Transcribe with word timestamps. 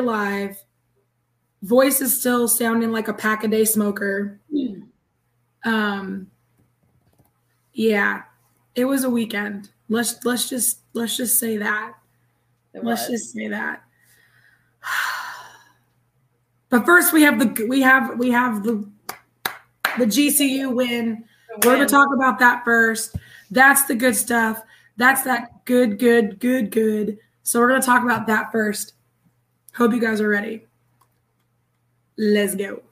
alive. 0.00 0.62
Voice 1.62 2.00
is 2.00 2.18
still 2.18 2.48
sounding 2.48 2.90
like 2.90 3.08
a 3.08 3.14
pack 3.14 3.44
a 3.44 3.48
day 3.48 3.64
smoker. 3.64 4.40
Um 5.64 6.30
yeah. 7.72 8.22
It 8.74 8.84
was 8.84 9.04
a 9.04 9.10
weekend. 9.10 9.70
Let's 9.88 10.24
let's 10.24 10.48
just 10.48 10.80
let's 10.94 11.16
just 11.16 11.38
say 11.38 11.58
that. 11.58 11.94
It 12.72 12.84
Let's 12.84 13.08
was. 13.08 13.20
just 13.20 13.32
say 13.34 13.48
that. 13.48 13.82
But 16.68 16.86
first 16.86 17.12
we 17.12 17.22
have 17.22 17.40
the 17.40 17.66
we 17.66 17.80
have 17.80 18.16
we 18.16 18.30
have 18.30 18.62
the 18.62 18.88
the 19.98 20.06
GCU 20.06 20.72
win. 20.72 21.24
We're 21.56 21.74
going 21.74 21.80
to 21.80 21.86
talk 21.86 22.08
about 22.14 22.38
that 22.38 22.64
first. 22.64 23.16
That's 23.50 23.84
the 23.86 23.96
good 23.96 24.14
stuff. 24.14 24.62
That's 24.96 25.22
that 25.22 25.64
good, 25.64 25.98
good, 25.98 26.38
good, 26.38 26.70
good. 26.70 27.18
So 27.42 27.58
we're 27.58 27.70
going 27.70 27.80
to 27.80 27.86
talk 27.86 28.04
about 28.04 28.28
that 28.28 28.52
first. 28.52 28.92
Hope 29.80 29.94
you 29.94 30.00
guys 30.00 30.20
are 30.20 30.28
ready. 30.28 30.66
Let's 32.18 32.54
go. 32.54 32.82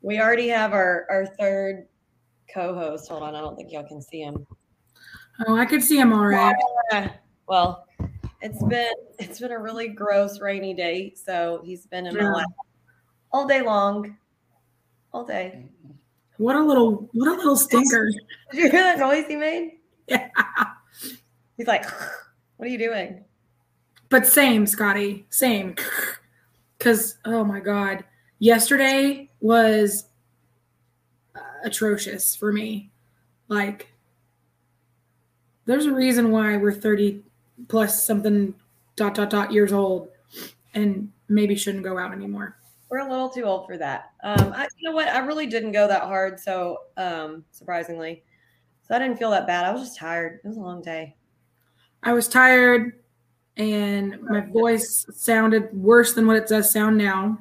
We 0.00 0.20
already 0.20 0.48
have 0.48 0.72
our, 0.72 1.06
our 1.10 1.26
third 1.26 1.86
co-host. 2.52 3.08
Hold 3.08 3.22
on, 3.22 3.34
I 3.34 3.40
don't 3.40 3.56
think 3.56 3.72
y'all 3.72 3.86
can 3.86 4.00
see 4.00 4.20
him. 4.20 4.46
Oh, 5.46 5.56
I 5.56 5.66
could 5.66 5.82
see 5.82 5.98
him 5.98 6.12
all 6.12 6.26
right. 6.26 6.54
Ah, 6.92 7.12
Well, 7.48 7.86
it's 8.40 8.62
been 8.64 8.92
it's 9.18 9.40
been 9.40 9.52
a 9.52 9.58
really 9.58 9.88
gross 9.88 10.40
rainy 10.40 10.74
day, 10.74 11.12
so 11.16 11.60
he's 11.64 11.86
been 11.86 12.06
in 12.06 12.14
my 12.16 12.22
Yeah. 12.22 12.30
lap 12.32 12.46
all 13.32 13.46
day 13.46 13.62
long. 13.62 14.16
All 15.12 15.24
day. 15.24 15.64
What 16.36 16.56
a 16.56 16.62
little, 16.62 17.08
what 17.12 17.28
a 17.28 17.36
little 17.36 17.56
stinker. 17.56 18.10
Did 18.52 18.58
you 18.58 18.70
hear 18.70 18.82
that 18.82 18.98
noise 18.98 19.26
he 19.26 19.36
made? 19.36 19.72
Yeah. 20.08 20.30
He's 21.58 21.66
like, 21.66 21.84
"What 22.56 22.66
are 22.66 22.70
you 22.70 22.78
doing?" 22.78 23.24
But 24.08 24.26
same, 24.26 24.66
Scotty, 24.66 25.26
same. 25.30 25.74
Because 26.78 27.18
oh 27.24 27.42
my 27.42 27.58
god, 27.58 28.04
yesterday 28.38 29.28
was 29.40 30.04
uh, 31.34 31.40
atrocious 31.64 32.36
for 32.36 32.52
me. 32.52 32.92
Like, 33.48 33.88
there's 35.66 35.86
a 35.86 35.92
reason 35.92 36.30
why 36.30 36.56
we're 36.56 36.72
thirty 36.72 37.24
plus 37.66 38.06
something 38.06 38.54
dot 38.94 39.16
dot 39.16 39.28
dot 39.28 39.52
years 39.52 39.72
old, 39.72 40.08
and 40.72 41.10
maybe 41.28 41.56
shouldn't 41.56 41.82
go 41.82 41.98
out 41.98 42.12
anymore. 42.12 42.57
We're 42.90 43.06
a 43.06 43.10
little 43.10 43.28
too 43.28 43.42
old 43.42 43.66
for 43.66 43.76
that. 43.76 44.12
Um, 44.22 44.52
I, 44.54 44.66
you 44.78 44.88
know 44.88 44.94
what? 44.94 45.08
I 45.08 45.18
really 45.18 45.46
didn't 45.46 45.72
go 45.72 45.86
that 45.86 46.02
hard, 46.02 46.40
so 46.40 46.78
um, 46.96 47.44
surprisingly, 47.50 48.22
so 48.86 48.94
I 48.94 48.98
didn't 48.98 49.18
feel 49.18 49.30
that 49.30 49.46
bad. 49.46 49.66
I 49.66 49.72
was 49.72 49.82
just 49.82 49.98
tired. 49.98 50.40
It 50.42 50.48
was 50.48 50.56
a 50.56 50.60
long 50.60 50.80
day. 50.80 51.14
I 52.02 52.12
was 52.12 52.28
tired, 52.28 53.00
and 53.56 54.20
my 54.22 54.40
voice 54.40 55.04
sounded 55.12 55.72
worse 55.76 56.14
than 56.14 56.26
what 56.26 56.36
it 56.36 56.46
does 56.46 56.70
sound 56.70 56.96
now. 56.96 57.38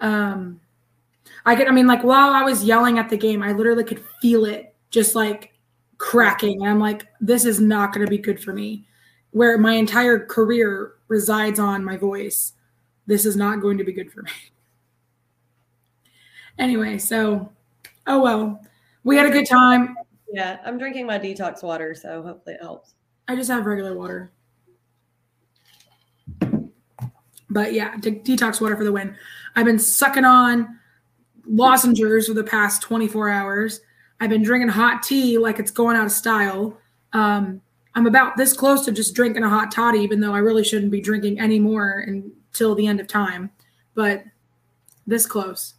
Um, 0.00 0.60
I 1.46 1.54
could, 1.54 1.68
I 1.68 1.70
mean, 1.70 1.86
like 1.86 2.02
while 2.02 2.30
I 2.30 2.42
was 2.42 2.64
yelling 2.64 2.98
at 2.98 3.10
the 3.10 3.16
game, 3.16 3.42
I 3.42 3.52
literally 3.52 3.84
could 3.84 4.02
feel 4.20 4.44
it 4.44 4.74
just 4.90 5.14
like 5.14 5.52
cracking. 5.98 6.62
And 6.62 6.70
I'm 6.70 6.80
like, 6.80 7.06
this 7.20 7.44
is 7.44 7.60
not 7.60 7.92
going 7.92 8.04
to 8.04 8.10
be 8.10 8.18
good 8.18 8.42
for 8.42 8.52
me. 8.52 8.86
Where 9.30 9.58
my 9.58 9.74
entire 9.74 10.24
career 10.24 10.94
resides 11.08 11.58
on 11.58 11.84
my 11.84 11.96
voice, 11.96 12.52
this 13.06 13.26
is 13.26 13.36
not 13.36 13.60
going 13.60 13.78
to 13.78 13.84
be 13.84 13.92
good 13.92 14.12
for 14.12 14.22
me. 14.22 14.30
Anyway, 16.56 16.98
so, 16.98 17.50
oh 18.06 18.22
well, 18.22 18.64
we 19.02 19.16
had 19.16 19.26
a 19.26 19.30
good 19.30 19.44
time. 19.44 19.96
Yeah, 20.32 20.58
I'm 20.64 20.78
drinking 20.78 21.04
my 21.04 21.18
detox 21.18 21.64
water, 21.64 21.96
so 21.96 22.22
hopefully 22.22 22.54
it 22.54 22.62
helps. 22.62 22.94
I 23.26 23.34
just 23.34 23.50
have 23.50 23.66
regular 23.66 23.96
water. 23.96 24.30
But 27.50 27.72
yeah, 27.72 27.96
de- 27.96 28.20
detox 28.20 28.60
water 28.60 28.76
for 28.76 28.84
the 28.84 28.92
win. 28.92 29.16
I've 29.56 29.64
been 29.64 29.78
sucking 29.78 30.24
on 30.24 30.78
lozenges 31.46 32.28
for 32.28 32.34
the 32.34 32.44
past 32.44 32.82
24 32.82 33.30
hours. 33.30 33.80
I've 34.20 34.30
been 34.30 34.42
drinking 34.42 34.68
hot 34.68 35.02
tea 35.02 35.38
like 35.38 35.58
it's 35.58 35.70
going 35.70 35.96
out 35.96 36.06
of 36.06 36.12
style. 36.12 36.78
Um, 37.12 37.60
I'm 37.94 38.06
about 38.06 38.36
this 38.36 38.52
close 38.52 38.84
to 38.86 38.92
just 38.92 39.14
drinking 39.14 39.44
a 39.44 39.48
hot 39.48 39.70
toddy, 39.70 40.00
even 40.00 40.20
though 40.20 40.34
I 40.34 40.38
really 40.38 40.64
shouldn't 40.64 40.90
be 40.90 41.00
drinking 41.00 41.38
any 41.38 41.60
more 41.60 42.04
until 42.54 42.74
the 42.76 42.86
end 42.86 43.00
of 43.00 43.08
time. 43.08 43.50
But 43.94 44.22
this 45.06 45.26
close. 45.26 45.74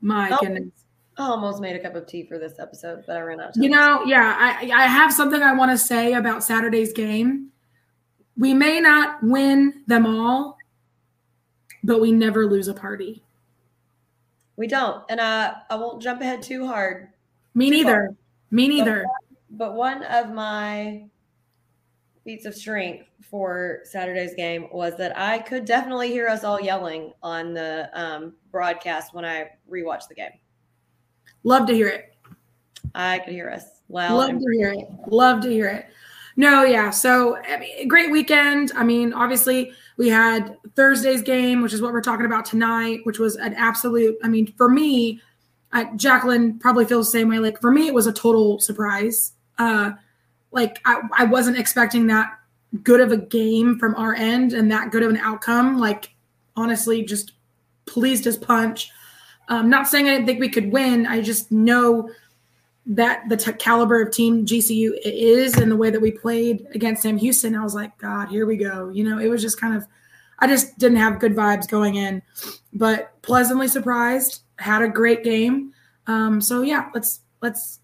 My 0.00 0.30
Oh. 0.30 0.38
goodness. 0.40 0.70
I 1.18 1.22
almost 1.28 1.62
made 1.62 1.74
a 1.76 1.78
cup 1.80 1.94
of 1.94 2.06
tea 2.06 2.24
for 2.26 2.38
this 2.38 2.58
episode, 2.58 3.04
but 3.06 3.16
I 3.16 3.20
ran 3.22 3.40
out 3.40 3.48
of 3.50 3.54
time. 3.54 3.62
You 3.62 3.70
know, 3.70 4.04
yeah, 4.04 4.34
I 4.38 4.70
I 4.74 4.86
have 4.86 5.10
something 5.12 5.40
I 5.40 5.54
want 5.54 5.70
to 5.70 5.78
say 5.78 6.12
about 6.12 6.44
Saturday's 6.44 6.92
game. 6.92 7.50
We 8.36 8.52
may 8.52 8.80
not 8.80 9.22
win 9.22 9.82
them 9.86 10.04
all, 10.04 10.58
but 11.82 12.02
we 12.02 12.12
never 12.12 12.46
lose 12.46 12.68
a 12.68 12.74
party. 12.74 13.22
we 14.58 14.66
don't, 14.66 15.04
and 15.08 15.20
I 15.20 15.54
I 15.70 15.76
won't 15.76 16.02
jump 16.02 16.20
ahead 16.20 16.42
too 16.42 16.66
hard. 16.66 17.08
Me 17.54 17.70
neither. 17.70 18.14
Me 18.50 18.68
neither. 18.68 19.06
But 19.50 19.74
one 19.74 20.02
of 20.02 20.30
my 20.32 21.06
feats 22.26 22.44
of 22.44 22.54
strength 22.56 23.06
for 23.30 23.80
Saturday's 23.84 24.34
game 24.34 24.66
was 24.72 24.96
that 24.98 25.16
I 25.16 25.38
could 25.38 25.64
definitely 25.64 26.08
hear 26.08 26.26
us 26.26 26.42
all 26.42 26.60
yelling 26.60 27.12
on 27.22 27.54
the 27.54 27.88
um, 27.94 28.34
broadcast 28.50 29.14
when 29.14 29.24
I 29.24 29.50
rewatched 29.70 30.08
the 30.08 30.16
game. 30.16 30.32
Love 31.44 31.68
to 31.68 31.72
hear 31.72 31.86
it. 31.86 32.16
I 32.96 33.20
could 33.20 33.32
hear 33.32 33.48
us 33.48 33.64
loud. 33.88 34.16
Love 34.16 34.40
to 34.40 34.58
hear 34.58 34.72
it. 34.72 34.88
Love 35.06 35.40
to 35.42 35.48
hear 35.48 35.68
it. 35.68 35.86
No, 36.34 36.64
yeah. 36.64 36.90
So 36.90 37.36
I 37.36 37.58
mean, 37.58 37.86
great 37.86 38.10
weekend. 38.10 38.72
I 38.74 38.82
mean, 38.82 39.12
obviously 39.12 39.70
we 39.96 40.08
had 40.08 40.56
Thursday's 40.74 41.22
game, 41.22 41.62
which 41.62 41.72
is 41.72 41.80
what 41.80 41.92
we're 41.92 42.02
talking 42.02 42.26
about 42.26 42.44
tonight, 42.44 43.00
which 43.04 43.20
was 43.20 43.36
an 43.36 43.54
absolute. 43.54 44.16
I 44.24 44.28
mean, 44.28 44.52
for 44.56 44.68
me, 44.68 45.20
uh, 45.72 45.84
Jacqueline 45.94 46.58
probably 46.58 46.86
feels 46.86 47.06
the 47.06 47.18
same 47.18 47.28
way. 47.28 47.38
Like 47.38 47.60
for 47.60 47.70
me, 47.70 47.86
it 47.86 47.94
was 47.94 48.08
a 48.08 48.12
total 48.12 48.58
surprise. 48.58 49.32
Uh, 49.58 49.92
like 50.56 50.80
I, 50.84 51.02
I 51.16 51.24
wasn't 51.24 51.58
expecting 51.58 52.08
that 52.08 52.36
good 52.82 53.00
of 53.00 53.12
a 53.12 53.16
game 53.16 53.78
from 53.78 53.94
our 53.94 54.14
end 54.14 54.54
and 54.54 54.72
that 54.72 54.90
good 54.90 55.02
of 55.02 55.10
an 55.10 55.18
outcome. 55.18 55.78
Like 55.78 56.14
honestly, 56.56 57.04
just 57.04 57.32
pleased 57.84 58.26
as 58.26 58.36
punch. 58.36 58.90
Um, 59.48 59.70
not 59.70 59.86
saying 59.86 60.08
I 60.08 60.12
didn't 60.12 60.26
think 60.26 60.40
we 60.40 60.48
could 60.48 60.72
win. 60.72 61.06
I 61.06 61.20
just 61.20 61.52
know 61.52 62.10
that 62.86 63.28
the 63.28 63.36
t- 63.36 63.52
caliber 63.52 64.00
of 64.00 64.12
team 64.12 64.46
GCU 64.46 64.92
is 65.04 65.56
and 65.56 65.70
the 65.70 65.76
way 65.76 65.90
that 65.90 66.00
we 66.00 66.10
played 66.10 66.66
against 66.74 67.02
Sam 67.02 67.18
Houston, 67.18 67.54
I 67.54 67.62
was 67.62 67.74
like, 67.74 67.96
God, 67.98 68.28
here 68.28 68.46
we 68.46 68.56
go. 68.56 68.88
You 68.88 69.04
know, 69.04 69.18
it 69.18 69.28
was 69.28 69.42
just 69.42 69.60
kind 69.60 69.76
of, 69.76 69.86
I 70.38 70.46
just 70.46 70.78
didn't 70.78 70.98
have 70.98 71.20
good 71.20 71.34
vibes 71.34 71.68
going 71.68 71.96
in, 71.96 72.22
but 72.72 73.20
pleasantly 73.22 73.68
surprised. 73.68 74.42
Had 74.58 74.82
a 74.82 74.88
great 74.88 75.22
game. 75.22 75.72
Um, 76.06 76.40
so 76.40 76.62
yeah, 76.62 76.88
let's 76.94 77.20
let's 77.42 77.80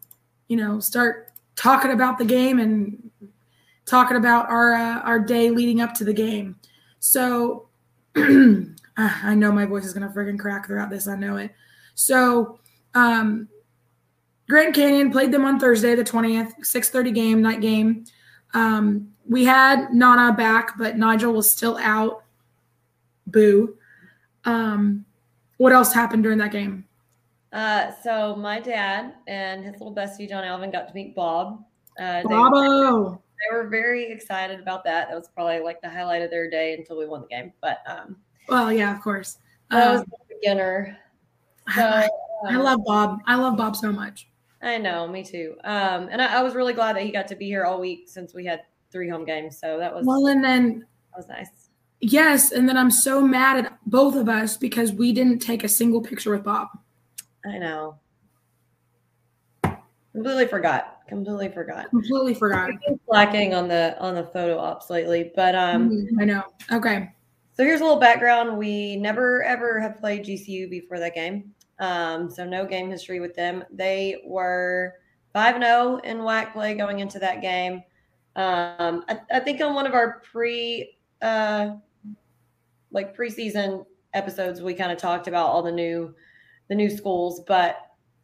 you 0.49 0.57
know 0.57 0.81
start 0.81 1.32
talking 1.57 1.91
about 1.91 2.19
the 2.19 2.25
game 2.25 2.59
and 2.59 3.11
talking 3.87 4.17
about 4.17 4.49
our 4.49 4.75
uh, 4.75 5.01
our 5.01 5.19
day 5.19 5.51
leading 5.51 5.81
up 5.81 5.95
to 5.95 6.05
the 6.05 6.13
game. 6.13 6.57
So 6.99 7.69
I 8.17 9.35
know 9.35 9.53
my 9.53 9.65
voice 9.65 9.85
is 9.85 9.93
gonna 9.93 10.11
friggin' 10.11 10.39
crack 10.39 10.67
throughout 10.67 10.91
this. 10.91 11.09
I 11.09 11.17
know 11.17 11.37
it. 11.37 11.53
So. 11.95 12.59
Um, 12.95 13.49
Grand 14.49 14.75
Canyon 14.75 15.11
played 15.11 15.33
them 15.33 15.47
on 15.47 15.59
Thursday, 15.59 15.95
the 15.95 16.05
20th, 16.05 16.53
6:30 16.61 17.15
game, 17.15 17.41
night 17.41 17.63
game. 17.63 18.05
Um, 18.53 19.09
we 19.27 19.45
had 19.45 19.93
Nana 19.93 20.35
back, 20.35 20.77
but 20.77 20.99
Nigel 20.99 21.33
was 21.33 21.51
still 21.51 21.79
out. 21.79 22.25
Boo. 23.27 23.77
Um, 24.45 25.05
what 25.57 25.73
else 25.73 25.93
happened 25.93 26.23
during 26.23 26.39
that 26.39 26.53
game? 26.53 26.85
Uh, 27.53 27.93
so 28.03 28.35
my 28.37 28.59
dad 28.61 29.15
and 29.27 29.63
his 29.65 29.73
little 29.75 29.95
bestie 29.95 30.29
John 30.29 30.45
Alvin 30.45 30.71
got 30.71 30.89
to 30.89 30.95
meet 30.95 31.15
Bob. 31.15 31.63
Uh, 32.01 32.23
they, 32.23 32.29
they 32.29 33.55
were 33.57 33.69
very 33.69 34.11
excited 34.11 34.59
about 34.61 34.85
that. 34.85 35.09
That 35.09 35.17
was 35.17 35.29
probably 35.35 35.61
like 35.61 35.81
the 35.83 35.91
highlight 35.91 36.23
of 36.23 36.31
their 36.31 36.49
day 36.49 36.75
until 36.75 36.99
we 36.99 37.07
won 37.07 37.21
the 37.23 37.27
game. 37.27 37.53
But 37.61 37.79
um, 37.87 38.17
Well, 38.49 38.73
yeah, 38.73 38.97
of 38.97 39.03
course. 39.03 39.39
I 39.71 39.91
was 39.91 40.01
Um, 40.01 40.07
a 40.31 40.35
beginner. 40.35 40.97
So 41.75 41.83
I, 41.83 42.09
I 42.49 42.55
um, 42.55 42.63
love 42.63 42.81
Bob. 42.87 43.19
I 43.27 43.37
love 43.37 43.57
Bob 43.57 43.77
so 43.77 43.93
much. 43.93 44.29
I 44.63 44.79
know, 44.79 45.07
me 45.09 45.23
too. 45.25 45.57
Um, 45.65 46.09
and 46.11 46.23
I, 46.23 46.39
I 46.39 46.43
was 46.43 46.55
really 46.55 46.73
glad 46.73 46.97
that 46.97 47.03
he 47.03 47.11
got 47.13 47.29
to 47.29 47.37
be 47.37 47.47
here 47.47 47.65
all 47.65 47.81
week 47.81 48.05
since 48.07 48.33
we 48.33 48.45
had 48.47 48.63
three 48.91 49.09
home 49.09 49.25
games. 49.25 49.59
So 49.59 49.79
that 49.79 49.95
was 49.95 50.07
Well, 50.07 50.27
and 50.29 50.43
then 50.43 50.87
that 51.11 51.17
was 51.19 51.29
nice. 51.29 51.49
yes, 52.01 52.53
and 52.53 52.69
then 52.69 52.77
I'm 52.77 52.91
so 52.91 53.21
mad 53.21 53.65
at 53.67 53.79
both 53.87 54.15
of 54.17 54.29
us 54.29 54.57
because 54.57 54.93
we 54.93 55.13
didn't 55.13 55.41
take 55.41 55.65
a 55.65 55.69
single 55.69 56.01
picture 56.01 56.31
with 56.31 56.45
Bob. 56.45 56.69
I 57.47 57.59
know. 57.59 57.99
Completely 60.13 60.47
forgot. 60.47 60.99
Completely 61.09 61.49
forgot. 61.49 61.91
Completely 61.91 62.35
forgot. 62.35 62.71
Slacking 63.07 63.55
on 63.55 63.67
the 63.67 63.97
on 63.99 64.15
the 64.15 64.25
photo 64.25 64.59
ops 64.59 64.91
lately, 64.91 65.33
but 65.35 65.55
um, 65.55 65.91
Mhm, 65.91 66.07
I 66.21 66.25
know. 66.25 66.43
Okay. 66.71 67.11
So 67.55 67.65
here's 67.65 67.81
a 67.81 67.85
little 67.85 68.01
background. 68.01 68.57
We 68.57 68.97
never 68.97 69.43
ever 69.43 69.81
have 69.81 69.99
played 69.99 70.25
GCU 70.25 70.69
before 70.71 70.99
that 70.99 71.15
game. 71.15 71.53
Um, 71.79 72.31
so 72.31 72.45
no 72.45 72.65
game 72.65 72.91
history 72.91 73.21
with 73.21 73.35
them. 73.35 73.65
They 73.71 74.23
were 74.27 74.95
5 75.33 75.57
0 75.57 76.01
in 76.05 76.19
WAC 76.19 76.53
play 76.53 76.75
going 76.75 77.01
into 77.01 77.19
that 77.19 77.41
game. 77.41 77.83
Um, 78.37 79.05
I, 79.09 79.19
I 79.31 79.41
think 79.41 79.61
on 79.61 79.75
one 79.75 79.87
of 79.87 79.95
our 79.95 80.21
pre 80.31 80.97
uh, 81.21 81.73
like 82.91 83.17
preseason 83.17 83.85
episodes, 84.15 84.63
we 84.63 84.75
kind 84.75 84.93
of 84.93 84.99
talked 84.99 85.27
about 85.27 85.47
all 85.47 85.63
the 85.63 85.73
new 85.73 86.15
the 86.73 86.77
new 86.77 86.91
schools. 86.91 87.43
But 87.47 87.77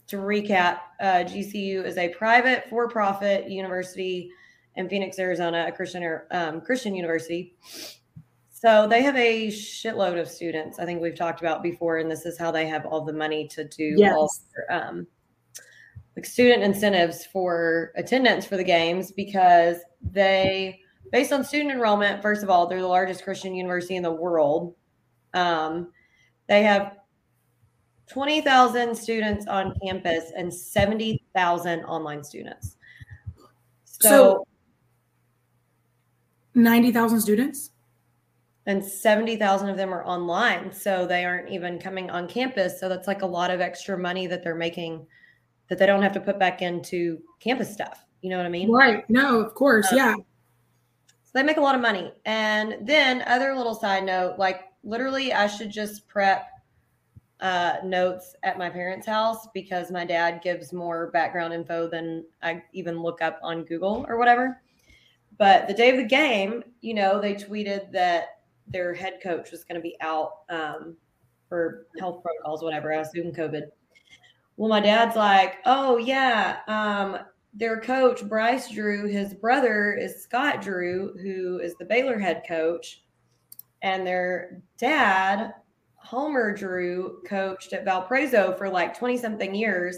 to 0.07 0.17
recap, 0.17 0.81
uh, 1.01 1.25
GCU 1.25 1.85
is 1.85 1.99
a 1.99 2.09
private 2.09 2.65
for 2.71 2.89
profit 2.89 3.51
university 3.51 4.31
in 4.77 4.89
Phoenix, 4.89 5.19
Arizona, 5.19 5.67
a 5.69 5.73
Christian 5.73 6.21
um, 6.31 6.63
Christian 6.63 6.95
university. 6.95 7.55
So 8.51 8.89
they 8.89 9.03
have 9.03 9.17
a 9.17 9.49
shitload 9.49 10.19
of 10.19 10.29
students. 10.29 10.79
I 10.79 10.87
think 10.87 11.03
we've 11.03 11.15
talked 11.15 11.41
about 11.41 11.63
before, 11.63 11.99
and 11.99 12.11
this 12.11 12.25
is 12.25 12.39
how 12.39 12.51
they 12.51 12.67
have 12.67 12.87
all 12.87 13.05
the 13.05 13.13
money 13.13 13.47
to 13.49 13.65
do 13.65 13.95
Yes. 13.97 14.15
all 14.17 14.31
their, 14.55 14.81
um, 14.81 15.07
like 16.17 16.25
student 16.25 16.63
incentives 16.63 17.27
for 17.27 17.93
attendance 17.95 18.47
for 18.47 18.57
the 18.57 18.65
games 18.65 19.13
because 19.13 19.77
they, 20.01 20.81
based 21.13 21.33
on 21.33 21.45
student 21.45 21.71
enrollment, 21.71 22.23
first 22.23 22.43
of 22.43 22.51
all, 22.51 22.67
they're 22.67 22.81
the 22.81 22.87
largest 22.87 23.23
Christian 23.23 23.55
university 23.55 23.95
in 23.95 24.03
the 24.03 24.11
world. 24.11 24.75
Um, 25.35 25.93
they 26.49 26.63
have 26.63 26.98
20,000 28.09 28.95
students 28.97 29.47
on 29.47 29.75
campus 29.85 30.33
and 30.37 30.53
70,000 30.53 31.85
online 31.85 32.25
students. 32.25 32.77
So, 33.85 34.09
So- 34.09 34.47
90,000 36.55 37.21
students? 37.21 37.71
and 38.67 38.85
70,000 38.85 39.71
of 39.71 39.79
them 39.79 39.95
are 39.95 40.05
online. 40.05 40.71
So 40.73 41.07
they 41.07 41.25
aren't 41.25 41.49
even 41.49 41.79
coming 41.79 42.11
on 42.11 42.29
campus. 42.29 42.79
So 42.79 42.87
that's 42.87 43.07
like 43.07 43.23
a 43.23 43.27
lot 43.27 43.51
of 43.51 43.63
extra 43.63 43.97
money 43.97 44.27
that 44.27 44.45
they're 44.45 44.55
making 44.55 45.07
that 45.69 45.79
they 45.79 45.87
don't 45.87 46.03
have 46.03 46.13
to 46.13 46.21
put 46.21 46.39
back 46.39 46.61
into 46.61 47.19
campus 47.41 47.73
stuff. 47.73 48.05
You 48.21 48.29
know 48.29 48.37
what 48.37 48.45
I 48.45 48.51
mean? 48.51 48.71
Right. 48.71 49.09
No, 49.09 49.41
of 49.41 49.55
course. 49.55 49.89
Yeah. 49.91 50.15
So 50.17 51.31
they 51.33 51.43
make 51.43 51.57
a 51.57 51.63
lot 51.63 51.77
of 51.77 51.81
money. 51.81 52.13
And 52.27 52.87
then 52.87 53.23
other 53.27 53.55
little 53.55 53.75
side 53.75 54.05
note, 54.05 54.39
like 54.39 54.65
literally 54.85 55.33
I 55.33 55.47
should 55.47 55.71
just 55.71 56.07
prep 56.07 56.47
uh, 57.41 57.77
notes 57.85 58.35
at 58.43 58.59
my 58.59 58.69
parents' 58.69 59.07
house 59.07 59.47
because 59.55 59.91
my 59.91 60.05
dad 60.05 60.41
gives 60.43 60.73
more 60.73 61.11
background 61.13 61.55
info 61.55 61.89
than 61.89 62.25
I 62.43 62.63
even 62.73 63.01
look 63.01 63.23
up 63.23 63.39
on 63.43 63.65
Google 63.65 64.05
or 64.09 64.19
whatever. 64.19 64.61
But 65.39 65.69
the 65.69 65.75
day 65.75 65.91
of 65.91 65.97
the 65.97 66.05
game, 66.05 66.65
you 66.81 66.95
know, 66.95 67.21
they 67.21 67.35
tweeted 67.35 67.93
that 67.93 68.41
their 68.67 68.93
head 68.93 69.21
coach 69.23 69.51
was 69.53 69.65
going 69.65 69.77
to 69.77 69.83
be 69.83 69.97
out 70.01 70.41
um, 70.51 70.97
for 71.49 71.87
health 71.99 72.23
protocols, 72.23 72.63
whatever. 72.63 72.93
I 72.93 73.01
assume 73.01 73.33
COVID. 73.33 73.63
Well, 74.57 74.69
my 74.69 74.81
dad's 74.81 75.15
like, 75.15 75.59
oh, 75.65 75.99
yeah, 75.99 76.59
um, 76.67 77.19
their 77.55 77.81
coach 77.81 78.29
Bryce 78.29 78.71
Drew, 78.71 79.07
his 79.07 79.33
brother 79.33 79.95
is 79.95 80.23
Scott 80.23 80.61
Drew, 80.61 81.17
who 81.23 81.61
is 81.61 81.77
the 81.77 81.85
Baylor 81.85 82.19
head 82.19 82.43
coach, 82.47 83.05
and 83.83 84.05
their 84.05 84.61
dad 84.77 85.55
Homer 85.99 86.53
Drew 86.55 87.23
coached 87.27 87.73
at 87.73 87.85
Valparaiso 87.85 88.55
for 88.57 88.69
like 88.69 88.97
20 88.97 89.17
something 89.17 89.55
years 89.55 89.97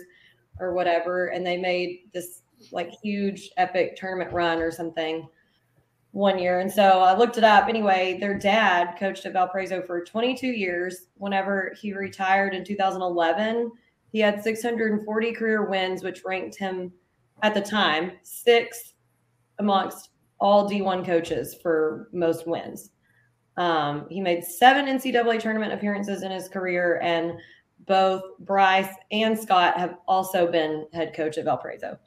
or 0.58 0.75
whatever, 0.75 1.29
and 1.29 1.47
they 1.47 1.56
made 1.56 2.11
this 2.12 2.43
like 2.73 2.91
huge 3.02 3.50
epic 3.56 3.97
tournament 3.97 4.32
run 4.32 4.58
or 4.58 4.70
something 4.70 5.29
one 6.12 6.38
year. 6.38 6.61
And 6.61 6.70
so 6.70 7.00
I 7.00 7.17
looked 7.17 7.38
it 7.38 7.44
up. 7.44 7.69
Anyway, 7.69 8.19
their 8.20 8.37
dad 8.37 8.97
coached 8.99 9.26
at 9.26 9.32
Valparaiso 9.32 9.82
for 9.82 10.05
22 10.05 10.49
years. 10.49 11.06
Whenever 11.17 11.73
he 11.81 11.93
retired 11.93 12.55
in 12.55 12.64
2011, 12.64 13.70
he 14.12 14.19
had 14.19 14.43
640 14.43 15.32
career 15.32 15.70
wins, 15.70 16.02
which 16.02 16.25
ranked 16.25 16.56
him 16.56 16.93
at 17.43 17.55
the 17.55 17.61
time 17.61 18.12
sixth 18.23 18.94
amongst 19.58 20.11
all 20.41 20.69
D1 20.69 21.05
coaches 21.05 21.55
for 21.62 22.08
most 22.12 22.47
wins. 22.47 22.91
Um, 23.56 24.06
he 24.08 24.20
made 24.20 24.44
seven 24.44 24.87
NCAA 24.87 25.41
tournament 25.41 25.73
appearances 25.73 26.23
in 26.23 26.31
his 26.31 26.49
career, 26.49 26.99
and 27.02 27.38
both 27.87 28.23
Bryce 28.41 28.93
and 29.11 29.38
Scott 29.38 29.76
have 29.79 29.97
also 30.06 30.50
been 30.50 30.87
head 30.93 31.14
coach 31.14 31.38
at 31.38 31.44
Valparaiso. 31.44 31.99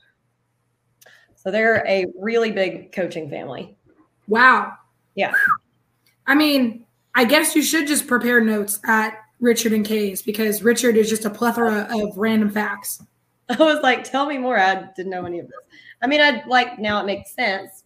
So 1.36 1.51
they're 1.51 1.86
a 1.88 2.06
really 2.19 2.51
big 2.51 2.92
coaching 2.92 3.30
family. 3.30 3.75
Wow. 4.28 4.74
Yeah. 5.16 5.34
I 6.25 6.36
mean, 6.36 6.86
I 7.16 7.25
guess 7.25 7.56
you 7.56 7.62
should 7.62 7.88
just 7.88 8.07
prepare 8.07 8.40
notes 8.40 8.80
at 8.86 9.16
Richard 9.40 9.74
and 9.74 9.86
Kay's 9.86 10.22
because 10.22 10.63
Richard 10.63 10.95
is 10.95 11.10
just 11.10 11.25
a 11.25 11.30
plethora 11.30 11.88
of 11.92 12.18
random 12.18 12.50
facts. 12.50 13.04
I 13.50 13.57
was 13.57 13.81
like, 13.84 14.04
tell 14.06 14.25
me 14.25 14.38
more. 14.38 14.57
I 14.57 14.90
didn't 14.95 15.12
know 15.12 15.25
any 15.25 15.40
of 15.40 15.48
this. 15.48 15.60
I 16.01 16.07
mean, 16.07 16.22
I 16.22 16.44
like 16.48 16.80
now 16.80 17.01
it 17.01 17.06
makes 17.06 17.36
sense, 17.36 17.84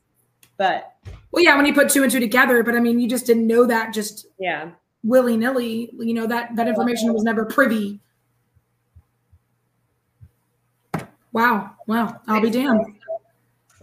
but 0.58 0.94
Well, 1.38 1.44
yeah, 1.44 1.56
when 1.56 1.68
you 1.68 1.74
put 1.76 1.90
two 1.90 2.02
and 2.02 2.12
two 2.12 2.20
together, 2.20 2.64
but 2.64 2.74
I 2.74 2.80
mean, 2.80 3.00
you 3.00 3.08
just 3.08 3.28
didn't 3.28 3.46
know 3.46 3.64
that 3.68 3.94
just 3.94 4.26
yeah. 4.40 4.72
willy 5.04 5.38
nilly. 5.38 5.92
You 5.94 6.16
know 6.16 6.26
that 6.26 6.56
that 6.56 6.68
information 6.68 7.14
was 7.14 7.22
never 7.22 7.46
privy. 7.46 8.00
Wow, 11.34 11.76
wow, 11.86 12.20
I'll 12.28 12.42
be 12.42 12.50
damned. 12.50 12.84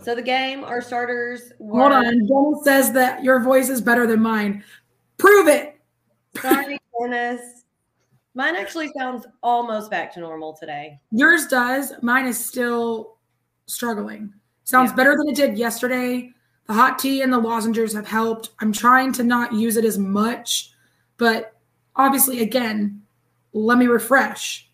So 0.02 0.16
the 0.16 0.20
game, 0.20 0.64
our 0.64 0.82
starters 0.82 1.52
were 1.60 1.82
Hold 1.82 1.92
on, 1.92 2.26
Dennis 2.26 2.64
says 2.64 2.90
that 2.94 3.22
your 3.22 3.38
voice 3.38 3.68
is 3.68 3.80
better 3.80 4.04
than 4.04 4.20
mine. 4.20 4.64
Prove 5.18 5.46
it. 5.46 5.80
Sorry, 6.40 6.76
Dennis. 7.00 7.62
Mine 8.34 8.56
actually 8.56 8.90
sounds 8.98 9.28
almost 9.44 9.92
back 9.92 10.12
to 10.14 10.18
normal 10.18 10.54
today. 10.54 10.98
Yours 11.12 11.46
does. 11.46 11.92
Mine 12.02 12.26
is 12.26 12.44
still 12.44 13.18
struggling. 13.66 14.34
Sounds 14.64 14.90
Yeah. 14.90 14.96
better 14.96 15.16
than 15.16 15.28
it 15.28 15.36
did 15.36 15.56
yesterday. 15.56 16.33
The 16.66 16.74
hot 16.74 16.98
tea 16.98 17.20
and 17.22 17.32
the 17.32 17.38
lozenges 17.38 17.92
have 17.92 18.06
helped. 18.06 18.50
I'm 18.60 18.72
trying 18.72 19.12
to 19.14 19.22
not 19.22 19.52
use 19.52 19.76
it 19.76 19.84
as 19.84 19.98
much, 19.98 20.70
but 21.18 21.54
obviously, 21.94 22.40
again, 22.40 23.02
let 23.52 23.78
me 23.78 23.86
refresh 23.86 24.68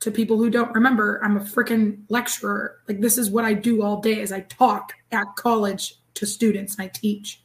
to 0.00 0.10
people 0.10 0.36
who 0.36 0.50
don't 0.50 0.72
remember. 0.74 1.20
I'm 1.24 1.36
a 1.36 1.40
freaking 1.40 1.98
lecturer. 2.10 2.80
Like 2.88 3.00
this 3.00 3.16
is 3.18 3.30
what 3.30 3.44
I 3.44 3.54
do 3.54 3.82
all 3.82 4.00
day 4.00 4.20
is 4.20 4.32
I 4.32 4.40
talk 4.40 4.92
at 5.12 5.34
college 5.36 5.94
to 6.14 6.26
students 6.26 6.76
and 6.76 6.84
I 6.84 6.88
teach. 6.88 7.42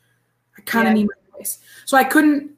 I 0.57 0.61
kind 0.61 0.87
of 0.87 0.91
Yeah. 0.91 1.01
need 1.01 1.07
my 1.07 1.37
voice. 1.37 1.59
So 1.85 1.97
I 1.97 2.03
couldn't 2.03 2.51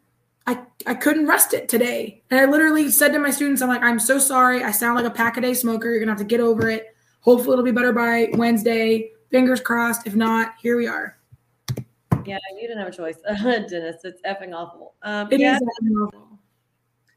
I, 0.48 0.60
I 0.88 0.95
couldn't 0.95 1.27
rest 1.27 1.53
it 1.53 1.69
today. 1.69 2.24
And 2.31 2.39
I 2.39 2.45
literally 2.45 2.89
said 2.89 3.13
to 3.13 3.19
my 3.19 3.29
students, 3.29 3.62
I'm 3.62 3.69
like, 3.69 3.83
I'm 3.83 4.00
so 4.00 4.17
sorry. 4.17 4.63
I 4.63 4.71
sound 4.71 4.95
like 4.95 5.05
a 5.05 5.12
pack 5.12 5.38
a 5.38 5.41
day 5.41 5.53
smoker. 5.53 5.91
You're 5.91 6.00
gonna 6.00 6.12
have 6.12 6.17
to 6.17 6.25
get 6.25 6.39
over 6.39 6.67
it. 6.67 6.95
Hopefully 7.19 7.53
it'll 7.53 7.63
be 7.63 7.71
better 7.71 7.93
by 7.93 8.29
Wednesday. 8.33 9.12
Fingers 9.31 9.61
crossed. 9.61 10.05
If 10.05 10.15
not, 10.15 10.53
here 10.61 10.77
we 10.77 10.88
are. 10.88 11.17
Yeah, 12.25 12.38
you 12.55 12.61
didn't 12.67 12.77
have 12.77 12.89
a 12.89 12.95
choice, 12.95 13.17
Dennis. 13.43 14.01
It's 14.03 14.21
effing 14.23 14.53
awful. 14.53 14.93
Um, 15.01 15.27
It 15.31 15.35
is. 15.35 15.41
yeah, 15.41 15.57
awful. 16.03 16.39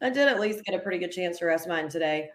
I 0.01 0.11
did 0.11 0.29
at 0.29 0.41
least 0.41 0.65
get 0.65 0.75
a 0.75 0.79
pretty 0.79 0.99
good 0.99 1.13
chance 1.13 1.39
to 1.39 1.47
rest 1.47 1.69
mine 1.69 1.89
today. 1.89 2.31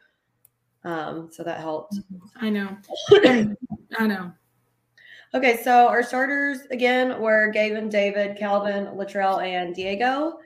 Um, 0.83 1.29
so 1.31 1.43
that 1.43 1.59
helped. 1.59 1.95
I 2.35 2.49
know. 2.49 2.77
I 3.97 4.07
know. 4.07 4.31
Okay, 5.33 5.61
so 5.63 5.87
our 5.87 6.01
starters 6.03 6.61
again 6.71 7.19
were 7.21 7.49
Gavin, 7.51 7.89
David, 7.89 8.37
Calvin, 8.37 8.85
Latrell, 8.87 9.43
and 9.43 9.75
Diego. 9.75 10.39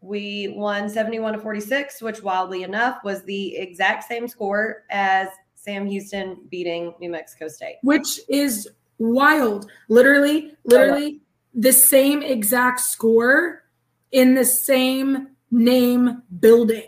We 0.00 0.54
won 0.56 0.88
71 0.88 1.32
to 1.32 1.38
46, 1.40 2.00
which 2.02 2.22
wildly 2.22 2.62
enough 2.62 2.98
was 3.02 3.24
the 3.24 3.56
exact 3.56 4.04
same 4.04 4.28
score 4.28 4.84
as 4.90 5.28
Sam 5.56 5.86
Houston 5.86 6.38
beating 6.50 6.94
New 7.00 7.10
Mexico 7.10 7.48
State. 7.48 7.78
Which 7.82 8.20
is 8.28 8.68
wild. 8.98 9.70
Literally, 9.88 10.52
literally 10.64 11.20
the 11.54 11.72
same 11.72 12.22
exact 12.22 12.80
score 12.80 13.64
in 14.12 14.34
the 14.34 14.44
same 14.44 15.28
name 15.50 16.22
building. 16.40 16.86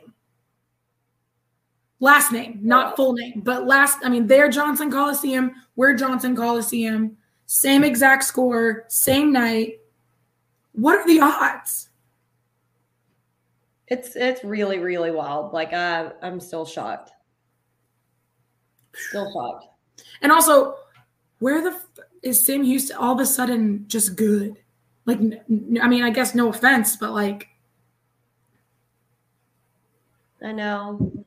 Last 1.99 2.33
name, 2.33 2.61
not 2.63 2.97
full 2.97 3.13
name, 3.13 3.43
but 3.45 3.67
last, 3.67 3.99
I 4.03 4.09
mean, 4.09 4.27
they're 4.27 4.49
Johnson 4.49 4.91
Coliseum, 4.91 5.53
we're 5.77 5.93
Johnson 5.93 6.35
Coliseum, 6.35 7.17
same 7.47 7.85
exact 7.85 8.25
score, 8.25 8.85
same 8.89 9.33
night. 9.33 9.81
What 10.73 10.99
are 10.99 11.07
the 11.07 11.21
odds? 11.21 11.89
It's 13.89 14.15
it's 14.15 14.45
really 14.45 14.79
really 14.79 15.11
wild. 15.11 15.53
Like 15.53 15.73
I 15.73 16.13
I'm 16.23 16.39
still 16.39 16.65
shocked. 16.65 17.11
Still 18.95 19.33
shocked. 19.33 19.67
And 20.23 20.31
also, 20.31 20.77
where 21.41 21.61
the 21.61 21.71
f- 21.71 21.87
is 22.23 22.47
Sam 22.47 22.63
Houston 22.63 22.97
all 22.97 23.15
of 23.15 23.21
a 23.21 23.27
sudden 23.27 23.85
just 23.89 24.15
good? 24.15 24.57
Like, 25.07 25.19
I 25.19 25.89
mean, 25.89 26.05
I 26.05 26.11
guess 26.11 26.35
no 26.35 26.49
offense, 26.49 26.97
but 26.97 27.11
like, 27.11 27.49
I 30.43 30.53
know. 30.53 31.25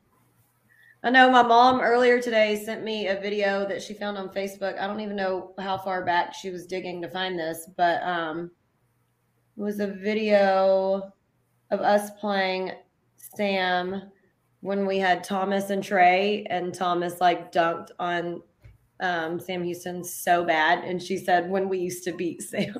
I 1.02 1.10
know 1.10 1.30
my 1.30 1.42
mom 1.42 1.82
earlier 1.82 2.18
today 2.18 2.56
sent 2.64 2.82
me 2.82 3.08
a 3.08 3.20
video 3.20 3.68
that 3.68 3.82
she 3.82 3.92
found 3.92 4.16
on 4.16 4.30
Facebook. 4.30 4.78
I 4.78 4.86
don't 4.86 5.00
even 5.00 5.16
know 5.16 5.52
how 5.58 5.76
far 5.76 6.02
back 6.02 6.32
she 6.32 6.48
was 6.48 6.66
digging 6.66 7.02
to 7.02 7.10
find 7.10 7.38
this, 7.38 7.68
but 7.76 8.02
um, 8.04 8.50
it 9.58 9.60
was 9.60 9.80
a 9.80 9.86
video 9.86 11.12
of 11.70 11.80
us 11.80 12.10
playing 12.18 12.72
Sam 13.18 14.10
when 14.60 14.86
we 14.86 14.96
had 14.96 15.22
Thomas 15.22 15.68
and 15.68 15.84
Trey, 15.84 16.46
and 16.48 16.72
Thomas 16.72 17.20
like 17.20 17.52
dunked 17.52 17.90
on 17.98 18.40
um, 19.00 19.40
Sam 19.40 19.62
Houston 19.64 20.04
so 20.04 20.44
bad, 20.44 20.84
and 20.84 21.02
she 21.02 21.16
said 21.16 21.50
when 21.50 21.68
we 21.68 21.78
used 21.78 22.04
to 22.04 22.12
beat 22.12 22.42
Sam. 22.50 22.76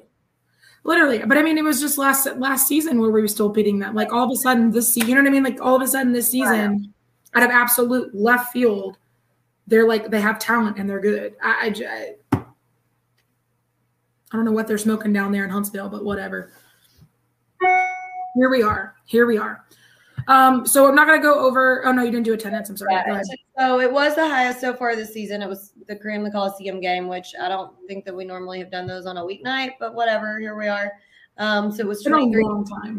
Literally, 0.87 1.21
but 1.25 1.39
I 1.39 1.43
mean, 1.43 1.57
it 1.57 1.65
was 1.65 1.81
just 1.81 1.97
last 1.97 2.27
last 2.37 2.69
season 2.69 3.01
where 3.01 3.11
we 3.11 3.23
were 3.23 3.29
still 3.29 3.49
beating 3.49 3.79
them. 3.79 3.95
Like 3.95 4.13
all 4.13 4.25
of 4.25 4.31
a 4.31 4.37
sudden, 4.37 4.71
this 4.71 4.93
season, 4.93 5.09
you 5.09 5.15
know 5.15 5.23
what 5.23 5.29
I 5.29 5.33
mean? 5.33 5.43
Like 5.43 5.61
all 5.61 5.77
of 5.77 5.83
a 5.83 5.87
sudden, 5.87 6.13
this 6.13 6.29
season, 6.29 6.93
out 7.33 7.43
of 7.43 7.51
absolute 7.51 8.15
left 8.15 8.53
field, 8.53 8.99
they're 9.67 9.89
like 9.89 10.11
they 10.11 10.21
have 10.21 10.39
talent 10.39 10.79
and 10.79 10.89
they're 10.89 11.01
good. 11.01 11.37
I, 11.43 11.75
I, 12.33 12.39
I 14.33 14.37
don't 14.37 14.45
know 14.45 14.53
what 14.53 14.67
they're 14.67 14.77
smoking 14.77 15.13
down 15.13 15.33
there 15.33 15.45
in 15.45 15.51
Huntsville, 15.51 15.89
but 15.89 16.05
whatever. 16.05 16.53
Here 18.35 18.51
we 18.51 18.63
are. 18.63 18.95
Here 19.07 19.27
we 19.27 19.39
are. 19.39 19.65
Um, 20.29 20.67
so 20.67 20.89
I'm 20.89 20.95
not 20.95 21.07
going 21.07 21.21
to 21.21 21.23
go 21.23 21.39
over. 21.39 21.87
Oh 21.87 21.93
no, 21.93 22.03
you 22.03 22.11
didn't 22.11 22.25
do 22.25 22.33
attendance. 22.33 22.69
I'm 22.71 22.77
sorry. 22.77 22.95
Yeah, 22.95 23.23
so 23.59 23.81
it 23.81 23.93
was 23.93 24.15
the 24.15 24.29
highest 24.29 24.61
so 24.61 24.75
far 24.75 24.97
this 24.97 25.13
season. 25.13 25.43
It 25.43 25.49
was 25.49 25.73
the 25.87 25.97
Cram 25.97 26.25
the 26.25 26.31
Coliseum 26.31 26.81
game, 26.81 27.09
which 27.09 27.35
I 27.41 27.49
don't 27.49 27.73
think 27.87 28.05
that 28.05 28.15
we 28.15 28.25
normally 28.25 28.59
have 28.59 28.71
done 28.71 28.87
those 28.87 29.07
on 29.07 29.17
a 29.17 29.23
weeknight, 29.23 29.73
but 29.79 29.95
whatever. 29.95 30.39
Here 30.39 30.57
we 30.57 30.69
are. 30.69 30.93
Um, 31.39 31.73
so 31.73 31.81
it 31.81 31.87
was 31.87 32.03
23. 32.03 32.43
Long 32.43 32.65
time. 32.65 32.99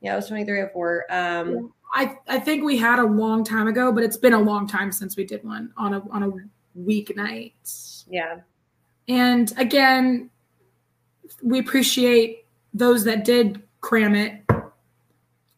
Yeah, 0.00 0.14
it 0.14 0.16
was 0.16 0.26
2304. 0.26 1.06
Um, 1.10 1.72
I 1.94 2.16
I 2.28 2.38
think 2.38 2.64
we 2.64 2.76
had 2.76 2.98
a 2.98 3.06
long 3.06 3.44
time 3.44 3.68
ago, 3.68 3.92
but 3.92 4.02
it's 4.02 4.16
been 4.16 4.34
a 4.34 4.40
long 4.40 4.66
time 4.66 4.92
since 4.92 5.16
we 5.16 5.24
did 5.24 5.42
one 5.44 5.72
on 5.76 5.94
a 5.94 6.02
on 6.10 6.22
a 6.22 6.32
weeknight. 6.78 7.52
Yeah. 8.08 8.40
And 9.08 9.52
again, 9.56 10.30
we 11.42 11.58
appreciate 11.60 12.46
those 12.74 13.04
that 13.04 13.24
did 13.24 13.62
cram 13.80 14.14
it. 14.14 14.45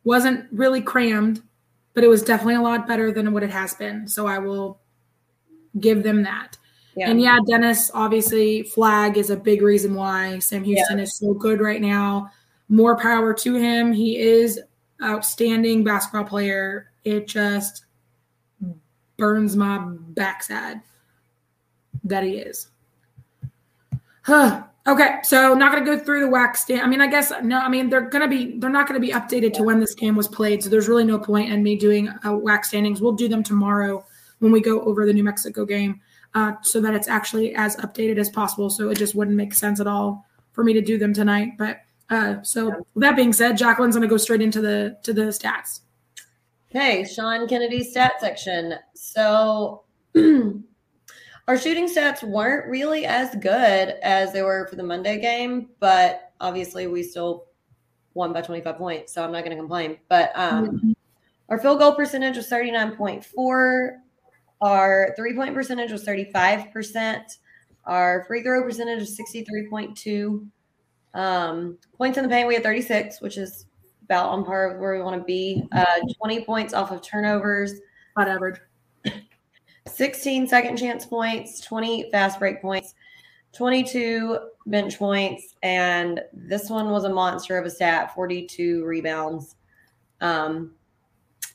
Wasn't 0.08 0.46
really 0.50 0.80
crammed, 0.80 1.42
but 1.92 2.02
it 2.02 2.08
was 2.08 2.22
definitely 2.22 2.54
a 2.54 2.62
lot 2.62 2.88
better 2.88 3.12
than 3.12 3.34
what 3.34 3.42
it 3.42 3.50
has 3.50 3.74
been. 3.74 4.08
So 4.08 4.26
I 4.26 4.38
will 4.38 4.80
give 5.78 6.02
them 6.02 6.22
that. 6.22 6.56
Yeah. 6.96 7.10
And 7.10 7.20
yeah, 7.20 7.38
Dennis, 7.46 7.90
obviously, 7.92 8.62
flag 8.62 9.18
is 9.18 9.28
a 9.28 9.36
big 9.36 9.60
reason 9.60 9.94
why 9.94 10.38
Sam 10.38 10.64
Houston 10.64 10.96
yeah. 10.96 11.04
is 11.04 11.14
so 11.14 11.34
good 11.34 11.60
right 11.60 11.82
now. 11.82 12.30
More 12.70 12.96
power 12.96 13.34
to 13.34 13.54
him. 13.54 13.92
He 13.92 14.18
is 14.18 14.58
outstanding 15.04 15.84
basketball 15.84 16.24
player. 16.24 16.90
It 17.04 17.28
just 17.28 17.84
burns 19.18 19.56
my 19.56 19.78
backside 19.84 20.80
that 22.04 22.24
he 22.24 22.38
is. 22.38 22.68
Huh. 24.22 24.64
Okay, 24.88 25.18
so 25.22 25.52
not 25.52 25.70
going 25.70 25.84
to 25.84 25.96
go 25.96 26.02
through 26.02 26.20
the 26.20 26.30
wax 26.30 26.62
stand. 26.62 26.80
I 26.80 26.86
mean, 26.86 27.02
I 27.02 27.08
guess 27.08 27.30
no. 27.42 27.58
I 27.58 27.68
mean, 27.68 27.90
they're 27.90 28.08
going 28.08 28.22
to 28.22 28.28
be 28.28 28.58
they're 28.58 28.70
not 28.70 28.88
going 28.88 28.98
to 28.98 29.06
be 29.06 29.12
updated 29.12 29.52
to 29.54 29.62
when 29.62 29.80
this 29.80 29.94
game 29.94 30.16
was 30.16 30.26
played, 30.26 30.64
so 30.64 30.70
there's 30.70 30.88
really 30.88 31.04
no 31.04 31.18
point 31.18 31.52
in 31.52 31.62
me 31.62 31.76
doing 31.76 32.08
uh, 32.08 32.34
wax 32.34 32.68
standings. 32.68 33.02
We'll 33.02 33.12
do 33.12 33.28
them 33.28 33.42
tomorrow 33.42 34.02
when 34.38 34.50
we 34.50 34.62
go 34.62 34.80
over 34.80 35.04
the 35.04 35.12
New 35.12 35.24
Mexico 35.24 35.66
game, 35.66 36.00
uh, 36.34 36.54
so 36.62 36.80
that 36.80 36.94
it's 36.94 37.06
actually 37.06 37.54
as 37.54 37.76
updated 37.76 38.16
as 38.16 38.30
possible. 38.30 38.70
So 38.70 38.88
it 38.88 38.96
just 38.96 39.14
wouldn't 39.14 39.36
make 39.36 39.52
sense 39.52 39.78
at 39.78 39.86
all 39.86 40.24
for 40.52 40.64
me 40.64 40.72
to 40.72 40.80
do 40.80 40.96
them 40.96 41.12
tonight. 41.12 41.58
But 41.58 41.80
uh, 42.08 42.36
so 42.42 42.72
that 42.96 43.14
being 43.14 43.34
said, 43.34 43.58
Jacqueline's 43.58 43.94
going 43.94 44.08
to 44.08 44.08
go 44.08 44.16
straight 44.16 44.40
into 44.40 44.62
the 44.62 44.96
to 45.02 45.12
the 45.12 45.24
stats. 45.24 45.80
Okay, 46.70 47.04
Sean 47.04 47.46
Kennedy's 47.46 47.90
stat 47.90 48.12
section. 48.20 48.74
So 48.94 49.82
our 51.48 51.56
shooting 51.56 51.88
stats 51.88 52.22
weren't 52.22 52.68
really 52.68 53.06
as 53.06 53.34
good 53.36 53.96
as 54.02 54.34
they 54.34 54.42
were 54.42 54.66
for 54.68 54.76
the 54.76 54.82
Monday 54.82 55.18
game, 55.18 55.70
but 55.80 56.32
obviously 56.40 56.86
we 56.86 57.02
still 57.02 57.46
won 58.12 58.34
by 58.34 58.42
25 58.42 58.76
points, 58.76 59.14
so 59.14 59.24
I'm 59.24 59.32
not 59.32 59.44
going 59.44 59.56
to 59.56 59.60
complain. 59.60 59.96
But 60.10 60.30
um, 60.34 60.66
mm-hmm. 60.66 60.92
our 61.48 61.58
field 61.58 61.78
goal 61.78 61.94
percentage 61.94 62.36
was 62.36 62.50
39.4. 62.50 63.96
Our 64.60 65.14
three 65.16 65.34
point 65.34 65.54
percentage 65.54 65.90
was 65.90 66.04
35%. 66.04 67.22
Our 67.86 68.24
free 68.26 68.42
throw 68.42 68.62
percentage 68.62 69.00
was 69.00 69.18
63.2. 69.18 70.46
Um, 71.14 71.78
points 71.96 72.18
in 72.18 72.24
the 72.24 72.28
paint, 72.28 72.46
we 72.46 72.54
had 72.54 72.62
36, 72.62 73.22
which 73.22 73.38
is 73.38 73.64
about 74.04 74.28
on 74.28 74.44
par 74.44 74.72
with 74.72 74.80
where 74.80 74.94
we 74.94 75.02
want 75.02 75.18
to 75.18 75.24
be. 75.24 75.66
Uh, 75.72 75.84
20 76.18 76.44
points 76.44 76.74
off 76.74 76.90
of 76.90 77.00
turnovers. 77.00 77.72
On 78.18 78.28
average. 78.28 78.60
16 79.88 80.46
second 80.46 80.76
chance 80.76 81.04
points, 81.04 81.60
20 81.60 82.10
fast 82.10 82.38
break 82.38 82.60
points, 82.60 82.94
22 83.52 84.38
bench 84.66 84.98
points, 84.98 85.54
and 85.62 86.20
this 86.32 86.70
one 86.70 86.90
was 86.90 87.04
a 87.04 87.08
monster 87.08 87.58
of 87.58 87.66
a 87.66 87.70
stat 87.70 88.14
42 88.14 88.84
rebounds. 88.84 89.56
Um, 90.20 90.72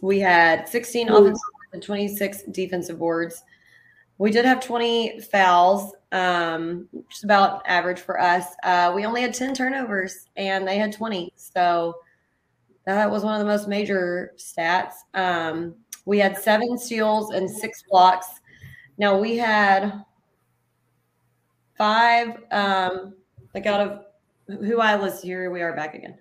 we 0.01 0.19
had 0.19 0.67
16 0.67 1.09
Ooh. 1.09 1.15
offensive 1.15 1.41
and 1.73 1.81
26 1.81 2.43
defensive 2.51 2.99
boards. 2.99 3.43
We 4.17 4.31
did 4.31 4.45
have 4.45 4.63
20 4.63 5.21
fouls, 5.21 5.93
um, 6.11 6.87
which 6.91 7.17
is 7.17 7.23
about 7.23 7.63
average 7.65 7.99
for 7.99 8.19
us. 8.19 8.45
Uh, 8.63 8.91
we 8.95 9.05
only 9.05 9.21
had 9.21 9.33
10 9.33 9.53
turnovers 9.53 10.27
and 10.35 10.67
they 10.67 10.77
had 10.77 10.93
20. 10.93 11.33
So 11.35 11.95
that 12.85 13.09
was 13.09 13.23
one 13.23 13.33
of 13.33 13.39
the 13.39 13.45
most 13.45 13.67
major 13.67 14.33
stats. 14.37 14.93
Um, 15.13 15.75
we 16.05 16.19
had 16.19 16.37
seven 16.37 16.77
steals 16.77 17.33
and 17.33 17.49
six 17.49 17.83
blocks. 17.89 18.27
Now 18.97 19.17
we 19.17 19.37
had 19.37 20.03
five, 21.77 22.37
um, 22.51 23.15
like 23.53 23.65
out 23.65 23.81
of 23.81 24.05
who 24.59 24.79
I 24.79 24.99
listed 24.99 25.25
here, 25.25 25.49
we 25.51 25.61
are 25.61 25.75
back 25.75 25.95
again. 25.95 26.17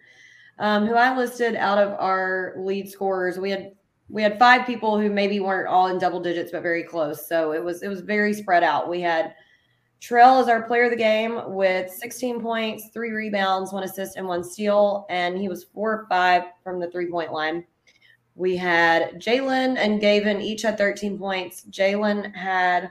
Um, 0.58 0.86
who 0.86 0.94
I 0.94 1.16
listed 1.16 1.56
out 1.56 1.78
of 1.78 1.98
our 1.98 2.54
lead 2.58 2.88
scorers, 2.88 3.38
we 3.38 3.50
had 3.50 3.72
we 4.08 4.22
had 4.22 4.38
five 4.38 4.66
people 4.66 5.00
who 5.00 5.10
maybe 5.10 5.40
weren't 5.40 5.68
all 5.68 5.86
in 5.86 5.98
double 5.98 6.20
digits, 6.20 6.52
but 6.52 6.62
very 6.62 6.82
close. 6.82 7.26
So 7.26 7.52
it 7.52 7.64
was 7.64 7.82
it 7.82 7.88
was 7.88 8.00
very 8.00 8.34
spread 8.34 8.62
out. 8.62 8.88
We 8.88 9.00
had 9.00 9.34
Terrell 10.00 10.38
as 10.38 10.48
our 10.48 10.62
player 10.62 10.84
of 10.84 10.90
the 10.90 10.96
game 10.96 11.40
with 11.46 11.90
16 11.90 12.40
points, 12.40 12.88
three 12.92 13.12
rebounds, 13.12 13.72
one 13.72 13.84
assist, 13.84 14.16
and 14.16 14.26
one 14.26 14.42
steal, 14.44 15.06
and 15.08 15.38
he 15.38 15.48
was 15.48 15.64
four 15.64 15.92
or 15.92 16.06
five 16.08 16.42
from 16.62 16.80
the 16.80 16.90
three 16.90 17.10
point 17.10 17.32
line. 17.32 17.64
We 18.34 18.56
had 18.56 19.20
Jalen 19.20 19.76
and 19.76 20.00
Gavin 20.00 20.40
each 20.40 20.62
had 20.62 20.78
13 20.78 21.18
points. 21.18 21.64
Jalen 21.70 22.34
had 22.34 22.90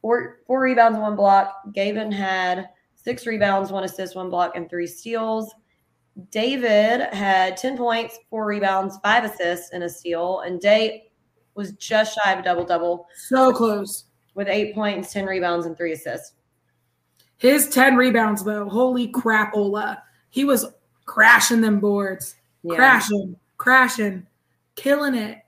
four, 0.00 0.38
four 0.46 0.60
rebounds 0.60 0.98
one 0.98 1.16
block. 1.16 1.72
Gavin 1.72 2.12
had 2.12 2.68
six 2.94 3.26
rebounds, 3.26 3.72
one 3.72 3.84
assist, 3.84 4.14
one 4.14 4.30
block, 4.30 4.52
and 4.54 4.70
three 4.70 4.86
steals. 4.86 5.52
David 6.30 7.12
had 7.12 7.56
10 7.56 7.76
points, 7.76 8.18
four 8.30 8.46
rebounds, 8.46 8.98
five 9.02 9.24
assists, 9.24 9.70
and 9.72 9.84
a 9.84 9.88
steal. 9.88 10.40
And 10.40 10.60
Day 10.60 11.10
was 11.54 11.72
just 11.72 12.16
shy 12.16 12.32
of 12.32 12.40
a 12.40 12.42
double 12.42 12.64
double. 12.64 13.06
So 13.28 13.52
close. 13.52 14.04
With 14.34 14.48
eight 14.48 14.74
points, 14.74 15.12
10 15.12 15.26
rebounds, 15.26 15.66
and 15.66 15.76
three 15.76 15.92
assists. 15.92 16.34
His 17.38 17.68
10 17.68 17.96
rebounds, 17.96 18.44
though, 18.44 18.68
holy 18.68 19.08
crap, 19.08 19.54
Ola. 19.54 20.02
He 20.30 20.44
was 20.44 20.66
crashing 21.04 21.60
them 21.60 21.80
boards. 21.80 22.36
Yeah. 22.62 22.76
Crashing, 22.76 23.36
crashing 23.56 24.26
killing 24.78 25.14
it, 25.14 25.38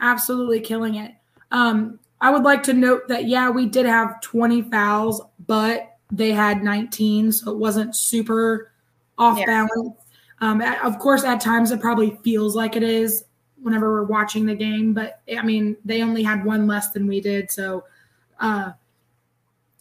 absolutely 0.00 0.60
killing 0.60 0.94
it. 0.94 1.12
Um, 1.50 1.98
I 2.20 2.30
would 2.30 2.42
like 2.42 2.62
to 2.64 2.72
note 2.72 3.08
that 3.08 3.26
yeah, 3.26 3.50
we 3.50 3.66
did 3.66 3.86
have 3.86 4.20
20 4.20 4.62
fouls, 4.62 5.22
but 5.46 5.96
they 6.10 6.30
had 6.32 6.62
19, 6.62 7.32
so 7.32 7.52
it 7.52 7.58
wasn't 7.58 7.94
super 7.94 8.72
off 9.18 9.38
yeah. 9.38 9.46
balance. 9.46 9.96
Um, 10.40 10.60
of 10.60 10.98
course, 10.98 11.24
at 11.24 11.40
times 11.40 11.70
it 11.70 11.80
probably 11.80 12.18
feels 12.22 12.54
like 12.54 12.76
it 12.76 12.82
is 12.82 13.24
whenever 13.60 13.92
we're 13.92 14.04
watching 14.04 14.46
the 14.46 14.54
game, 14.54 14.94
but 14.94 15.20
I 15.36 15.42
mean, 15.42 15.76
they 15.84 16.02
only 16.02 16.22
had 16.22 16.44
one 16.44 16.66
less 16.66 16.90
than 16.92 17.06
we 17.06 17.20
did, 17.20 17.50
so 17.50 17.84
uh, 18.38 18.70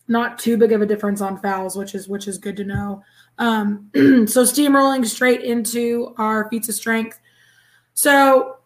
not 0.08 0.40
too 0.40 0.58
big 0.58 0.72
of 0.72 0.82
a 0.82 0.86
difference 0.86 1.22
on 1.22 1.40
fouls, 1.40 1.76
which 1.76 1.94
is 1.94 2.08
which 2.08 2.28
is 2.28 2.38
good 2.38 2.58
to 2.58 2.64
know. 2.64 3.04
Um, 3.38 3.90
so 3.96 4.44
steamrolling 4.44 5.06
straight 5.06 5.42
into 5.42 6.16
our 6.18 6.50
feats 6.50 6.70
of 6.70 6.76
strength. 6.76 7.20
So 7.94 8.57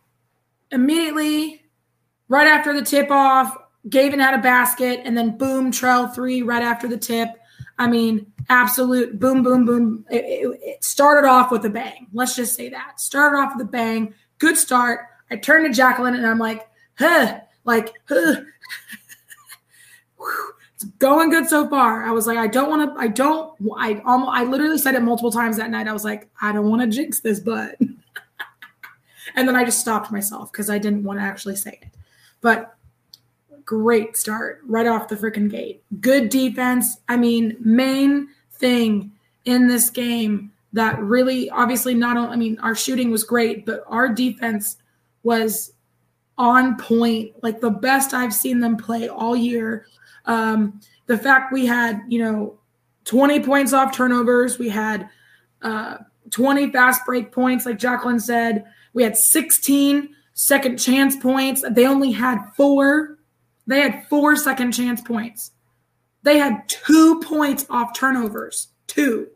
immediately, 0.72 1.66
right 2.28 2.48
after 2.48 2.74
the 2.74 2.82
tip 2.82 3.12
off, 3.12 3.56
Gavin 3.90 4.20
had 4.20 4.34
a 4.34 4.42
basket, 4.42 5.02
and 5.04 5.18
then 5.18 5.38
boom, 5.38 5.72
Trell 5.72 6.14
three 6.14 6.42
right 6.42 6.64
after 6.64 6.88
the 6.88 6.98
tip. 6.98 7.30
I 7.78 7.88
mean, 7.88 8.32
absolute 8.50 9.20
boom, 9.20 9.42
boom, 9.42 9.66
boom. 9.66 10.06
It, 10.10 10.24
it, 10.26 10.60
it, 10.62 10.84
started 10.84 11.28
off 11.28 11.52
with 11.52 11.66
a 11.66 11.70
bang. 11.70 12.08
Let's 12.14 12.36
just 12.36 12.56
say 12.56 12.70
that. 12.70 13.00
Started 13.00 13.38
off 13.38 13.54
with 13.56 13.66
a 13.66 13.70
bang. 13.70 14.14
Good 14.38 14.58
start. 14.58 15.08
I 15.32 15.38
turned 15.38 15.66
to 15.66 15.74
Jacqueline 15.74 16.16
and 16.16 16.28
I'm 16.28 16.38
like, 16.38 16.68
huh, 17.00 17.40
like, 17.64 17.94
huh. 18.08 18.36
it's 20.76 20.84
going 21.00 21.32
good 21.32 21.48
so 21.48 21.68
far. 21.70 22.04
I 22.04 22.12
was 22.12 22.28
like, 22.28 22.38
I 22.38 22.48
don't 22.48 22.70
want 22.70 22.94
to, 22.94 23.02
I 23.02 23.08
don't, 23.08 23.58
I 23.78 24.02
almost, 24.06 24.32
I 24.32 24.44
literally 24.44 24.78
said 24.78 24.94
it 24.94 25.02
multiple 25.02 25.32
times 25.32 25.58
that 25.58 25.72
night. 25.72 25.88
I 25.88 25.94
was 25.94 26.04
like, 26.04 26.30
I 26.42 26.52
don't 26.52 26.70
want 26.70 26.82
to 26.82 26.88
jinx 26.88 27.22
this, 27.22 27.40
but 27.40 27.78
And 29.36 29.48
then 29.48 29.56
I 29.56 29.64
just 29.64 29.80
stopped 29.80 30.12
myself 30.12 30.52
because 30.52 30.70
I 30.70 30.78
didn't 30.78 31.04
want 31.04 31.20
to 31.20 31.24
actually 31.24 31.56
say 31.56 31.80
it. 31.82 31.90
But 32.42 32.76
great 33.66 34.18
start 34.18 34.62
right 34.66 34.88
off 34.88 35.08
the 35.08 35.16
freaking 35.16 35.50
gate. 35.50 35.84
Good 36.00 36.30
defense. 36.30 36.98
I 37.08 37.18
mean, 37.18 37.56
main 37.60 38.30
thing 38.54 39.12
in 39.46 39.68
this 39.68 39.90
game 39.90 40.52
that 40.74 41.00
really 41.00 41.50
obviously 41.50 41.94
not 41.94 42.18
only 42.18 42.30
I 42.32 42.36
mean 42.36 42.58
our 42.60 42.76
shooting 42.76 43.12
was 43.12 43.24
great, 43.24 43.66
but 43.66 43.84
our 43.88 44.10
defense 44.10 44.78
was 45.24 45.74
on 46.38 46.78
point, 46.78 47.32
like 47.44 47.62
the 47.62 47.70
best 47.70 48.14
I've 48.14 48.34
seen 48.34 48.60
them 48.60 48.78
play 48.78 49.08
all 49.08 49.36
year. 49.36 49.86
Um, 50.26 50.80
the 51.06 51.18
fact 51.18 51.54
we 51.54 51.66
had, 51.66 52.02
you 52.08 52.24
know, 52.24 52.58
20 53.06 53.42
points 53.42 53.74
off 53.74 53.96
turnovers, 53.96 54.58
we 54.58 54.70
had 54.70 55.10
uh, 55.62 55.98
20 56.32 56.72
fast 56.72 57.06
break 57.06 57.32
points, 57.32 57.66
like 57.66 57.78
Jacqueline 57.78 58.20
said, 58.20 58.66
we 58.94 59.04
had 59.04 59.18
16 59.18 60.10
second 60.34 60.78
chance 60.78 61.16
points. 61.16 61.64
They 61.72 61.86
only 61.86 62.12
had 62.12 62.40
four. 62.56 63.18
They 63.68 63.80
had 63.82 64.06
four 64.10 64.36
second 64.36 64.72
chance 64.74 65.02
points. 65.02 65.52
They 66.24 66.38
had 66.38 66.68
two 66.68 67.20
points 67.22 67.66
off 67.70 67.98
turnovers. 67.98 68.70
Two. 68.88 69.28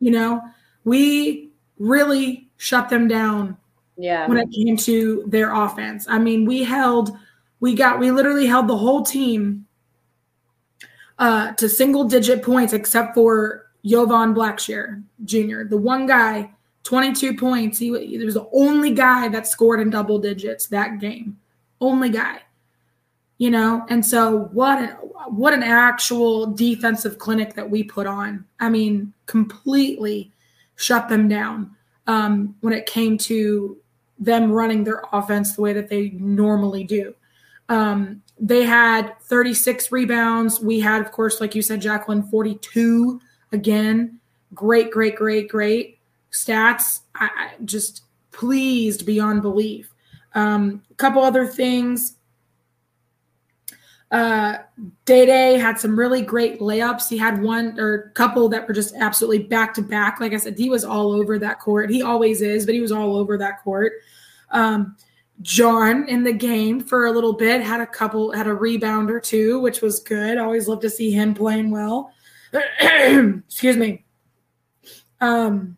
You 0.00 0.10
know, 0.10 0.40
we 0.84 1.50
really 1.78 2.48
shut 2.56 2.88
them 2.88 3.06
down 3.08 3.56
Yeah. 3.96 4.26
when 4.26 4.38
it 4.38 4.50
came 4.50 4.76
to 4.78 5.24
their 5.26 5.52
offense. 5.54 6.06
I 6.08 6.18
mean, 6.18 6.44
we 6.46 6.62
held, 6.62 7.16
we 7.60 7.74
got, 7.74 7.98
we 7.98 8.10
literally 8.10 8.46
held 8.46 8.68
the 8.68 8.76
whole 8.76 9.02
team 9.02 9.66
uh, 11.18 11.52
to 11.52 11.68
single 11.68 12.04
digit 12.04 12.42
points 12.42 12.72
except 12.72 13.14
for 13.14 13.66
Jovan 13.84 14.34
Blackshear 14.34 15.02
Jr., 15.24 15.64
the 15.64 15.76
one 15.76 16.06
guy, 16.06 16.50
22 16.84 17.36
points. 17.36 17.78
He, 17.78 17.86
he 18.06 18.18
was 18.24 18.34
the 18.34 18.48
only 18.52 18.92
guy 18.92 19.28
that 19.28 19.46
scored 19.46 19.80
in 19.80 19.90
double 19.90 20.18
digits 20.18 20.66
that 20.68 21.00
game. 21.00 21.38
Only 21.80 22.10
guy. 22.10 22.40
You 23.38 23.50
know, 23.50 23.86
and 23.88 24.04
so 24.04 24.50
what 24.52 24.82
an, 24.82 24.90
what 25.28 25.54
an 25.54 25.62
actual 25.62 26.46
defensive 26.46 27.18
clinic 27.18 27.54
that 27.54 27.70
we 27.70 27.82
put 27.82 28.06
on. 28.06 28.44
I 28.58 28.68
mean, 28.68 29.14
completely 29.26 30.30
shut 30.76 31.08
them 31.08 31.26
down 31.26 31.74
um, 32.06 32.54
when 32.60 32.74
it 32.74 32.84
came 32.84 33.16
to 33.16 33.78
them 34.18 34.52
running 34.52 34.84
their 34.84 35.02
offense 35.12 35.56
the 35.56 35.62
way 35.62 35.72
that 35.72 35.88
they 35.88 36.10
normally 36.10 36.84
do. 36.84 37.14
Um, 37.70 38.22
they 38.38 38.64
had 38.64 39.18
36 39.22 39.90
rebounds. 39.90 40.60
We 40.60 40.80
had, 40.80 41.00
of 41.00 41.10
course, 41.12 41.40
like 41.40 41.54
you 41.54 41.62
said, 41.62 41.80
Jacqueline, 41.80 42.24
42 42.24 43.20
again. 43.52 44.20
Great, 44.52 44.90
great, 44.90 45.16
great, 45.16 45.48
great 45.48 45.99
stats. 46.32 47.00
I, 47.14 47.30
I 47.36 47.50
just 47.64 48.04
pleased 48.32 49.06
beyond 49.06 49.42
belief. 49.42 49.92
Um, 50.34 50.82
a 50.90 50.94
couple 50.94 51.22
other 51.22 51.46
things. 51.46 52.16
Uh, 54.10 54.58
Day 55.04 55.24
Day 55.24 55.56
had 55.56 55.78
some 55.78 55.96
really 55.96 56.22
great 56.22 56.58
layups. 56.58 57.08
He 57.08 57.16
had 57.16 57.40
one 57.40 57.78
or 57.78 58.10
couple 58.14 58.48
that 58.48 58.66
were 58.66 58.74
just 58.74 58.94
absolutely 58.96 59.44
back 59.44 59.72
to 59.74 59.82
back. 59.82 60.18
Like 60.18 60.32
I 60.32 60.36
said, 60.36 60.58
he 60.58 60.68
was 60.68 60.84
all 60.84 61.12
over 61.12 61.38
that 61.38 61.60
court. 61.60 61.90
He 61.90 62.02
always 62.02 62.42
is, 62.42 62.66
but 62.66 62.74
he 62.74 62.80
was 62.80 62.90
all 62.90 63.16
over 63.16 63.38
that 63.38 63.62
court. 63.62 63.92
Um, 64.50 64.96
John 65.42 66.08
in 66.08 66.24
the 66.24 66.32
game 66.32 66.80
for 66.80 67.06
a 67.06 67.12
little 67.12 67.32
bit 67.32 67.62
had 67.62 67.80
a 67.80 67.86
couple, 67.86 68.32
had 68.32 68.48
a 68.48 68.54
rebound 68.54 69.10
or 69.10 69.20
two, 69.20 69.60
which 69.60 69.80
was 69.80 70.00
good. 70.00 70.38
Always 70.38 70.66
love 70.66 70.80
to 70.80 70.90
see 70.90 71.12
him 71.12 71.32
playing 71.32 71.70
well. 71.70 72.12
Excuse 72.80 73.76
me. 73.76 74.04
Um. 75.20 75.76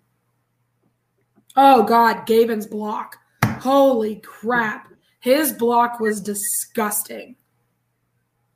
Oh 1.57 1.83
God, 1.83 2.27
Gavin's 2.27 2.67
block. 2.67 3.19
Holy 3.45 4.17
crap. 4.17 4.89
His 5.21 5.53
block 5.53 6.01
was 6.01 6.21
disgusting. 6.21 7.37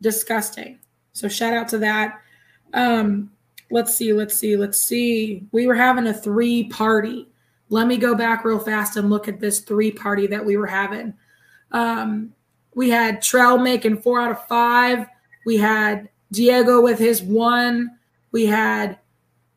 Disgusting. 0.01 0.79
So 1.13 1.29
shout 1.29 1.55
out 1.55 1.69
to 1.69 1.79
that. 1.79 2.21
Um, 2.75 3.31
let's 3.71 3.95
see, 3.95 4.13
let's 4.13 4.37
see, 4.37 4.57
let's 4.57 4.81
see. 4.81 5.47
We 5.53 5.67
were 5.67 5.75
having 5.75 6.07
a 6.07 6.15
three 6.15 6.65
party. 6.65 7.29
Let 7.69 7.87
me 7.87 7.97
go 7.97 8.15
back 8.15 8.45
real 8.45 8.59
fast 8.59 8.97
and 8.97 9.11
look 9.11 9.29
at 9.29 9.41
this 9.41 9.61
three 9.61 9.91
party 9.91 10.27
that 10.29 10.45
we 10.45 10.57
were 10.57 10.67
having. 10.67 11.15
Um, 11.73 12.33
we 12.75 12.91
had 12.91 13.21
Trell 13.21 13.63
making 13.63 14.03
four 14.03 14.21
out 14.21 14.31
of 14.31 14.47
five. 14.47 15.07
We 15.45 15.57
had 15.57 16.09
Diego 16.33 16.81
with 16.81 16.99
his 16.99 17.23
one. 17.23 17.91
We 18.33 18.47
had 18.47 18.99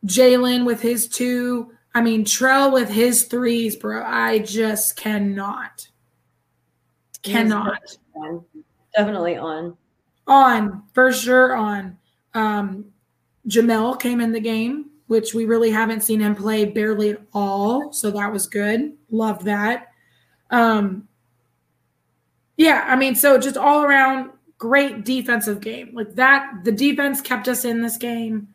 Jalen 0.05 0.65
with 0.65 0.81
his 0.81 1.07
two. 1.07 1.71
I 1.93 2.01
mean, 2.01 2.23
Trell 2.23 2.71
with 2.71 2.89
his 2.89 3.23
threes, 3.23 3.75
bro. 3.75 4.03
I 4.05 4.39
just 4.39 4.95
cannot. 4.95 5.87
Cannot. 7.23 7.97
On. 8.15 8.45
Definitely 8.95 9.37
on. 9.37 9.75
On, 10.27 10.83
for 10.93 11.11
sure, 11.11 11.55
on. 11.55 11.97
Um, 12.33 12.85
Jamel 13.47 13.99
came 13.99 14.21
in 14.21 14.31
the 14.31 14.39
game, 14.39 14.91
which 15.07 15.33
we 15.33 15.45
really 15.45 15.71
haven't 15.71 16.03
seen 16.03 16.19
him 16.19 16.35
play 16.35 16.65
barely 16.65 17.11
at 17.11 17.21
all. 17.33 17.91
So 17.91 18.11
that 18.11 18.31
was 18.31 18.47
good. 18.47 18.93
Loved 19.09 19.45
that. 19.45 19.87
Um, 20.51 21.07
yeah, 22.57 22.85
I 22.87 22.95
mean, 22.95 23.15
so 23.15 23.39
just 23.39 23.57
all 23.57 23.83
around 23.83 24.31
great 24.57 25.05
defensive 25.05 25.61
game. 25.61 25.91
Like 25.93 26.13
that, 26.15 26.51
the 26.63 26.71
defense 26.71 27.21
kept 27.21 27.47
us 27.47 27.65
in 27.65 27.81
this 27.81 27.97
game 27.97 28.49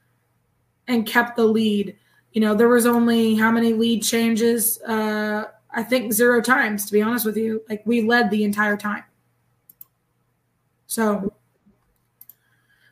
and 0.87 1.07
kept 1.07 1.37
the 1.37 1.45
lead. 1.45 1.97
You 2.35 2.41
know, 2.41 2.55
there 2.55 2.69
was 2.69 2.85
only 2.85 3.37
how 3.37 3.51
many 3.51 3.73
lead 3.73 4.03
changes? 4.03 4.81
Uh, 4.83 5.45
I 5.71 5.83
think 5.83 6.13
zero 6.13 6.41
times, 6.41 6.85
to 6.87 6.93
be 6.93 7.01
honest 7.01 7.25
with 7.25 7.37
you. 7.37 7.63
Like 7.69 7.83
we 7.87 8.03
led 8.03 8.31
the 8.31 8.45
entire 8.45 8.77
time. 8.77 9.05
So, 10.87 11.33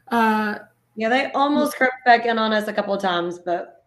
uh, 0.09 0.59
Yeah, 0.95 1.09
they 1.09 1.31
almost 1.33 1.77
crept 1.77 2.05
back 2.05 2.27
in 2.27 2.39
on 2.39 2.53
us 2.53 2.69
a 2.69 2.73
couple 2.73 2.95
of 2.95 3.03
times, 3.03 3.39
but 3.39 3.85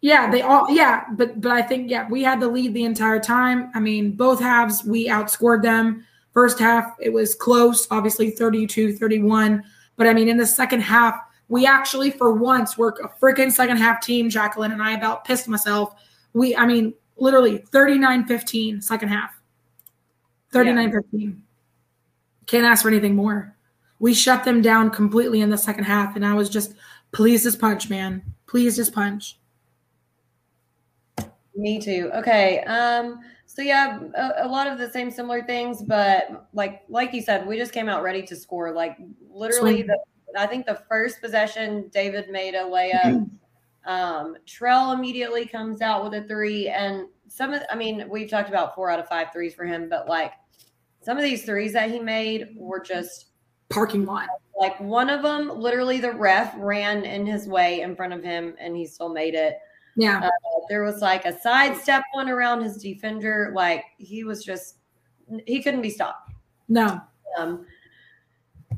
yeah, 0.00 0.30
they 0.30 0.42
all, 0.42 0.70
yeah, 0.70 1.04
but, 1.16 1.40
but 1.40 1.52
I 1.52 1.62
think, 1.62 1.90
yeah, 1.90 2.08
we 2.08 2.22
had 2.22 2.40
the 2.40 2.48
lead 2.48 2.74
the 2.74 2.84
entire 2.84 3.20
time. 3.20 3.70
I 3.74 3.80
mean, 3.80 4.12
both 4.12 4.40
halves, 4.40 4.84
we 4.84 5.08
outscored 5.08 5.62
them. 5.62 6.04
First 6.32 6.58
half, 6.58 6.94
it 7.00 7.12
was 7.12 7.34
close, 7.34 7.86
obviously 7.90 8.30
32 8.30 8.96
31. 8.96 9.64
But 9.96 10.06
I 10.06 10.14
mean, 10.14 10.28
in 10.28 10.36
the 10.36 10.46
second 10.46 10.80
half, 10.80 11.18
we 11.48 11.66
actually, 11.66 12.10
for 12.10 12.32
once, 12.32 12.76
were 12.76 12.94
a 13.02 13.08
freaking 13.20 13.52
second 13.52 13.76
half 13.76 14.00
team. 14.00 14.28
Jacqueline 14.28 14.72
and 14.72 14.82
I 14.82 14.92
about 14.92 15.24
pissed 15.24 15.48
myself. 15.48 15.94
We, 16.32 16.56
I 16.56 16.66
mean, 16.66 16.94
literally 17.16 17.58
39 17.58 18.26
15 18.26 18.80
second 18.80 19.08
half. 19.08 19.30
39 20.52 20.92
15. 20.92 21.42
Can't 22.46 22.66
ask 22.66 22.82
for 22.82 22.88
anything 22.88 23.14
more. 23.14 23.54
We 23.98 24.12
shut 24.12 24.44
them 24.44 24.60
down 24.60 24.90
completely 24.90 25.40
in 25.40 25.50
the 25.50 25.58
second 25.58 25.84
half. 25.84 26.16
And 26.16 26.26
I 26.26 26.34
was 26.34 26.50
just, 26.50 26.74
please 27.12 27.44
just 27.44 27.60
punch, 27.60 27.88
man. 27.88 28.22
Please 28.46 28.76
just 28.76 28.92
punch. 28.92 29.38
me 31.54 31.80
too. 31.80 32.10
Okay. 32.14 32.60
Um, 32.64 33.20
so 33.46 33.62
yeah, 33.62 34.00
a, 34.14 34.46
a 34.46 34.48
lot 34.48 34.66
of 34.66 34.78
the 34.78 34.90
same 34.90 35.10
similar 35.10 35.42
things, 35.44 35.82
but 35.82 36.48
like 36.52 36.82
like 36.88 37.14
you 37.14 37.22
said, 37.22 37.46
we 37.46 37.56
just 37.56 37.72
came 37.72 37.88
out 37.88 38.02
ready 38.02 38.22
to 38.24 38.36
score. 38.36 38.72
Like 38.72 38.98
literally 39.30 39.76
Swing. 39.76 39.86
the 39.86 39.98
I 40.36 40.46
think 40.46 40.66
the 40.66 40.82
first 40.88 41.20
possession, 41.20 41.88
David 41.92 42.30
made 42.30 42.54
a 42.54 42.62
layup. 42.62 43.28
um, 43.86 44.36
Trell 44.46 44.94
immediately 44.94 45.46
comes 45.46 45.80
out 45.80 46.04
with 46.04 46.14
a 46.14 46.26
three, 46.26 46.68
and 46.68 47.08
some 47.28 47.52
of 47.52 47.62
I 47.70 47.76
mean, 47.76 48.06
we've 48.08 48.30
talked 48.30 48.48
about 48.48 48.74
four 48.74 48.90
out 48.90 48.98
of 48.98 49.08
five 49.08 49.28
threes 49.32 49.54
for 49.54 49.64
him, 49.64 49.88
but 49.88 50.08
like 50.08 50.32
some 51.02 51.16
of 51.16 51.22
these 51.22 51.44
threes 51.44 51.72
that 51.72 51.90
he 51.90 52.00
made 52.00 52.48
were 52.56 52.80
just 52.80 53.26
Parking 53.68 54.04
lot. 54.04 54.28
like 54.58 54.78
one 54.80 55.10
of 55.10 55.22
them, 55.22 55.48
literally 55.48 55.98
the 55.98 56.12
ref 56.12 56.54
ran 56.56 57.04
in 57.04 57.26
his 57.26 57.48
way 57.48 57.80
in 57.80 57.96
front 57.96 58.12
of 58.12 58.22
him, 58.22 58.54
and 58.60 58.76
he 58.76 58.86
still 58.86 59.08
made 59.08 59.34
it. 59.34 59.58
Yeah. 59.96 60.28
There 60.68 60.82
was 60.82 61.00
like 61.00 61.24
a 61.24 61.40
sidestep 61.40 62.02
one 62.12 62.28
around 62.28 62.62
his 62.62 62.76
defender. 62.76 63.52
Like 63.54 63.84
he 63.98 64.24
was 64.24 64.44
just, 64.44 64.76
he 65.46 65.62
couldn't 65.62 65.82
be 65.82 65.90
stopped. 65.90 66.32
No. 66.68 67.00
Um, 67.38 67.66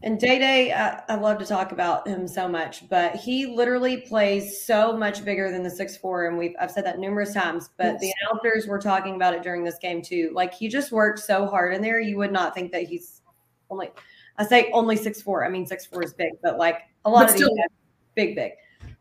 and 0.02 0.18
Day 0.18 0.38
Day, 0.38 0.72
I, 0.72 1.02
I 1.08 1.14
love 1.16 1.38
to 1.38 1.44
talk 1.46 1.72
about 1.72 2.06
him 2.06 2.26
so 2.28 2.48
much, 2.48 2.88
but 2.88 3.16
he 3.16 3.46
literally 3.46 3.98
plays 4.02 4.64
so 4.64 4.96
much 4.96 5.24
bigger 5.24 5.50
than 5.50 5.62
the 5.62 5.70
six 5.70 5.96
four, 5.96 6.26
and 6.26 6.38
we've 6.38 6.54
I've 6.60 6.70
said 6.70 6.84
that 6.86 6.98
numerous 6.98 7.32
times. 7.34 7.70
But 7.76 7.98
the 7.98 8.06
Yes. 8.06 8.14
announcers 8.30 8.66
were 8.66 8.78
talking 8.78 9.16
about 9.16 9.34
it 9.34 9.42
during 9.42 9.64
this 9.64 9.78
game 9.80 10.02
too. 10.02 10.30
Like 10.34 10.54
he 10.54 10.68
just 10.68 10.92
worked 10.92 11.18
so 11.20 11.46
hard 11.46 11.74
in 11.74 11.82
there, 11.82 12.00
you 12.00 12.16
would 12.18 12.32
not 12.32 12.54
think 12.54 12.72
that 12.72 12.82
he's 12.84 13.22
only. 13.70 13.90
I 14.36 14.46
say 14.46 14.70
only 14.72 14.96
six 14.96 15.20
four. 15.20 15.44
I 15.44 15.48
mean 15.48 15.66
six 15.66 15.84
four 15.86 16.02
is 16.02 16.14
big, 16.14 16.32
but 16.42 16.58
like 16.58 16.82
a 17.04 17.10
lot 17.10 17.20
But 17.26 17.30
of 17.30 17.36
still- 17.36 17.48
these 17.48 17.58
guys, 17.58 17.76
big 18.14 18.34
big. 18.36 18.52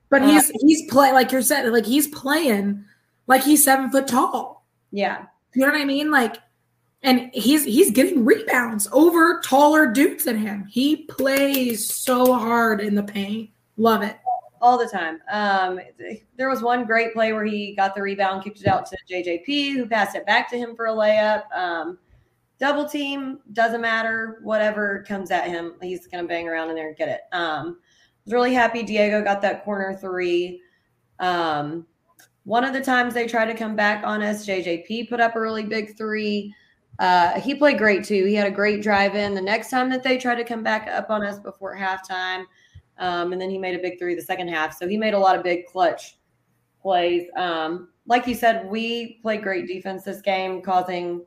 But 0.09 0.21
Uh, 0.23 0.27
he's 0.29 0.49
he's 0.61 0.89
play 0.91 1.11
like 1.11 1.31
you're 1.31 1.41
saying, 1.41 1.71
like 1.71 1.85
he's 1.85 2.07
playing 2.07 2.83
like 3.27 3.43
he's 3.43 3.63
seven 3.63 3.89
foot 3.91 4.07
tall. 4.07 4.65
Yeah, 4.91 5.25
You 5.53 5.65
know 5.65 5.71
what 5.73 5.81
I 5.81 5.85
mean? 5.85 6.09
Like, 6.11 6.37
and 7.03 7.29
he's 7.33 7.63
he's 7.63 7.91
getting 7.91 8.25
rebounds 8.25 8.87
over 8.91 9.39
taller 9.41 9.85
dudes 9.87 10.23
than 10.25 10.37
him. 10.37 10.65
He 10.69 11.05
plays 11.05 11.93
so 11.93 12.33
hard 12.33 12.81
in 12.81 12.95
the 12.95 13.03
paint. 13.03 13.51
Love 13.77 14.01
it. 14.03 14.17
all 14.59 14.77
the 14.77 14.87
time. 14.87 15.19
Um, 15.31 15.79
there 16.35 16.49
was 16.49 16.61
one 16.61 16.85
great 16.85 17.13
play 17.13 17.31
where 17.33 17.45
he 17.45 17.75
got 17.75 17.93
the 17.93 18.01
rebound, 18.01 18.43
kicked 18.43 18.61
it 18.61 18.67
out 18.67 18.87
to 18.87 18.97
JJP, 19.09 19.73
who 19.73 19.85
passed 19.85 20.15
it 20.15 20.25
back 20.25 20.49
to 20.49 20.57
him 20.57 20.75
for 20.75 20.87
a 20.87 20.91
layup. 20.91 21.43
Um, 21.55 21.99
double 22.59 22.89
team 22.89 23.39
doesn't 23.53 23.81
matter. 23.81 24.39
Whatever 24.43 25.05
comes 25.07 25.29
at 25.29 25.47
him, 25.47 25.75
he's 25.81 26.07
gonna 26.07 26.27
bang 26.27 26.47
around 26.47 26.69
in 26.69 26.75
there 26.75 26.87
and 26.87 26.97
get 26.97 27.09
it. 27.09 27.21
Um, 27.31 27.77
I 27.79 28.21
was 28.25 28.33
really 28.33 28.53
happy 28.53 28.81
Diego 28.81 29.23
got 29.23 29.41
that 29.43 29.63
corner 29.63 29.95
three. 29.95 30.59
Um, 31.19 31.85
one 32.43 32.63
of 32.63 32.73
the 32.73 32.81
times 32.81 33.13
they 33.13 33.27
tried 33.27 33.45
to 33.45 33.53
come 33.53 33.75
back 33.75 34.03
on 34.05 34.23
us, 34.23 34.45
JJP 34.45 35.09
put 35.09 35.19
up 35.19 35.35
a 35.35 35.41
really 35.41 35.63
big 35.63 35.95
three. 35.97 36.53
Uh, 36.99 37.39
he 37.39 37.53
played 37.53 37.77
great 37.77 38.03
too. 38.03 38.25
He 38.25 38.33
had 38.33 38.47
a 38.47 38.51
great 38.51 38.81
drive 38.81 39.15
in. 39.15 39.35
The 39.35 39.41
next 39.41 39.69
time 39.69 39.89
that 39.91 40.03
they 40.03 40.17
tried 40.17 40.35
to 40.35 40.43
come 40.43 40.63
back 40.63 40.87
up 40.87 41.09
on 41.09 41.23
us 41.23 41.39
before 41.39 41.75
halftime, 41.75 42.45
um, 42.97 43.33
and 43.33 43.41
then 43.41 43.49
he 43.49 43.57
made 43.57 43.75
a 43.75 43.81
big 43.81 43.99
three 43.99 44.15
the 44.15 44.21
second 44.21 44.47
half. 44.47 44.77
So 44.77 44.87
he 44.87 44.97
made 44.97 45.13
a 45.13 45.19
lot 45.19 45.35
of 45.35 45.43
big 45.43 45.65
clutch 45.67 46.17
plays. 46.81 47.27
Um, 47.35 47.89
like 48.07 48.25
you 48.25 48.33
said, 48.33 48.67
we 48.67 49.19
played 49.21 49.43
great 49.43 49.67
defense 49.67 50.03
this 50.03 50.21
game, 50.21 50.61
causing 50.61 51.25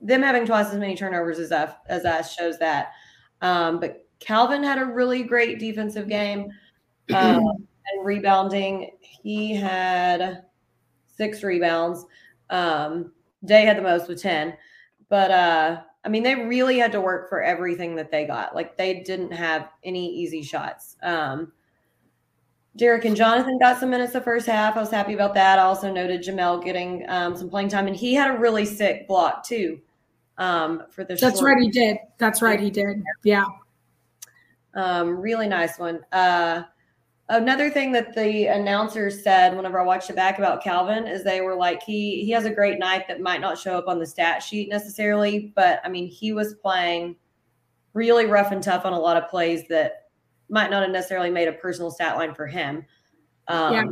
them 0.00 0.22
having 0.22 0.46
twice 0.46 0.66
as 0.66 0.78
many 0.78 0.94
turnovers 0.94 1.38
as 1.38 1.52
us, 1.52 1.72
as 1.86 2.04
us 2.04 2.34
shows 2.34 2.58
that. 2.58 2.92
Um, 3.40 3.80
but 3.80 4.06
Calvin 4.20 4.62
had 4.62 4.78
a 4.78 4.84
really 4.84 5.22
great 5.22 5.58
defensive 5.58 6.08
game 6.08 6.50
um, 7.14 7.40
and 7.40 8.04
rebounding. 8.04 8.90
He 9.00 9.54
had 9.54 10.42
six 11.06 11.42
rebounds. 11.42 12.04
Um, 12.50 13.12
Day 13.44 13.64
had 13.64 13.76
the 13.76 13.82
most 13.82 14.08
with 14.08 14.20
10. 14.20 14.54
But 15.08 15.30
uh, 15.30 15.80
I 16.04 16.08
mean, 16.08 16.22
they 16.22 16.34
really 16.34 16.78
had 16.78 16.92
to 16.92 17.00
work 17.00 17.28
for 17.28 17.42
everything 17.42 17.96
that 17.96 18.10
they 18.10 18.26
got. 18.26 18.54
Like 18.54 18.76
they 18.76 19.00
didn't 19.00 19.32
have 19.32 19.68
any 19.84 20.14
easy 20.14 20.42
shots. 20.42 20.96
Um, 21.02 21.52
Derek 22.76 23.04
and 23.04 23.16
Jonathan 23.16 23.58
got 23.58 23.80
some 23.80 23.90
minutes 23.90 24.12
the 24.12 24.20
first 24.20 24.46
half. 24.46 24.76
I 24.76 24.80
was 24.80 24.90
happy 24.90 25.14
about 25.14 25.34
that. 25.34 25.58
I 25.58 25.62
also 25.62 25.92
noted 25.92 26.22
Jamel 26.22 26.62
getting 26.62 27.04
um, 27.08 27.36
some 27.36 27.50
playing 27.50 27.68
time, 27.68 27.88
and 27.88 27.96
he 27.96 28.14
had 28.14 28.34
a 28.34 28.38
really 28.38 28.64
sick 28.64 29.08
block 29.08 29.44
too. 29.44 29.80
Um, 30.38 30.84
for 30.88 31.02
the 31.02 31.16
that's 31.16 31.40
short. 31.40 31.54
right, 31.54 31.62
he 31.62 31.70
did. 31.70 31.96
That's 32.18 32.40
right, 32.40 32.60
he 32.60 32.70
did. 32.70 33.02
Yeah, 33.24 33.46
um, 34.74 35.18
really 35.18 35.48
nice 35.48 35.78
one. 35.78 36.04
Uh, 36.12 36.62
another 37.28 37.70
thing 37.70 37.92
that 37.92 38.14
the 38.14 38.46
announcers 38.46 39.22
said 39.22 39.56
whenever 39.56 39.80
I 39.80 39.84
watched 39.84 40.10
it 40.10 40.16
back 40.16 40.38
about 40.38 40.62
Calvin 40.62 41.06
is 41.06 41.24
they 41.24 41.40
were 41.40 41.54
like 41.54 41.82
he 41.82 42.24
he 42.24 42.30
has 42.30 42.44
a 42.44 42.50
great 42.50 42.78
night 42.78 43.06
that 43.08 43.20
might 43.20 43.40
not 43.40 43.58
show 43.58 43.76
up 43.76 43.88
on 43.88 43.98
the 43.98 44.06
stat 44.06 44.42
sheet 44.42 44.68
necessarily, 44.68 45.52
but 45.54 45.80
I 45.84 45.88
mean 45.88 46.06
he 46.08 46.32
was 46.32 46.54
playing 46.54 47.16
really 47.94 48.26
rough 48.26 48.52
and 48.52 48.62
tough 48.62 48.84
on 48.84 48.92
a 48.92 48.98
lot 48.98 49.16
of 49.16 49.28
plays 49.28 49.66
that 49.68 50.08
might 50.48 50.70
not 50.70 50.82
have 50.82 50.92
necessarily 50.92 51.30
made 51.30 51.48
a 51.48 51.52
personal 51.52 51.90
stat 51.90 52.16
line 52.16 52.34
for 52.34 52.46
him. 52.46 52.84
Um, 53.48 53.74
yeah. 53.74 53.84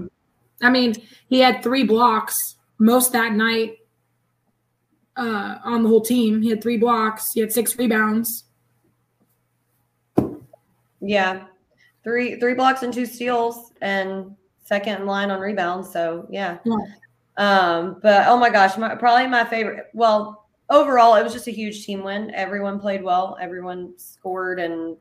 I 0.63 0.71
mean, 0.71 0.95
he 1.29 1.41
had 1.41 1.63
three 1.63 1.85
blocks 1.85 2.57
most 2.79 3.13
that 3.13 3.33
night 3.33 3.77
uh, 5.17 5.59
on 5.65 5.83
the 5.83 5.89
whole 5.89 6.01
team. 6.01 6.41
He 6.41 6.49
had 6.49 6.63
three 6.63 6.79
blocks. 6.79 7.33
He 7.35 7.41
had 7.41 7.53
six 7.53 7.77
rebounds. 7.79 8.45
Yeah, 11.01 11.45
three 12.07 12.39
three 12.39 12.55
blocks 12.55 12.85
and 12.85 12.95
two 12.95 13.05
steals, 13.05 13.73
and 13.83 14.37
second 14.63 15.01
in 15.01 15.07
line 15.07 15.31
on 15.31 15.41
rebounds. 15.41 15.93
So 15.93 16.27
yeah. 16.31 16.59
yeah. 16.65 16.77
Um, 17.37 17.99
but 18.01 18.29
oh 18.29 18.39
my 18.39 18.49
gosh, 18.49 18.79
my, 18.79 18.95
probably 18.95 19.27
my 19.27 19.45
favorite. 19.45 19.87
Well, 19.93 20.47
overall, 20.71 21.17
it 21.17 21.25
was 21.25 21.33
just 21.33 21.49
a 21.49 21.51
huge 21.51 21.85
team 21.85 22.05
win. 22.05 22.33
Everyone 22.35 22.79
played 22.79 23.03
well. 23.03 23.37
Everyone 23.41 23.93
scored 23.99 24.61
and 24.61 24.97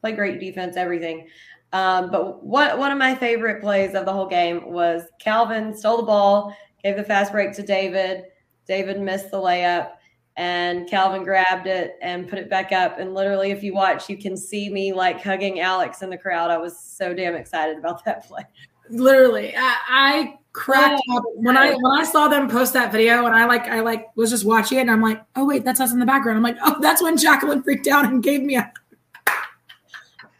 played 0.00 0.16
great 0.16 0.38
defense, 0.38 0.76
everything. 0.76 1.26
Um, 1.72 2.10
but 2.12 2.44
what 2.44 2.78
one 2.78 2.92
of 2.92 2.98
my 2.98 3.16
favorite 3.16 3.60
plays 3.60 3.94
of 3.94 4.06
the 4.06 4.12
whole 4.12 4.28
game 4.28 4.70
was 4.70 5.02
Calvin 5.20 5.76
stole 5.76 5.96
the 5.96 6.04
ball, 6.04 6.56
gave 6.84 6.96
the 6.96 7.02
fast 7.02 7.32
break 7.32 7.52
to 7.54 7.62
David. 7.62 8.26
David 8.66 9.00
missed 9.00 9.32
the 9.32 9.36
layup, 9.36 9.90
and 10.36 10.88
Calvin 10.88 11.22
grabbed 11.22 11.66
it 11.66 11.96
and 12.02 12.28
put 12.28 12.38
it 12.38 12.50
back 12.50 12.72
up. 12.72 12.98
And 12.98 13.14
literally, 13.14 13.50
if 13.50 13.62
you 13.62 13.74
watch, 13.74 14.08
you 14.08 14.16
can 14.16 14.36
see 14.36 14.68
me 14.68 14.92
like 14.92 15.22
hugging 15.22 15.60
Alex 15.60 16.02
in 16.02 16.10
the 16.10 16.18
crowd. 16.18 16.50
I 16.50 16.58
was 16.58 16.78
so 16.78 17.14
damn 17.14 17.34
excited 17.34 17.78
about 17.78 18.04
that 18.04 18.26
play. 18.26 18.42
Literally, 18.90 19.54
I, 19.56 19.76
I 19.88 20.38
cracked 20.52 21.02
up 21.12 21.22
when 21.34 21.56
I 21.56 21.72
when 21.74 22.00
I 22.00 22.04
saw 22.04 22.28
them 22.28 22.48
post 22.48 22.72
that 22.74 22.92
video, 22.92 23.26
and 23.26 23.34
I 23.34 23.46
like 23.46 23.66
I 23.66 23.80
like 23.80 24.08
was 24.16 24.30
just 24.30 24.44
watching 24.44 24.78
it, 24.78 24.82
and 24.82 24.90
I'm 24.90 25.02
like, 25.02 25.22
oh 25.36 25.46
wait, 25.46 25.64
that's 25.64 25.80
us 25.80 25.92
in 25.92 25.98
the 25.98 26.06
background. 26.06 26.36
I'm 26.36 26.42
like, 26.42 26.58
oh, 26.62 26.76
that's 26.80 27.02
when 27.02 27.16
Jacqueline 27.16 27.62
freaked 27.62 27.86
out 27.86 28.04
and 28.04 28.22
gave 28.22 28.42
me 28.42 28.56
a 28.56 28.72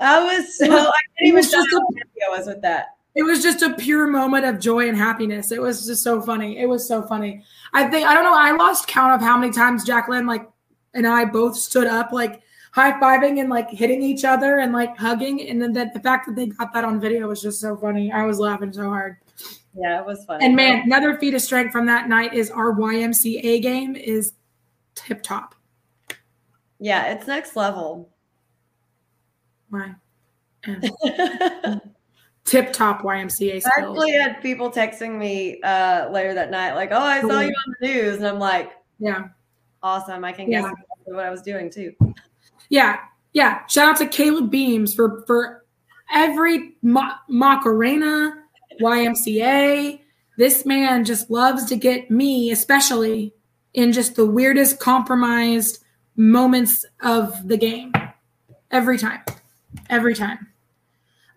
I 0.01 0.23
was 0.23 0.59
so 0.59 0.67
I 0.67 0.93
didn't 1.19 1.29
even 1.29 1.43
just 1.43 1.55
a, 1.55 1.81
I 2.27 2.37
was 2.37 2.47
with 2.47 2.61
that. 2.63 2.94
It 3.15 3.23
was 3.23 3.43
just 3.43 3.63
a 3.63 3.75
pure 3.75 4.07
moment 4.07 4.45
of 4.45 4.59
joy 4.59 4.89
and 4.89 4.97
happiness. 4.97 5.53
It 5.53 5.63
was 5.63 5.87
just 5.87 6.03
so 6.03 6.21
funny. 6.21 6.59
It 6.59 6.69
was 6.69 6.87
so 6.87 7.03
funny. 7.03 7.45
I 7.73 7.85
think 7.85 8.07
I 8.07 8.15
don't 8.15 8.25
know. 8.25 8.35
I 8.35 8.53
lost 8.53 8.89
count 8.89 9.13
of 9.13 9.21
how 9.21 9.39
many 9.39 9.53
times 9.53 9.85
Jacqueline 9.85 10.27
like 10.27 10.49
and 10.95 11.07
I 11.07 11.25
both 11.25 11.57
stood 11.57 11.87
up 11.87 12.13
like 12.13 12.43
high 12.73 12.93
fiving 13.01 13.41
and 13.41 13.49
like 13.49 13.71
hitting 13.71 14.03
each 14.03 14.25
other 14.25 14.59
and 14.59 14.73
like 14.73 14.97
hugging. 14.99 15.49
And 15.49 15.63
then 15.63 15.73
that 15.75 15.95
the 15.95 16.01
fact 16.01 16.27
that 16.27 16.35
they 16.35 16.47
got 16.47 16.73
that 16.75 16.85
on 16.85 17.01
video 17.01 17.29
was 17.29 17.41
just 17.41 17.61
so 17.61 17.77
funny. 17.77 18.11
I 18.11 18.25
was 18.25 18.41
laughing 18.41 18.73
so 18.73 18.89
hard. 18.89 19.17
Yeah, 19.77 20.01
it 20.01 20.07
was 20.07 20.25
funny. 20.25 20.45
And 20.45 20.57
man, 20.57 20.83
another 20.85 21.17
feat 21.19 21.35
of 21.35 21.41
strength 21.41 21.73
from 21.73 21.87
that 21.87 22.09
night 22.09 22.35
is 22.35 22.51
our 22.51 22.73
YMCA 22.73 23.63
game 23.63 23.95
is 23.95 24.33
tip 24.97 25.23
top. 25.23 25.55
Yeah, 26.81 27.13
it's 27.13 27.27
next 27.27 27.55
level. 27.55 28.11
Why? 29.71 29.95
Tip 32.45 32.73
top 32.73 33.03
YMCA 33.03 33.63
skills. 33.63 33.65
I 33.67 33.81
actually 33.81 34.13
had 34.13 34.43
people 34.43 34.71
texting 34.71 35.19
me 35.19 35.61
uh, 35.63 36.11
later 36.11 36.35
that 36.35 36.51
night, 36.51 36.75
like, 36.75 36.91
"Oh, 36.93 37.01
I 37.01 37.21
saw 37.23 37.41
you 37.41 37.49
on 37.49 37.75
the 37.81 37.87
news," 37.87 38.17
and 38.17 38.27
I'm 38.27 38.39
like, 38.39 38.73
"Yeah, 38.99 39.29
awesome! 39.83 40.25
I 40.25 40.33
can 40.33 40.51
guess 40.51 40.65
yeah. 40.65 41.15
what 41.15 41.25
I 41.25 41.31
was 41.31 41.41
doing 41.41 41.71
too." 41.71 41.95
Yeah, 42.69 42.99
yeah. 43.33 43.67
Shout 43.67 43.89
out 43.89 43.97
to 43.99 44.07
Caleb 44.07 44.51
Beams 44.51 44.95
for 44.95 45.25
for 45.27 45.65
every 46.13 46.75
Ma- 46.83 47.17
Macarena 47.29 48.35
YMCA. 48.81 50.01
This 50.37 50.67
man 50.67 51.05
just 51.05 51.31
loves 51.31 51.65
to 51.67 51.77
get 51.77 52.11
me, 52.11 52.51
especially 52.51 53.33
in 53.73 53.93
just 53.93 54.17
the 54.17 54.27
weirdest 54.27 54.81
compromised 54.81 55.83
moments 56.17 56.85
of 57.01 57.49
the 57.49 57.57
game 57.57 57.93
every 58.71 58.99
time 58.99 59.23
every 59.91 60.15
time. 60.15 60.47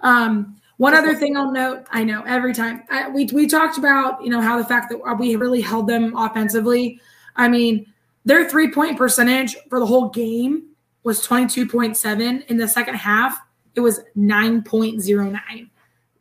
Um, 0.02 0.56
one 0.78 0.94
other 0.94 1.16
thing 1.16 1.36
I'll 1.36 1.52
note, 1.52 1.86
I 1.90 2.04
know 2.04 2.24
every 2.24 2.54
time 2.54 2.84
I, 2.90 3.10
we 3.10 3.26
we 3.34 3.48
talked 3.48 3.78
about 3.78 4.24
you 4.24 4.30
know 4.30 4.42
how 4.42 4.58
the 4.58 4.66
fact 4.66 4.90
that 4.92 5.18
we 5.20 5.36
really 5.36 5.62
held 5.62 5.88
them 5.88 6.16
offensively. 6.16 7.02
I 7.36 7.48
mean, 7.48 7.92
their 8.26 8.50
three 8.50 8.72
point 8.72 8.98
percentage 8.98 9.58
for 9.70 9.80
the 9.80 9.86
whole 9.86 10.10
game 10.10 10.68
was 11.04 11.22
twenty 11.22 11.48
two 11.48 11.68
point 11.68 11.98
seven. 11.98 12.44
In 12.48 12.58
the 12.58 12.68
second 12.68 12.96
half, 12.96 13.38
it 13.76 13.80
was 13.82 14.02
nine 14.16 14.62
point 14.62 15.02
zero 15.02 15.30
nine. 15.30 15.70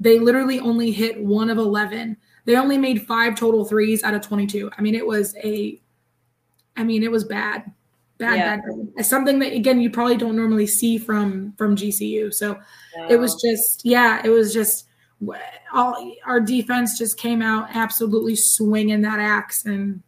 They 0.01 0.19
literally 0.19 0.59
only 0.61 0.91
hit 0.91 1.23
one 1.23 1.51
of 1.51 1.59
eleven. 1.59 2.17
They 2.47 2.57
only 2.57 2.79
made 2.79 3.07
five 3.07 3.37
total 3.37 3.65
threes 3.65 4.03
out 4.05 4.15
of 4.15 4.23
twenty 4.23 4.47
two. 4.47 4.71
I 4.79 4.83
mean, 4.83 4.95
it 4.95 5.07
was 5.07 5.35
a, 5.43 5.79
I 6.77 6.85
mean, 6.85 7.03
it 7.03 7.11
was 7.11 7.25
bad 7.25 7.73
bad, 8.19 8.37
yeah. 8.37 8.57
bad, 8.97 9.07
Something 9.07 9.39
that 9.41 9.53
again 9.53 9.81
you 9.81 9.91
probably 9.91 10.17
don't 10.17 10.37
normally 10.37 10.67
see 10.67 10.99
from 10.99 11.53
from 11.57 11.77
GCU. 11.77 12.33
So 12.33 12.59
it 13.09 13.17
was 13.17 13.41
just 13.43 13.85
yeah, 13.85 14.21
it 14.25 14.31
was 14.31 14.53
just 14.53 14.87
all 15.73 16.15
our 16.25 16.41
defense 16.41 16.99
just 16.99 17.19
came 17.19 17.43
out 17.43 17.69
absolutely 17.75 18.37
swinging 18.37 19.03
that 19.03 19.19
axe, 19.19 19.65
and 19.65 20.03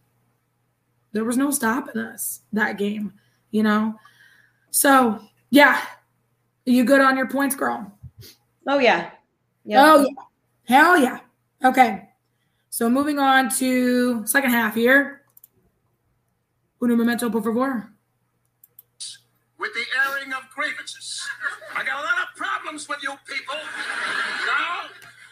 there 1.13 1.25
was 1.25 1.37
no 1.37 1.51
stopping 1.51 2.01
us 2.01 2.41
that 2.53 2.79
game. 2.79 3.13
You 3.51 3.63
know, 3.63 3.95
so 4.71 5.21
yeah, 5.51 5.81
Are 6.67 6.71
you 6.71 6.85
good 6.85 7.01
on 7.01 7.17
your 7.17 7.29
points, 7.29 7.57
girl? 7.57 7.93
Oh 8.67 8.79
yeah. 8.79 9.11
Yep. 9.65 9.81
Oh 9.83 10.01
yeah. 10.01 10.25
Hell 10.65 10.99
yeah. 10.99 11.21
Okay. 11.65 12.09
So 12.71 12.91
moving 12.91 13.19
on 13.19 13.49
to 13.57 14.27
second 14.27 14.51
half 14.51 14.75
here. 14.75 15.23
Uno 16.81 16.95
momento, 16.95 17.29
por 17.31 17.43
favor 17.43 17.98
with 19.59 19.73
the 19.75 19.85
airing 20.05 20.33
of 20.33 20.43
grievances. 20.55 21.27
I 21.75 21.85
got 21.85 22.01
a 22.01 22.05
lot 22.05 22.15
of 22.23 22.37
problems 22.37 22.89
with 22.89 23.03
you 23.03 23.11
people. 23.27 23.57
Now 24.47 24.83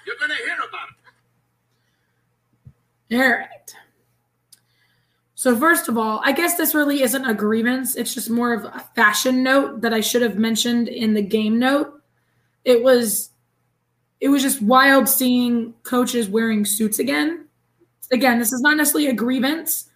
you're 0.06 0.16
going 0.18 0.30
to 0.30 0.36
hear 0.36 0.56
about 0.68 0.88
it. 3.08 3.16
All 3.16 3.28
right. 3.30 3.74
So, 5.34 5.54
first 5.56 5.88
of 5.88 5.96
all, 5.98 6.20
I 6.24 6.32
guess 6.32 6.56
this 6.56 6.74
really 6.74 7.02
isn't 7.02 7.24
a 7.24 7.34
grievance. 7.34 7.94
It's 7.94 8.14
just 8.14 8.30
more 8.30 8.52
of 8.52 8.64
a 8.64 8.84
fashion 8.96 9.42
note 9.42 9.82
that 9.82 9.92
I 9.92 10.00
should 10.00 10.22
have 10.22 10.36
mentioned 10.36 10.88
in 10.88 11.14
the 11.14 11.22
game 11.22 11.58
note. 11.58 12.02
It 12.64 12.82
was 12.82 13.30
it 14.20 14.28
was 14.28 14.42
just 14.42 14.62
wild 14.62 15.08
seeing 15.08 15.74
coaches 15.82 16.28
wearing 16.28 16.64
suits 16.64 16.98
again. 16.98 17.46
Again, 18.10 18.38
this 18.38 18.52
is 18.52 18.60
not 18.60 18.76
necessarily 18.76 19.08
a 19.08 19.12
grievance. 19.12 19.90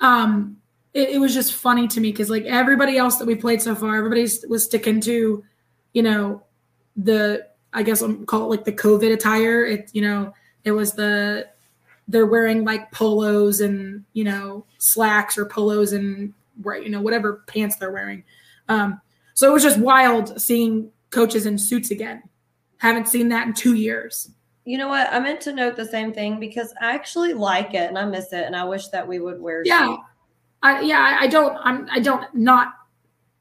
Um, 0.00 0.58
it, 0.94 1.10
it 1.10 1.18
was 1.18 1.34
just 1.34 1.54
funny 1.54 1.88
to 1.88 2.00
me 2.00 2.10
because 2.10 2.30
like 2.30 2.44
everybody 2.44 2.96
else 2.98 3.16
that 3.16 3.26
we 3.26 3.34
played 3.34 3.62
so 3.62 3.74
far, 3.74 3.96
everybody 3.96 4.26
was 4.48 4.64
sticking 4.64 5.00
to, 5.02 5.44
you 5.92 6.02
know, 6.02 6.42
the 6.96 7.46
I 7.72 7.82
guess 7.82 8.02
I'll 8.02 8.14
call 8.14 8.44
it 8.44 8.56
like 8.56 8.64
the 8.64 8.72
COVID 8.72 9.12
attire. 9.12 9.64
It 9.64 9.90
you 9.92 10.02
know 10.02 10.34
it 10.64 10.72
was 10.72 10.92
the 10.92 11.48
they're 12.08 12.26
wearing 12.26 12.64
like 12.64 12.90
polos 12.92 13.60
and 13.60 14.04
you 14.12 14.24
know 14.24 14.66
slacks 14.78 15.38
or 15.38 15.46
polos 15.46 15.92
and 15.92 16.34
right, 16.60 16.82
you 16.82 16.90
know, 16.90 17.00
whatever 17.00 17.44
pants 17.46 17.76
they're 17.76 17.90
wearing. 17.90 18.24
Um, 18.68 19.00
so 19.34 19.48
it 19.48 19.52
was 19.52 19.62
just 19.62 19.78
wild 19.78 20.40
seeing 20.40 20.90
coaches 21.10 21.46
in 21.46 21.58
suits 21.58 21.90
again. 21.90 22.22
Haven't 22.76 23.08
seen 23.08 23.28
that 23.30 23.46
in 23.46 23.54
two 23.54 23.74
years. 23.74 24.30
You 24.64 24.78
know 24.78 24.88
what? 24.88 25.12
I 25.12 25.18
meant 25.18 25.40
to 25.42 25.52
note 25.52 25.76
the 25.76 25.86
same 25.86 26.12
thing 26.12 26.38
because 26.38 26.72
I 26.80 26.94
actually 26.94 27.32
like 27.32 27.74
it 27.74 27.88
and 27.88 27.98
I 27.98 28.04
miss 28.04 28.32
it, 28.32 28.44
and 28.44 28.54
I 28.54 28.64
wish 28.64 28.88
that 28.88 29.06
we 29.06 29.18
would 29.18 29.40
wear. 29.40 29.62
Yeah, 29.64 29.86
suits. 29.86 30.02
I 30.62 30.80
yeah 30.82 30.98
I, 30.98 31.24
I 31.24 31.26
don't 31.26 31.56
I'm 31.62 31.88
I 31.90 32.00
don't 32.00 32.34
not 32.34 32.74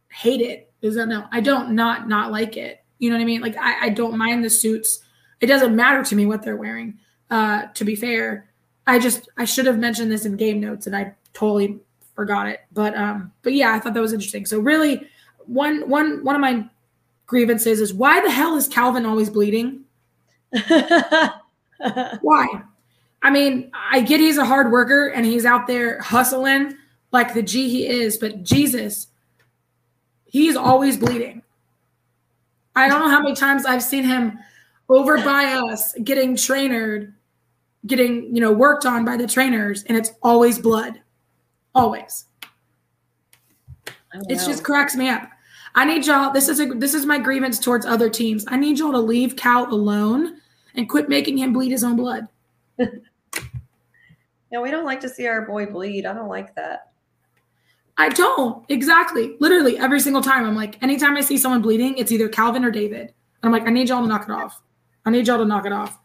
hate 0.10 0.42
it. 0.42 0.72
Is 0.82 0.96
that 0.96 1.08
no? 1.08 1.28
I 1.32 1.42
don't 1.42 1.72
not 1.72 2.08
not 2.08 2.32
like 2.32 2.58
it. 2.58 2.84
You 3.00 3.10
know 3.10 3.16
what 3.16 3.22
I 3.22 3.26
mean? 3.26 3.42
Like 3.42 3.58
I, 3.58 3.86
I 3.86 3.90
don't 3.90 4.18
mind 4.18 4.44
the 4.44 4.50
suits. 4.50 5.00
It 5.40 5.48
doesn't 5.48 5.76
matter 5.76 6.04
to 6.04 6.16
me 6.16 6.26
what 6.26 6.44
they're 6.44 6.56
wearing. 6.56 7.00
Uh, 7.30 7.68
to 7.74 7.86
be 7.86 7.96
fair, 7.96 8.50
I 8.86 9.00
just 9.00 9.30
I 9.38 9.46
should 9.46 9.66
have 9.66 9.80
mentioned 9.80 10.12
this 10.12 10.26
in 10.26 10.36
game 10.36 10.60
notes 10.60 10.88
and 10.88 10.96
I 10.96 11.16
totally 11.34 11.80
forgot 12.16 12.48
it. 12.48 12.62
But 12.72 12.96
um, 12.96 13.32
but 13.42 13.54
yeah, 13.54 13.74
I 13.74 13.80
thought 13.80 13.94
that 13.94 14.02
was 14.02 14.14
interesting. 14.14 14.46
So 14.46 14.60
really, 14.60 15.08
one 15.46 15.88
one 15.90 16.24
one 16.24 16.36
of 16.36 16.42
my 16.42 16.68
grievances 17.26 17.80
is 17.80 17.94
why 17.94 18.22
the 18.22 18.30
hell 18.30 18.56
is 18.56 18.68
Calvin 18.68 19.06
always 19.06 19.30
bleeding? 19.30 19.86
Why? 22.22 22.48
I 23.24 23.30
mean, 23.30 23.72
I 23.74 24.02
get 24.02 24.20
he's 24.20 24.38
a 24.38 24.46
hard 24.46 24.72
worker 24.72 25.08
and 25.08 25.26
he's 25.26 25.46
out 25.46 25.66
there 25.66 26.02
hustling 26.02 26.76
like 27.12 27.34
the 27.34 27.42
G 27.42 27.70
he 27.70 27.88
is, 27.88 28.18
but 28.18 28.44
Jesus, 28.44 29.08
he's 30.26 30.56
always 30.56 30.98
bleeding. 30.98 31.42
I 32.76 32.88
don't 32.88 33.02
know 33.02 33.10
how 33.10 33.22
many 33.22 33.36
times 33.36 33.66
I've 33.66 33.84
seen 33.84 34.04
him 34.04 34.40
over 34.88 35.18
by 35.18 35.46
us 35.46 35.94
getting 36.04 36.36
trainered, 36.36 37.14
getting, 37.86 38.34
you 38.34 38.42
know, 38.42 38.52
worked 38.52 38.86
on 38.86 39.04
by 39.04 39.18
the 39.18 39.28
trainers, 39.28 39.84
and 39.84 39.98
it's 39.98 40.12
always 40.24 40.58
blood. 40.58 41.02
Always. 41.76 42.26
It 44.14 44.36
just 44.36 44.64
cracks 44.64 44.96
me 44.96 45.10
up. 45.10 45.30
I 45.74 45.86
need 45.86 46.06
y'all. 46.06 46.34
This 46.34 46.50
is 46.50 46.60
a 46.60 46.66
this 46.66 46.94
is 46.94 47.06
my 47.06 47.18
grievance 47.18 47.58
towards 47.58 47.86
other 47.86 48.10
teams. 48.10 48.44
I 48.50 48.58
need 48.58 48.78
y'all 48.78 48.92
to 48.92 49.00
leave 49.00 49.38
Cal 49.38 49.74
alone 49.74 50.42
and 50.76 50.90
quit 50.90 51.08
making 51.08 51.38
him 51.38 51.54
bleed 51.54 51.72
his 51.72 51.84
own 51.84 51.96
blood. 51.96 52.28
Yeah, 54.52 54.60
we 54.60 54.70
don't 54.70 54.86
like 54.86 55.00
to 55.02 55.10
see 55.10 55.28
our 55.28 55.46
boy 55.46 55.66
bleed. 55.66 56.06
I 56.06 56.14
don't 56.14 56.28
like 56.28 56.54
that. 56.56 56.91
I 57.98 58.10
don't 58.10 58.66
exactly. 58.70 59.36
Literally 59.40 59.78
every 59.78 60.00
single 60.00 60.22
time. 60.22 60.46
I'm 60.46 60.56
like, 60.56 60.82
anytime 60.82 61.18
I 61.18 61.22
see 61.22 61.38
someone 61.38 61.62
bleeding, 61.62 61.98
it's 61.98 62.12
either 62.12 62.30
Calvin 62.30 62.66
or 62.66 62.72
David. 62.72 63.02
And 63.02 63.14
I'm 63.44 63.52
like, 63.52 63.68
I 63.68 63.72
need 63.72 63.90
y'all 63.90 64.02
to 64.02 64.08
knock 64.08 64.24
it 64.24 64.32
off. 64.32 64.62
I 65.06 65.10
need 65.10 65.28
y'all 65.28 65.38
to 65.38 65.46
knock 65.46 65.66
it 65.66 65.72
off. 65.72 65.98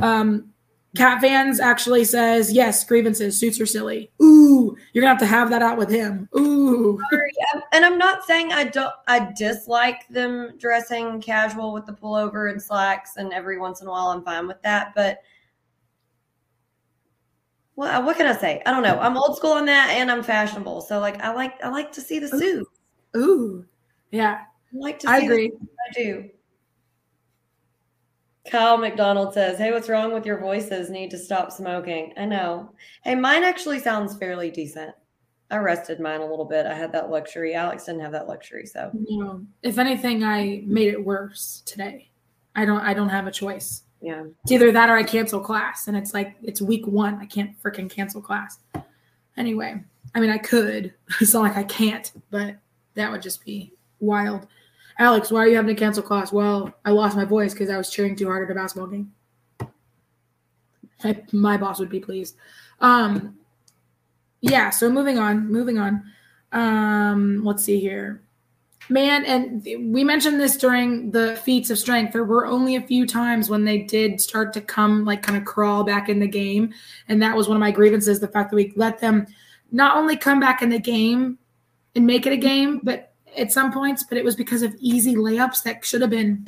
Um, 0.00 0.52
Cat 0.96 1.20
fans 1.20 1.60
actually 1.60 2.04
says 2.04 2.50
yes. 2.50 2.82
Grievances, 2.84 3.38
suits 3.38 3.60
are 3.60 3.66
silly. 3.66 4.10
Ooh, 4.22 4.76
you're 4.92 5.02
gonna 5.02 5.12
have 5.12 5.20
to 5.20 5.26
have 5.26 5.50
that 5.50 5.60
out 5.60 5.76
with 5.76 5.90
him. 5.90 6.28
Ooh, 6.36 6.98
Sorry, 7.10 7.32
um, 7.54 7.62
And 7.72 7.84
I'm 7.84 7.98
not 7.98 8.24
saying 8.24 8.52
I 8.52 8.64
don't. 8.64 8.94
I 9.06 9.30
dislike 9.36 10.08
them 10.08 10.54
dressing 10.56 11.20
casual 11.20 11.74
with 11.74 11.84
the 11.84 11.92
pullover 11.92 12.50
and 12.50 12.62
slacks, 12.62 13.16
and 13.16 13.32
every 13.32 13.58
once 13.58 13.82
in 13.82 13.88
a 13.88 13.90
while 13.90 14.08
I'm 14.08 14.24
fine 14.24 14.46
with 14.46 14.60
that. 14.62 14.94
But 14.94 15.20
well, 17.76 18.00
uh, 18.00 18.04
what 18.04 18.16
can 18.16 18.26
I 18.26 18.36
say? 18.36 18.62
I 18.66 18.70
don't 18.70 18.82
know. 18.82 18.98
I'm 18.98 19.16
old 19.16 19.36
school 19.36 19.52
on 19.52 19.66
that, 19.66 19.90
and 19.90 20.10
I'm 20.10 20.22
fashionable. 20.22 20.80
So 20.80 20.98
like, 20.98 21.22
I 21.22 21.32
like 21.32 21.62
I 21.62 21.68
like 21.68 21.92
to 21.92 22.00
see 22.00 22.18
the 22.18 22.28
suit. 22.28 22.66
ooh, 23.16 23.64
yeah. 24.10 24.40
I 24.74 24.78
like 24.78 24.98
to. 25.00 25.06
See 25.06 25.12
I 25.12 25.18
agree. 25.18 25.52
I 25.52 25.92
do. 25.92 26.30
Kyle 28.50 28.78
McDonald 28.78 29.34
says, 29.34 29.58
Hey, 29.58 29.72
what's 29.72 29.88
wrong 29.88 30.12
with 30.12 30.24
your 30.24 30.38
voices? 30.38 30.88
Need 30.88 31.10
to 31.10 31.18
stop 31.18 31.50
smoking. 31.50 32.12
I 32.16 32.24
know. 32.26 32.70
Hey, 33.02 33.14
mine 33.14 33.44
actually 33.44 33.80
sounds 33.80 34.16
fairly 34.16 34.50
decent. 34.50 34.94
I 35.50 35.58
rested 35.58 36.00
mine 36.00 36.20
a 36.20 36.26
little 36.26 36.44
bit. 36.44 36.66
I 36.66 36.74
had 36.74 36.92
that 36.92 37.10
luxury. 37.10 37.54
Alex 37.54 37.84
didn't 37.84 38.00
have 38.02 38.12
that 38.12 38.26
luxury. 38.28 38.66
So, 38.66 38.90
No, 39.08 39.44
if 39.62 39.78
anything, 39.78 40.24
I 40.24 40.62
made 40.66 40.88
it 40.88 41.04
worse 41.04 41.62
today. 41.66 42.10
I 42.54 42.64
don't. 42.64 42.80
I 42.80 42.94
don't 42.94 43.10
have 43.10 43.26
a 43.26 43.30
choice. 43.30 43.82
Yeah. 44.06 44.22
It's 44.44 44.52
either 44.52 44.70
that 44.70 44.88
or 44.88 44.94
I 44.94 45.02
cancel 45.02 45.40
class, 45.40 45.88
and 45.88 45.96
it's 45.96 46.14
like 46.14 46.36
it's 46.40 46.62
week 46.62 46.86
one. 46.86 47.16
I 47.16 47.26
can't 47.26 47.60
freaking 47.60 47.90
cancel 47.90 48.22
class. 48.22 48.60
Anyway, 49.36 49.82
I 50.14 50.20
mean 50.20 50.30
I 50.30 50.38
could. 50.38 50.94
It's 51.20 51.34
not 51.34 51.42
like 51.42 51.56
I 51.56 51.64
can't, 51.64 52.12
but 52.30 52.54
that 52.94 53.10
would 53.10 53.20
just 53.20 53.44
be 53.44 53.72
wild. 53.98 54.46
Alex, 55.00 55.32
why 55.32 55.40
are 55.40 55.48
you 55.48 55.56
having 55.56 55.74
to 55.74 55.80
cancel 55.80 56.04
class? 56.04 56.32
Well, 56.32 56.72
I 56.84 56.92
lost 56.92 57.16
my 57.16 57.24
voice 57.24 57.52
because 57.52 57.68
I 57.68 57.76
was 57.76 57.90
cheering 57.90 58.14
too 58.14 58.26
hard 58.26 58.48
at 58.48 58.52
a 58.52 58.54
basketball 58.54 58.86
game. 58.86 59.12
I, 61.02 61.20
my 61.32 61.56
boss 61.56 61.80
would 61.80 61.90
be 61.90 61.98
pleased. 61.98 62.36
Um, 62.80 63.36
yeah. 64.40 64.70
So 64.70 64.88
moving 64.88 65.18
on, 65.18 65.50
moving 65.50 65.78
on. 65.78 66.04
Um, 66.52 67.44
let's 67.44 67.64
see 67.64 67.80
here 67.80 68.22
man 68.88 69.24
and 69.24 69.62
we 69.92 70.04
mentioned 70.04 70.40
this 70.40 70.56
during 70.56 71.10
the 71.10 71.36
feats 71.36 71.70
of 71.70 71.78
strength. 71.78 72.12
There 72.12 72.24
were 72.24 72.46
only 72.46 72.76
a 72.76 72.82
few 72.82 73.06
times 73.06 73.50
when 73.50 73.64
they 73.64 73.78
did 73.78 74.20
start 74.20 74.52
to 74.54 74.60
come 74.60 75.04
like 75.04 75.22
kind 75.22 75.38
of 75.38 75.44
crawl 75.44 75.84
back 75.84 76.08
in 76.08 76.20
the 76.20 76.28
game 76.28 76.72
and 77.08 77.20
that 77.22 77.36
was 77.36 77.48
one 77.48 77.56
of 77.56 77.60
my 77.60 77.70
grievances 77.70 78.20
the 78.20 78.28
fact 78.28 78.50
that 78.50 78.56
we 78.56 78.72
let 78.76 79.00
them 79.00 79.26
not 79.72 79.96
only 79.96 80.16
come 80.16 80.40
back 80.40 80.62
in 80.62 80.68
the 80.68 80.78
game 80.78 81.38
and 81.94 82.06
make 82.06 82.26
it 82.26 82.32
a 82.32 82.36
game 82.36 82.80
but 82.82 83.12
at 83.36 83.52
some 83.52 83.72
points 83.72 84.04
but 84.04 84.18
it 84.18 84.24
was 84.24 84.36
because 84.36 84.62
of 84.62 84.74
easy 84.78 85.14
layups 85.14 85.62
that 85.62 85.84
should 85.84 86.00
have 86.00 86.10
been 86.10 86.44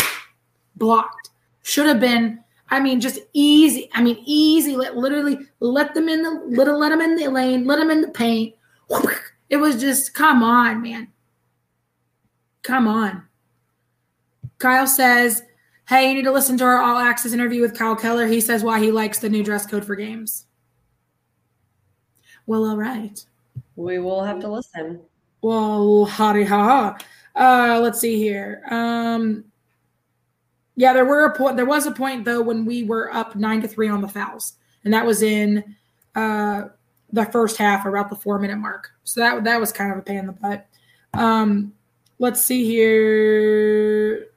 blocked 0.76 1.30
should 1.62 1.86
have 1.86 2.00
been 2.00 2.42
i 2.70 2.78
mean 2.80 3.00
just 3.00 3.18
easy 3.32 3.90
i 3.94 4.02
mean 4.02 4.22
easy 4.24 4.76
let 4.76 4.96
literally 4.96 5.38
let 5.60 5.94
them 5.94 6.08
in 6.08 6.22
the 6.22 6.30
little 6.46 6.78
let 6.78 6.90
them 6.90 7.00
in 7.00 7.16
the 7.16 7.28
lane 7.28 7.66
let 7.66 7.76
them 7.76 7.90
in 7.90 8.00
the 8.00 8.08
paint. 8.08 8.54
It 9.50 9.56
was 9.56 9.80
just 9.80 10.14
come 10.14 10.42
on 10.42 10.82
man 10.82 11.08
Come 12.68 12.86
on. 12.86 13.22
Kyle 14.58 14.86
says, 14.86 15.42
Hey, 15.88 16.10
you 16.10 16.14
need 16.14 16.24
to 16.24 16.30
listen 16.30 16.58
to 16.58 16.64
our 16.64 16.82
all 16.82 16.98
access 16.98 17.32
interview 17.32 17.62
with 17.62 17.72
Kyle 17.72 17.96
Keller. 17.96 18.26
He 18.26 18.42
says 18.42 18.62
why 18.62 18.78
he 18.78 18.90
likes 18.90 19.20
the 19.20 19.30
new 19.30 19.42
dress 19.42 19.64
code 19.64 19.86
for 19.86 19.96
games. 19.96 20.44
Well, 22.44 22.66
all 22.66 22.76
right. 22.76 23.24
We 23.76 23.98
will 24.00 24.22
have 24.22 24.40
to 24.40 24.48
listen. 24.48 25.00
Well, 25.40 26.04
howdy 26.04 26.44
ha. 26.44 26.98
Uh, 27.34 27.80
let's 27.82 28.00
see 28.00 28.18
here. 28.18 28.62
Um, 28.70 29.46
yeah, 30.76 30.92
there 30.92 31.06
were 31.06 31.24
a 31.24 31.34
point. 31.34 31.56
There 31.56 31.64
was 31.64 31.86
a 31.86 31.90
point 31.90 32.26
though 32.26 32.42
when 32.42 32.66
we 32.66 32.84
were 32.84 33.10
up 33.14 33.34
nine 33.34 33.62
to 33.62 33.68
three 33.68 33.88
on 33.88 34.02
the 34.02 34.08
fouls, 34.08 34.58
and 34.84 34.92
that 34.92 35.06
was 35.06 35.22
in 35.22 35.74
uh, 36.14 36.64
the 37.14 37.24
first 37.24 37.56
half, 37.56 37.86
around 37.86 38.10
the 38.10 38.16
four 38.16 38.38
minute 38.38 38.58
mark. 38.58 38.90
So 39.04 39.20
that 39.22 39.44
that 39.44 39.58
was 39.58 39.72
kind 39.72 39.90
of 39.90 39.96
a 39.96 40.02
pain 40.02 40.18
in 40.18 40.26
the 40.26 40.32
butt. 40.32 40.66
Um, 41.14 41.72
let's 42.18 42.42
see 42.44 42.64
here. 42.64 44.28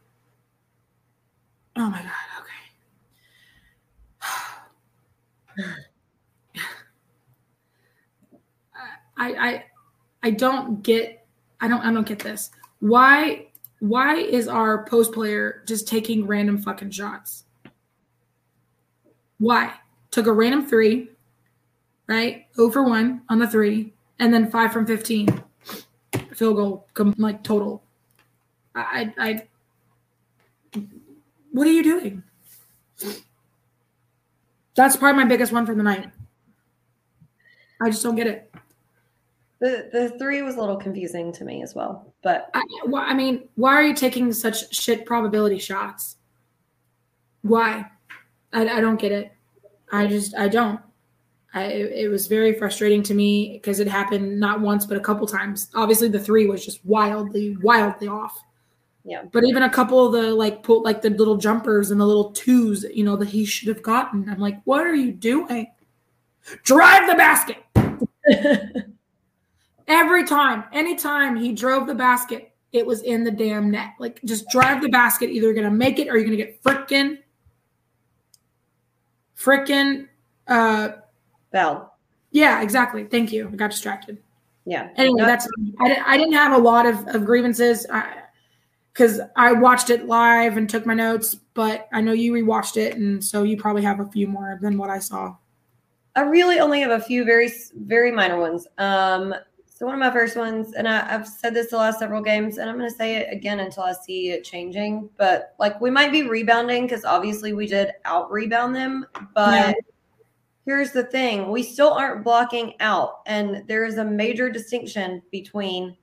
Oh 1.75 1.89
my 1.89 2.01
god. 2.01 2.11
Okay. 5.59 5.69
I 9.17 9.33
I 9.33 9.63
I 10.23 10.31
don't 10.31 10.83
get 10.83 11.27
I 11.59 11.67
don't 11.67 11.81
I 11.81 11.91
don't 11.91 12.07
get 12.07 12.19
this. 12.19 12.51
Why 12.79 13.47
why 13.79 14.15
is 14.15 14.47
our 14.47 14.85
post 14.85 15.11
player 15.11 15.63
just 15.67 15.87
taking 15.87 16.27
random 16.27 16.57
fucking 16.57 16.91
shots? 16.91 17.45
Why? 19.39 19.73
Took 20.11 20.27
a 20.27 20.33
random 20.33 20.67
three, 20.67 21.09
right? 22.07 22.45
Over 22.57 22.83
one 22.83 23.21
on 23.29 23.39
the 23.39 23.47
three, 23.47 23.93
and 24.19 24.33
then 24.33 24.51
five 24.51 24.71
from 24.71 24.85
fifteen. 24.85 25.43
Field 26.41 26.55
goal 26.55 26.87
com- 26.95 27.13
like 27.19 27.43
total. 27.43 27.83
I 28.73 29.13
I, 29.19 29.45
I 30.73 30.81
what 31.51 31.67
are 31.67 31.71
you 31.71 31.83
doing? 31.83 32.23
That's 34.73 34.95
probably 34.95 35.21
my 35.21 35.29
biggest 35.29 35.51
one 35.51 35.67
for 35.67 35.75
the 35.75 35.83
night. 35.83 36.09
I 37.79 37.91
just 37.91 38.01
don't 38.01 38.15
get 38.15 38.25
it. 38.25 38.51
The 39.59 39.89
the 39.93 40.09
three 40.17 40.41
was 40.41 40.55
a 40.55 40.59
little 40.59 40.77
confusing 40.77 41.31
to 41.33 41.45
me 41.45 41.61
as 41.61 41.75
well. 41.75 42.11
But 42.23 42.49
I, 42.55 42.63
why- 42.85 43.05
I 43.05 43.13
mean, 43.13 43.47
why 43.53 43.75
are 43.75 43.83
you 43.83 43.93
taking 43.93 44.33
such 44.33 44.73
shit 44.73 45.05
probability 45.05 45.59
shots? 45.59 46.15
Why? 47.43 47.85
I, 48.51 48.67
I 48.67 48.81
don't 48.81 48.99
get 48.99 49.11
it. 49.11 49.31
I 49.91 50.07
just 50.07 50.35
I 50.35 50.47
don't. 50.47 50.79
I, 51.53 51.63
it 51.63 52.09
was 52.09 52.27
very 52.27 52.53
frustrating 52.53 53.03
to 53.03 53.13
me 53.13 53.53
because 53.53 53.79
it 53.79 53.87
happened 53.87 54.39
not 54.39 54.61
once 54.61 54.85
but 54.85 54.95
a 54.95 55.01
couple 55.01 55.27
times. 55.27 55.69
Obviously, 55.75 56.07
the 56.07 56.19
three 56.19 56.47
was 56.47 56.63
just 56.63 56.83
wildly, 56.85 57.57
wildly 57.57 58.07
off. 58.07 58.41
Yeah. 59.03 59.23
But 59.31 59.43
even 59.43 59.63
a 59.63 59.69
couple 59.69 60.05
of 60.05 60.13
the 60.13 60.33
like 60.33 60.63
pull 60.63 60.81
like 60.83 61.01
the 61.01 61.09
little 61.09 61.37
jumpers 61.37 61.91
and 61.91 61.99
the 61.99 62.05
little 62.05 62.31
twos, 62.31 62.85
you 62.93 63.03
know, 63.03 63.17
that 63.17 63.27
he 63.27 63.43
should 63.45 63.67
have 63.67 63.83
gotten. 63.83 64.29
I'm 64.29 64.39
like, 64.39 64.61
what 64.63 64.85
are 64.85 64.95
you 64.95 65.11
doing? 65.11 65.67
Drive 66.63 67.09
the 67.09 67.15
basket. 67.15 67.57
Every 69.87 70.25
time, 70.25 70.63
anytime 70.71 71.35
he 71.35 71.51
drove 71.51 71.85
the 71.85 71.95
basket, 71.95 72.53
it 72.71 72.85
was 72.85 73.01
in 73.01 73.25
the 73.25 73.31
damn 73.31 73.69
net. 73.69 73.89
Like, 73.99 74.21
just 74.23 74.47
drive 74.49 74.81
the 74.81 74.87
basket. 74.89 75.29
Either 75.29 75.47
you're 75.47 75.53
gonna 75.53 75.69
make 75.69 75.99
it 75.99 76.07
or 76.07 76.15
you're 76.15 76.23
gonna 76.23 76.37
get 76.37 76.63
frickin', 76.63 77.17
frickin'. 79.37 80.07
Uh, 80.47 80.89
Val, 81.51 81.91
yeah, 82.31 82.61
exactly. 82.61 83.03
Thank 83.03 83.31
you. 83.31 83.49
I 83.51 83.55
got 83.55 83.71
distracted. 83.71 84.17
Yeah. 84.65 84.89
Anyway, 84.95 85.21
that's 85.21 85.47
I, 85.79 86.01
I 86.05 86.17
didn't 86.17 86.33
have 86.33 86.53
a 86.53 86.57
lot 86.57 86.85
of, 86.85 87.07
of 87.09 87.25
grievances 87.25 87.85
because 88.93 89.19
I 89.35 89.51
watched 89.51 89.89
it 89.89 90.07
live 90.07 90.57
and 90.57 90.69
took 90.69 90.85
my 90.85 90.93
notes, 90.93 91.35
but 91.53 91.87
I 91.93 92.01
know 92.01 92.13
you 92.13 92.31
rewatched 92.31 92.77
it, 92.77 92.95
and 92.95 93.23
so 93.23 93.43
you 93.43 93.57
probably 93.57 93.81
have 93.81 93.99
a 93.99 94.05
few 94.05 94.27
more 94.27 94.59
than 94.61 94.77
what 94.77 94.89
I 94.89 94.99
saw. 94.99 95.35
I 96.15 96.21
really 96.21 96.59
only 96.59 96.81
have 96.81 96.91
a 96.91 96.99
few 96.99 97.23
very 97.25 97.51
very 97.75 98.11
minor 98.11 98.39
ones. 98.39 98.67
Um, 98.77 99.33
so 99.65 99.87
one 99.87 99.95
of 99.95 99.99
my 99.99 100.11
first 100.11 100.37
ones, 100.37 100.73
and 100.73 100.87
I, 100.87 101.11
I've 101.11 101.27
said 101.27 101.55
this 101.55 101.71
the 101.71 101.77
last 101.77 101.97
several 101.97 102.21
games, 102.21 102.59
and 102.59 102.69
I'm 102.69 102.77
going 102.77 102.89
to 102.89 102.95
say 102.95 103.15
it 103.15 103.33
again 103.33 103.61
until 103.61 103.83
I 103.83 103.93
see 103.93 104.29
it 104.29 104.43
changing. 104.43 105.09
But 105.17 105.55
like 105.57 105.81
we 105.81 105.89
might 105.89 106.11
be 106.11 106.23
rebounding 106.23 106.83
because 106.83 107.03
obviously 107.03 107.53
we 107.53 107.65
did 107.65 107.91
out 108.05 108.31
rebound 108.31 108.73
them, 108.75 109.05
but. 109.33 109.51
Yeah. 109.51 109.73
Here's 110.71 110.91
the 110.93 111.03
thing 111.03 111.51
we 111.51 111.63
still 111.63 111.91
aren't 111.91 112.23
blocking 112.23 112.75
out. 112.79 113.23
And 113.27 113.67
there 113.67 113.83
is 113.83 113.97
a 113.97 114.05
major 114.05 114.49
distinction 114.49 115.21
between 115.29 115.97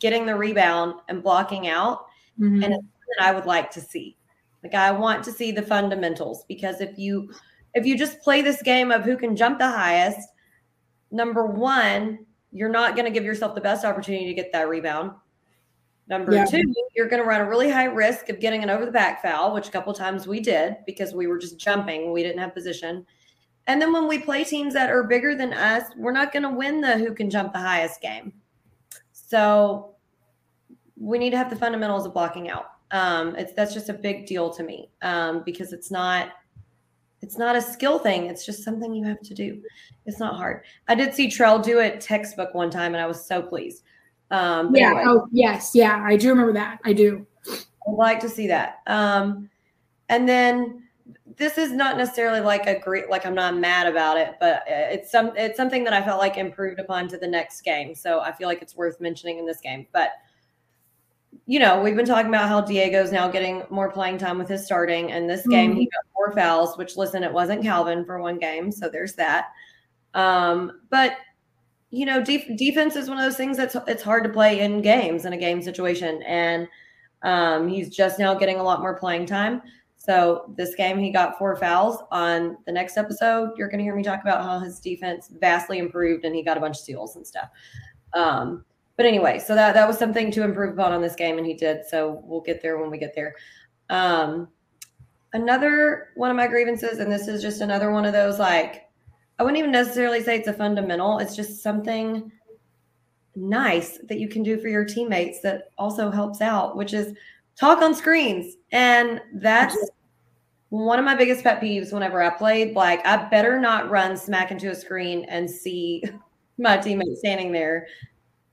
getting 0.00 0.26
the 0.26 0.34
rebound 0.34 0.94
and 1.08 1.22
blocking 1.22 1.68
out. 1.68 2.06
Mhm. 2.40 2.64
and 2.64 2.74
it's 2.74 2.84
that 3.18 3.24
I 3.28 3.32
would 3.32 3.46
like 3.46 3.70
to 3.72 3.80
see. 3.80 4.16
Like 4.64 4.74
I 4.74 4.90
want 4.90 5.22
to 5.24 5.32
see 5.32 5.52
the 5.52 5.62
fundamentals 5.62 6.44
because 6.48 6.80
if 6.80 6.98
you 6.98 7.30
if 7.74 7.86
you 7.86 7.96
just 7.96 8.20
play 8.20 8.42
this 8.42 8.60
game 8.62 8.90
of 8.90 9.04
who 9.04 9.16
can 9.16 9.36
jump 9.36 9.60
the 9.60 9.70
highest, 9.70 10.28
number 11.12 11.46
one, 11.46 12.26
you're 12.50 12.68
not 12.68 12.96
going 12.96 13.04
to 13.04 13.12
give 13.12 13.24
yourself 13.24 13.54
the 13.54 13.60
best 13.60 13.84
opportunity 13.84 14.26
to 14.26 14.34
get 14.34 14.50
that 14.52 14.68
rebound. 14.68 15.12
Number 16.08 16.34
Yeah. 16.34 16.46
two, 16.46 16.62
you're 16.96 17.06
going 17.08 17.22
to 17.22 17.28
run 17.28 17.42
a 17.42 17.48
really 17.48 17.70
high 17.70 17.84
risk 17.84 18.28
of 18.28 18.40
getting 18.40 18.64
an 18.64 18.70
over 18.70 18.84
the 18.84 18.90
back 18.90 19.22
foul, 19.22 19.54
which 19.54 19.68
a 19.68 19.70
couple 19.70 19.92
times 19.92 20.26
we 20.26 20.40
did 20.40 20.78
because 20.84 21.14
we 21.14 21.28
were 21.28 21.38
just 21.38 21.58
jumping, 21.58 22.10
we 22.10 22.24
didn't 22.24 22.40
have 22.40 22.52
position. 22.52 23.06
And 23.70 23.80
then 23.80 23.92
when 23.92 24.08
we 24.08 24.18
play 24.18 24.42
teams 24.42 24.74
that 24.74 24.90
are 24.90 25.04
bigger 25.04 25.36
than 25.36 25.52
us, 25.52 25.84
we're 25.96 26.10
not 26.10 26.32
going 26.32 26.42
to 26.42 26.50
win 26.50 26.80
the 26.80 26.98
who 26.98 27.14
can 27.14 27.30
jump 27.30 27.52
the 27.52 27.60
highest 27.60 28.00
game. 28.00 28.32
So 29.12 29.94
we 30.96 31.18
need 31.18 31.30
to 31.30 31.36
have 31.36 31.50
the 31.50 31.54
fundamentals 31.54 32.04
of 32.04 32.12
blocking 32.12 32.50
out. 32.50 32.72
Um, 32.90 33.36
it's 33.36 33.52
that's 33.52 33.72
just 33.72 33.88
a 33.88 33.92
big 33.92 34.26
deal 34.26 34.50
to 34.50 34.64
me 34.64 34.90
um, 35.02 35.44
because 35.44 35.72
it's 35.72 35.88
not 35.88 36.30
it's 37.22 37.38
not 37.38 37.54
a 37.54 37.62
skill 37.62 38.00
thing. 38.00 38.26
It's 38.26 38.44
just 38.44 38.64
something 38.64 38.92
you 38.92 39.04
have 39.04 39.20
to 39.20 39.34
do. 39.34 39.62
It's 40.04 40.18
not 40.18 40.34
hard. 40.34 40.64
I 40.88 40.96
did 40.96 41.14
see 41.14 41.28
Trell 41.28 41.62
do 41.62 41.78
it 41.78 42.00
textbook 42.00 42.52
one 42.54 42.70
time, 42.70 42.94
and 42.94 43.00
I 43.00 43.06
was 43.06 43.24
so 43.24 43.40
pleased. 43.40 43.84
Um, 44.32 44.74
yeah. 44.74 44.88
anyway. 44.88 45.04
Oh, 45.06 45.28
yes. 45.30 45.76
Yeah, 45.76 46.02
I 46.04 46.16
do 46.16 46.30
remember 46.30 46.54
that. 46.54 46.80
I 46.84 46.92
do. 46.92 47.24
I'd 47.48 47.94
like 47.94 48.18
to 48.18 48.28
see 48.28 48.48
that. 48.48 48.80
Um, 48.88 49.48
and 50.08 50.28
then 50.28 50.82
this 51.40 51.56
is 51.56 51.72
not 51.72 51.96
necessarily 51.96 52.40
like 52.40 52.66
a 52.66 52.78
great, 52.78 53.08
like 53.08 53.24
I'm 53.24 53.34
not 53.34 53.56
mad 53.56 53.86
about 53.86 54.18
it, 54.18 54.36
but 54.38 54.62
it's 54.68 55.10
some, 55.10 55.32
it's 55.36 55.56
something 55.56 55.82
that 55.84 55.94
I 55.94 56.02
felt 56.02 56.20
like 56.20 56.36
improved 56.36 56.78
upon 56.78 57.08
to 57.08 57.16
the 57.16 57.26
next 57.26 57.62
game. 57.62 57.94
So 57.94 58.20
I 58.20 58.30
feel 58.30 58.46
like 58.46 58.60
it's 58.60 58.76
worth 58.76 59.00
mentioning 59.00 59.38
in 59.38 59.46
this 59.46 59.60
game. 59.60 59.86
But 59.92 60.10
you 61.46 61.58
know, 61.58 61.80
we've 61.80 61.96
been 61.96 62.06
talking 62.06 62.28
about 62.28 62.48
how 62.48 62.60
Diego's 62.60 63.10
now 63.10 63.28
getting 63.28 63.64
more 63.70 63.90
playing 63.90 64.18
time 64.18 64.38
with 64.38 64.48
his 64.48 64.64
starting, 64.64 65.12
and 65.12 65.28
this 65.28 65.46
game 65.46 65.74
he 65.74 65.86
got 65.86 66.04
four 66.12 66.32
fouls. 66.32 66.76
Which 66.76 66.96
listen, 66.96 67.24
it 67.24 67.32
wasn't 67.32 67.62
Calvin 67.62 68.04
for 68.04 68.20
one 68.20 68.38
game, 68.38 68.70
so 68.70 68.88
there's 68.88 69.14
that. 69.14 69.46
Um, 70.14 70.80
but 70.90 71.12
you 71.90 72.06
know, 72.06 72.22
def- 72.22 72.56
defense 72.56 72.94
is 72.94 73.08
one 73.08 73.18
of 73.18 73.24
those 73.24 73.36
things 73.36 73.56
that's 73.56 73.76
it's 73.88 74.02
hard 74.02 74.24
to 74.24 74.30
play 74.30 74.60
in 74.60 74.82
games 74.82 75.24
in 75.24 75.32
a 75.32 75.36
game 75.36 75.62
situation, 75.62 76.22
and 76.22 76.68
um, 77.22 77.68
he's 77.68 77.88
just 77.88 78.18
now 78.18 78.34
getting 78.34 78.56
a 78.56 78.62
lot 78.62 78.80
more 78.80 78.98
playing 78.98 79.26
time. 79.26 79.62
So 80.00 80.50
this 80.56 80.74
game, 80.74 80.98
he 80.98 81.10
got 81.10 81.36
four 81.36 81.54
fouls. 81.56 82.02
On 82.10 82.56
the 82.64 82.72
next 82.72 82.96
episode, 82.96 83.50
you're 83.56 83.68
going 83.68 83.80
to 83.80 83.84
hear 83.84 83.94
me 83.94 84.02
talk 84.02 84.22
about 84.22 84.42
how 84.42 84.58
his 84.58 84.80
defense 84.80 85.30
vastly 85.40 85.78
improved 85.78 86.24
and 86.24 86.34
he 86.34 86.42
got 86.42 86.56
a 86.56 86.60
bunch 86.60 86.76
of 86.76 86.82
steals 86.82 87.16
and 87.16 87.26
stuff. 87.26 87.50
Um, 88.14 88.64
but 88.96 89.04
anyway, 89.04 89.38
so 89.38 89.54
that 89.54 89.74
that 89.74 89.86
was 89.86 89.98
something 89.98 90.30
to 90.32 90.42
improve 90.42 90.72
upon 90.72 90.92
on 90.92 91.02
this 91.02 91.14
game, 91.14 91.36
and 91.36 91.46
he 91.46 91.54
did. 91.54 91.86
So 91.86 92.22
we'll 92.24 92.40
get 92.40 92.62
there 92.62 92.78
when 92.78 92.90
we 92.90 92.96
get 92.98 93.14
there. 93.14 93.34
Um, 93.90 94.48
another 95.34 96.08
one 96.16 96.30
of 96.30 96.36
my 96.36 96.46
grievances, 96.46 96.98
and 96.98 97.12
this 97.12 97.28
is 97.28 97.42
just 97.42 97.60
another 97.60 97.92
one 97.92 98.06
of 98.06 98.12
those 98.12 98.38
like 98.38 98.88
I 99.38 99.42
wouldn't 99.42 99.58
even 99.58 99.70
necessarily 99.70 100.22
say 100.22 100.36
it's 100.36 100.48
a 100.48 100.52
fundamental. 100.52 101.18
It's 101.18 101.36
just 101.36 101.62
something 101.62 102.30
nice 103.36 103.98
that 104.08 104.18
you 104.18 104.28
can 104.28 104.42
do 104.42 104.58
for 104.58 104.68
your 104.68 104.84
teammates 104.84 105.40
that 105.40 105.70
also 105.78 106.10
helps 106.10 106.40
out, 106.40 106.76
which 106.76 106.92
is 106.92 107.14
talk 107.60 107.82
on 107.82 107.94
screens. 107.94 108.56
And 108.72 109.20
that's 109.34 109.76
one 110.70 110.98
of 110.98 111.04
my 111.04 111.14
biggest 111.14 111.44
pet 111.44 111.60
peeves 111.60 111.92
whenever 111.92 112.22
I 112.22 112.30
played. 112.30 112.74
Like, 112.74 113.04
I 113.06 113.28
better 113.28 113.60
not 113.60 113.90
run 113.90 114.16
smack 114.16 114.50
into 114.50 114.70
a 114.70 114.74
screen 114.74 115.26
and 115.28 115.48
see 115.48 116.02
my 116.58 116.78
teammate 116.78 117.16
standing 117.16 117.52
there 117.52 117.86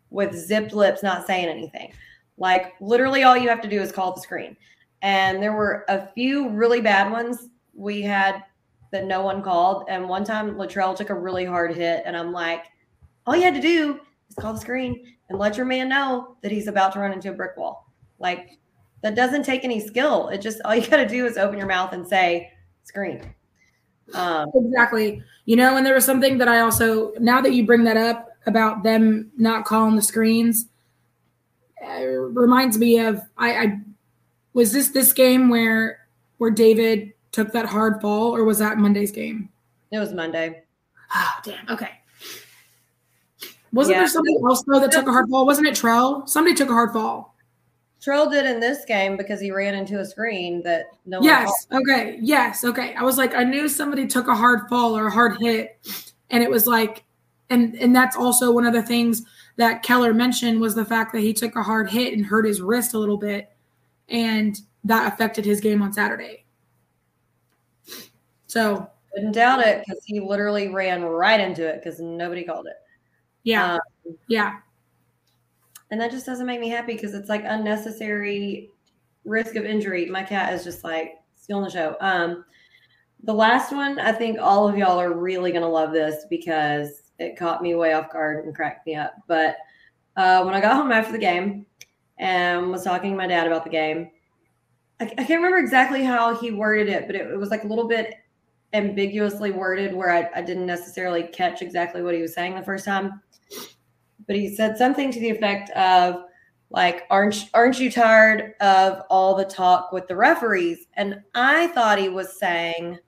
with 0.10 0.36
zipped 0.36 0.74
lips, 0.74 1.04
not 1.04 1.26
saying 1.26 1.48
anything. 1.48 1.93
Like, 2.38 2.74
literally, 2.82 3.24
all 3.24 3.38
you 3.38 3.50
have 3.50 3.62
to 3.62 3.70
do 3.70 3.82
is 3.82 3.91
call 3.91 4.13
the 4.13 4.22
screen. 4.22 4.56
And 5.02 5.41
there 5.41 5.54
were 5.54 5.86
a 5.89 6.08
few 6.13 6.50
really 6.50 6.82
bad 6.82 7.12
ones 7.12 7.50
we 7.74 8.02
had 8.02 8.43
that 8.91 9.06
no 9.06 9.22
one 9.22 9.41
called. 9.41 9.86
And 9.89 10.08
one 10.08 10.24
time, 10.24 10.56
Latrell 10.56 10.96
took 10.96 11.10
a 11.10 11.15
really 11.15 11.46
hard 11.46 11.76
hit, 11.76 12.04
and 12.06 12.15
I'm 12.15 12.32
like, 12.32 12.65
all 13.26 13.36
you 13.36 13.43
had 13.43 13.54
to 13.56 13.62
do 13.62 14.00
is 14.30 14.36
call 14.36 14.54
the 14.54 14.60
screen 14.60 15.15
and 15.30 15.38
let 15.38 15.58
your 15.58 15.65
man 15.65 15.89
know 15.89 16.38
that 16.41 16.52
he's 16.52 16.67
about 16.67 16.93
to 16.93 17.00
run 17.00 17.12
into 17.12 17.30
a 17.30 17.34
brick 17.34 17.58
wall. 17.58 17.91
Like, 18.20 18.58
that 19.02 19.16
doesn't 19.16 19.44
take 19.44 19.64
any 19.64 19.80
skill. 19.80 20.30
It 20.30 20.42
just 20.42 20.60
all 20.66 20.76
you 20.76 20.86
got 20.88 20.98
to 20.98 21.08
do 21.08 21.26
is 21.26 21.38
open 21.38 21.58
your 21.58 21.68
mouth 21.68 21.94
and 21.94 22.08
say 22.08 22.52
screen. 22.84 23.34
Um, 24.14 24.50
Exactly. 24.56 25.22
You 25.46 25.56
know, 25.56 25.78
and 25.78 25.86
there 25.86 25.94
was 25.94 26.06
something 26.06 26.38
that 26.40 26.48
I 26.48 26.60
also 26.62 27.12
now 27.20 27.42
that 27.42 27.54
you 27.54 27.66
bring 27.66 27.84
that 27.86 27.98
up 27.98 28.30
about 28.46 28.84
them 28.84 29.32
not 29.38 29.66
calling 29.66 29.96
the 29.96 30.02
screens, 30.02 30.68
uh, 31.86 32.04
reminds 32.06 32.78
me 32.78 33.00
of 33.00 33.22
I, 33.38 33.52
I 33.56 33.80
was 34.54 34.72
this 34.74 34.90
this 34.90 35.14
game 35.14 35.50
where 35.50 36.08
where 36.38 36.52
David 36.52 37.14
took 37.32 37.52
that 37.54 37.66
hard 37.66 38.02
fall, 38.02 38.36
or 38.36 38.44
was 38.46 38.60
that 38.60 38.78
Monday's 38.78 39.12
game? 39.12 39.50
it 39.92 40.00
was 40.00 40.12
Monday. 40.14 40.64
Oh, 41.16 41.34
damn. 41.44 41.70
Okay. 41.70 41.90
Wasn't 43.72 43.96
Yeah. 43.96 44.02
there 44.02 44.08
somebody 44.10 44.36
else 44.44 44.64
though 44.64 44.80
that 44.80 44.92
took 44.92 45.08
a 45.08 45.12
hard 45.12 45.30
fall? 45.30 45.46
Wasn't 45.46 45.66
it 45.68 45.76
Trell? 45.76 46.28
Somebody 46.28 46.56
took 46.56 46.70
a 46.70 46.74
hard 46.74 46.92
fall. 46.92 47.36
Trell 48.04 48.32
did 48.32 48.46
in 48.46 48.60
this 48.60 48.86
game 48.86 49.18
because 49.18 49.42
he 49.42 49.52
ran 49.52 49.74
into 49.74 50.00
a 50.00 50.06
screen 50.06 50.62
that 50.64 50.86
no 51.06 51.20
one 51.20 51.26
Yes. 51.28 51.68
Okay. 51.72 52.20
Yes. 52.22 52.64
Okay. 52.64 52.94
I 52.96 53.04
was 53.04 53.18
like, 53.18 53.34
I 53.34 53.44
knew 53.44 53.68
somebody 53.68 54.06
took 54.08 54.28
a 54.28 54.36
hard 54.36 54.70
fall 54.70 54.96
or 54.98 55.08
a 55.08 55.12
hard 55.12 55.38
hit, 55.40 55.80
and 56.30 56.44
it 56.44 56.50
was 56.50 56.68
like, 56.68 57.04
and 57.50 57.76
and 57.76 57.96
that's 57.96 58.16
also 58.16 58.52
one 58.52 58.66
of 58.66 58.74
the 58.74 58.84
things 58.84 59.24
that 59.56 59.82
Keller 59.82 60.14
mentioned 60.14 60.62
was 60.62 60.76
the 60.76 60.86
fact 60.86 61.12
that 61.14 61.22
he 61.22 61.34
took 61.34 61.56
a 61.56 61.64
hard 61.64 61.90
hit 61.90 62.14
and 62.14 62.26
hurt 62.26 62.46
his 62.46 62.62
wrist 62.62 62.94
a 62.94 63.00
little 63.00 63.18
bit, 63.18 63.50
and 64.10 64.60
that 64.84 65.12
affected 65.12 65.44
his 65.44 65.60
game 65.60 65.82
on 65.82 65.92
Saturday. 65.92 66.46
So 68.46 68.90
Couldn't 69.14 69.34
doubt 69.34 69.60
it 69.60 69.84
because 69.86 70.04
he 70.06 70.20
literally 70.20 70.70
ran 70.70 71.04
right 71.04 71.40
into 71.40 71.68
it 71.68 71.82
because 71.84 72.00
nobody 72.00 72.44
called 72.44 72.68
it. 72.68 72.76
yeah, 73.44 73.74
Um, 73.74 74.18
yeah, 74.28 74.58
and 75.92 76.00
that 76.02 76.12
just 76.12 76.26
doesn't 76.26 76.46
make 76.46 76.60
me 76.60 76.70
happy 76.70 76.94
because 76.94 77.14
it's 77.14 77.30
like 77.30 77.44
unnecessary 77.46 78.72
risk 79.26 79.56
of 79.56 79.66
injury. 79.66 80.06
My 80.06 80.24
cat 80.24 80.54
is 80.54 80.64
just 80.64 80.84
like 80.84 81.16
stealing 81.36 81.64
the 81.64 81.70
show. 81.70 81.96
Um, 82.02 82.46
the 83.24 83.34
last 83.34 83.72
one, 83.72 84.00
I 84.00 84.12
think 84.12 84.38
all 84.40 84.68
of 84.68 84.78
y'all 84.78 85.00
are 85.00 85.14
really 85.14 85.52
gonna 85.52 85.70
love 85.70 85.92
this 85.92 86.26
because 86.30 87.12
it 87.20 87.38
caught 87.38 87.62
me 87.62 87.76
way 87.76 87.94
off 87.94 88.12
guard 88.12 88.46
and 88.46 88.56
cracked 88.56 88.86
me 88.86 88.96
up. 88.96 89.14
But 89.28 89.58
uh, 90.16 90.44
when 90.44 90.54
I 90.54 90.62
got 90.62 90.76
home 90.76 90.92
after 90.92 91.12
the 91.12 91.18
game 91.18 91.66
and 92.18 92.72
was 92.72 92.84
talking 92.84 93.12
to 93.12 93.18
my 93.18 93.28
dad 93.28 93.48
about 93.48 93.64
the 93.64 93.70
game, 93.70 94.10
I, 95.00 95.06
I 95.06 95.24
can't 95.24 95.42
remember 95.42 95.58
exactly 95.58 96.04
how 96.04 96.36
he 96.36 96.52
worded 96.52 96.90
it, 96.90 97.08
but 97.08 97.16
it, 97.16 97.28
it 97.28 97.38
was 97.38 97.50
like 97.50 97.64
a 97.64 97.68
little 97.68 97.88
bit 97.88 98.14
ambiguously 98.74 99.52
worded 99.52 99.96
where 99.96 100.12
I, 100.12 100.30
I 100.36 100.42
didn't 100.42 100.66
necessarily 100.66 101.24
catch 101.24 101.62
exactly 101.62 102.02
what 102.02 102.14
he 102.14 102.22
was 102.22 102.34
saying 102.34 102.56
the 102.56 102.64
first 102.64 102.86
time. 102.86 103.22
But 104.28 104.36
he 104.36 104.53
said 104.53 104.78
something 104.78 105.11
to 105.11 105.19
the 105.19 105.30
effect 105.30 105.69
of, 105.71 106.23
like, 106.69 107.03
aren't 107.09 107.49
aren't 107.53 107.80
you 107.80 107.89
tired 107.89 108.53
of 108.59 109.03
all 109.09 109.36
the 109.36 109.45
talk 109.45 109.91
with 109.91 110.07
the 110.07 110.15
referees? 110.15 110.88
And 110.95 111.21
I 111.34 111.67
thought 111.67 111.97
he 111.97 112.09
was 112.09 112.38
saying, 112.38 112.99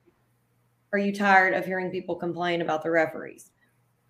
Are 0.92 0.98
you 0.98 1.14
tired 1.14 1.54
of 1.54 1.66
hearing 1.66 1.90
people 1.90 2.16
complain 2.16 2.62
about 2.62 2.82
the 2.82 2.90
referees? 2.90 3.50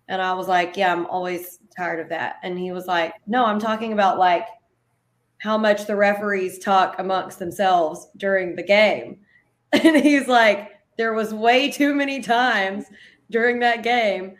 And 0.07 0.21
I 0.21 0.33
was 0.33 0.47
like, 0.47 0.77
Yeah, 0.77 0.93
I'm 0.93 1.05
always 1.07 1.59
tired 1.75 1.99
of 1.99 2.09
that. 2.09 2.37
And 2.43 2.57
he 2.57 2.71
was 2.71 2.87
like, 2.87 3.13
No, 3.27 3.45
I'm 3.45 3.59
talking 3.59 3.91
about 3.91 4.17
like 4.17 4.47
how 5.39 5.57
much 5.57 5.85
the 5.85 5.95
referees 5.95 6.59
talk 6.59 6.95
amongst 6.99 7.39
themselves 7.39 8.07
during 8.17 8.55
the 8.55 8.63
game. 8.63 9.19
And 9.73 9.95
he's 9.95 10.27
like, 10.27 10.71
there 10.97 11.13
was 11.13 11.33
way 11.33 11.71
too 11.71 11.95
many 11.95 12.21
times 12.21 12.85
during 13.29 13.59
that 13.59 13.83
game 13.83 14.35